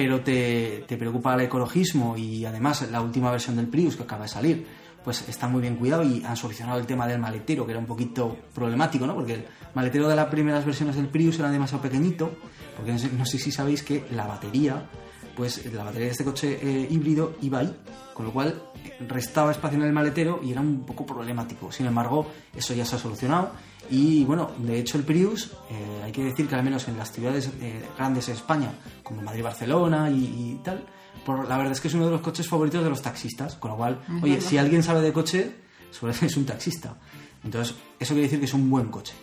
[0.02, 4.24] pero te, te preocupa el ecologismo y además la última versión del Prius que acaba
[4.24, 4.66] de salir,
[5.04, 7.86] pues está muy bien cuidado y han solucionado el tema del maletero, que era un
[7.86, 9.14] poquito problemático, ¿no?
[9.14, 9.46] Porque el
[9.76, 12.32] maletero de las primeras versiones del Prius era demasiado pequeñito,
[12.76, 14.90] porque no sé, no sé si sabéis que la batería
[15.36, 17.76] pues la batería de este coche eh, híbrido iba ahí,
[18.16, 18.60] con lo cual
[19.08, 21.72] restaba espacio en el maletero y era un poco problemático.
[21.72, 22.26] Sin embargo,
[22.56, 23.52] eso ya se ha solucionado
[23.92, 27.12] y bueno, de hecho el Prius, eh, hay que decir que al menos en las
[27.12, 28.72] ciudades eh, grandes de España,
[29.04, 30.84] como Madrid, Barcelona y, y tal,
[31.26, 33.72] por, la verdad es que es uno de los coches favoritos de los taxistas, con
[33.72, 35.56] lo cual, oye, si alguien sabe de coche,
[35.92, 36.96] suele es un taxista.
[37.44, 39.14] Entonces, eso quiere decir que es un buen coche.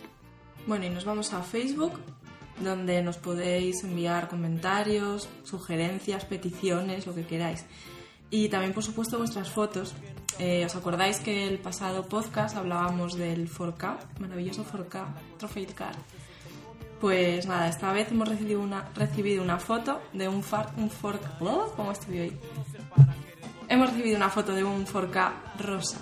[0.67, 1.93] Bueno, y nos vamos a Facebook,
[2.63, 7.65] donde nos podéis enviar comentarios, sugerencias, peticiones, lo que queráis.
[8.31, 9.93] Y también, por supuesto, vuestras fotos.
[10.37, 15.05] Eh, ¿Os acordáis que el pasado podcast hablábamos del 4K, maravilloso 4K,
[15.37, 15.95] Trophy Car?
[17.01, 21.19] Pues nada, esta vez hemos recibido una, recibido una foto de un, far, un 4K.
[21.41, 21.73] ¿Oh?
[21.75, 22.37] ¿Cómo estoy hoy?
[23.67, 25.97] Hemos recibido una foto de un 4K rosa.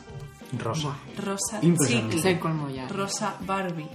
[0.58, 0.96] Rosa.
[1.18, 2.40] Rosa chicle.
[2.90, 3.90] Rosa Barbie.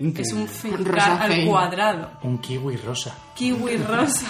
[0.00, 0.22] Increíble.
[0.22, 1.46] Es un fake Rosa car al fake.
[1.48, 2.10] cuadrado.
[2.22, 3.14] Un kiwi rosa.
[3.34, 4.26] Kiwi rosa.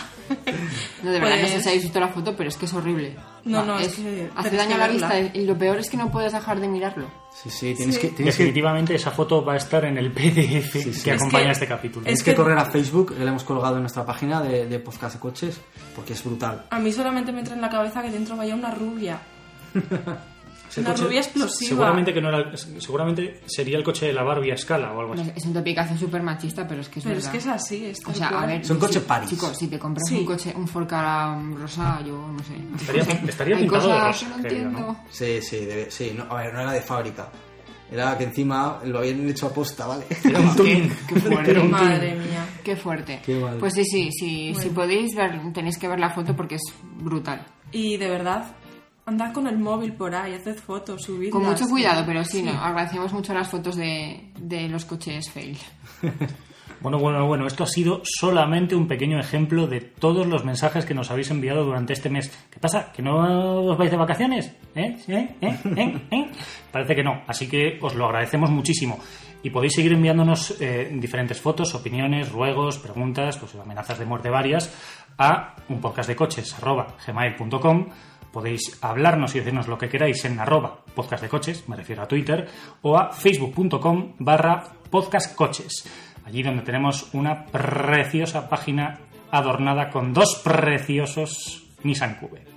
[1.03, 2.73] No, de verdad, no sé Pues- si habéis visto la foto, pero es que es
[2.75, 3.17] horrible.
[3.45, 5.97] No, no, es es que hace daño a la vista y lo peor es que
[5.97, 7.07] no puedes dejar de mirarlo.
[7.33, 8.01] Sí, sí, tienes Sí.
[8.03, 11.03] que, tienes que, Definitivamente esa foto va a estar en el PDF Sí, sí.
[11.03, 12.05] que Es acompaña que- este capítulo.
[12.05, 14.67] tienes es que que- correr a Facebook, que le hemos colgado en nuestra página de,
[14.67, 15.61] de podcast de coches,
[15.97, 16.67] porque es brutal.
[16.71, 19.19] A mí solamente me entra en la cabeza que dentro vaya una rubia.
[20.77, 21.69] Una coche rubia explosiva.
[21.69, 25.15] Seguramente que no era, seguramente sería el coche de la Barbie a escala o algo
[25.15, 25.31] así.
[25.37, 27.33] Es un topicazo súper machista, pero es que es Pero es verdad.
[27.33, 28.65] que es así, es O sea, a ver.
[28.65, 29.31] Son si- coches Paris.
[29.31, 30.17] Chicos, si te compras Sí.
[30.19, 32.55] un coche, un Ford Ka rosa, yo no sé.
[32.81, 34.79] Estaría, estaría pintado de rosa, no creo, entiendo.
[34.81, 35.05] ¿no?
[35.11, 36.15] Sí, sí, debe- sí.
[36.17, 37.29] No, a ver, no era de fábrica.
[37.91, 40.07] Era que encima lo habían hecho a posta, ¿vale?
[40.25, 40.55] Era un.
[40.57, 41.51] Qué fuerte.
[41.51, 42.47] Era un Madre mía.
[42.65, 43.21] Qué fuerte.
[43.23, 43.39] Qué.
[43.61, 44.55] Pues sí, sí, sí.
[44.59, 47.45] Si podéis ver, tenéis que ver la foto porque es brutal.
[47.71, 48.47] Y de verdad,
[49.07, 51.33] andad con el móvil por ahí, haced fotos, subidlas.
[51.33, 52.43] Con mucho cuidado, pero sí, Sí.
[52.43, 55.59] no, agradecemos mucho las fotos de, de los coches fail.
[56.81, 60.95] Bueno, bueno, bueno, esto ha sido solamente un pequeño ejemplo de todos los mensajes que
[60.95, 62.29] nos habéis enviado durante este mes.
[62.51, 62.91] ¿Qué pasa?
[62.91, 64.53] ¿Que no os vais de vacaciones?
[64.75, 64.97] ¿Eh?
[65.07, 65.37] ¿Eh?
[65.41, 65.59] ¿Eh?
[65.77, 66.01] ¿Eh?
[66.11, 66.31] ¿Eh?
[66.73, 68.99] Parece que no, así que os lo agradecemos muchísimo.
[69.45, 74.75] Y podéis seguir enviándonos eh, diferentes fotos, opiniones, ruegos, preguntas, pues amenazas de muerte varias
[75.19, 75.81] a un
[78.33, 82.09] Podéis hablarnos y decirnos lo que queráis en arroba podcast de coches, me refiero a
[82.09, 82.49] Twitter,
[82.81, 85.85] o a facebook.com barra podcastcoches.
[86.25, 89.01] Allí donde tenemos una preciosa página
[89.31, 92.52] adornada con dos preciosos Nissan Cube.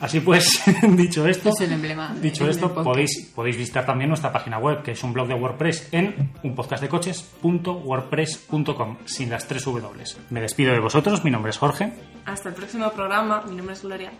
[0.00, 0.60] Así pues,
[0.96, 2.84] dicho esto, Es el emblema dicho esto podcast.
[2.84, 8.96] podéis, podéis visitar también nuestra página web, que es un blog de WordPress en unpodcastdecoches.wordpress.com,
[9.04, 10.04] sin las tres W.
[10.30, 11.92] Me despido de vosotros, mi nombre es Jorge.
[12.26, 13.42] Hasta el próximo programa.
[13.48, 14.12] Mi nombre es Gloria.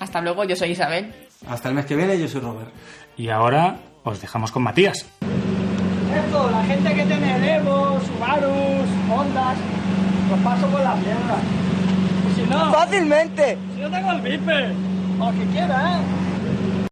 [0.00, 1.14] Hasta luego, yo soy Isabel.
[1.48, 2.70] Hasta el mes que viene, yo soy Robert.
[3.16, 5.06] Y ahora os dejamos con Matías.
[6.14, 9.56] Esto, la gente que tiene Evo, Subarus, Hondas,
[10.30, 11.38] los paso por la mierda.
[12.30, 13.56] Y si no, Fácilmente.
[13.74, 14.72] si yo tengo el Viper,
[15.18, 16.35] o el que quiera, ¿eh?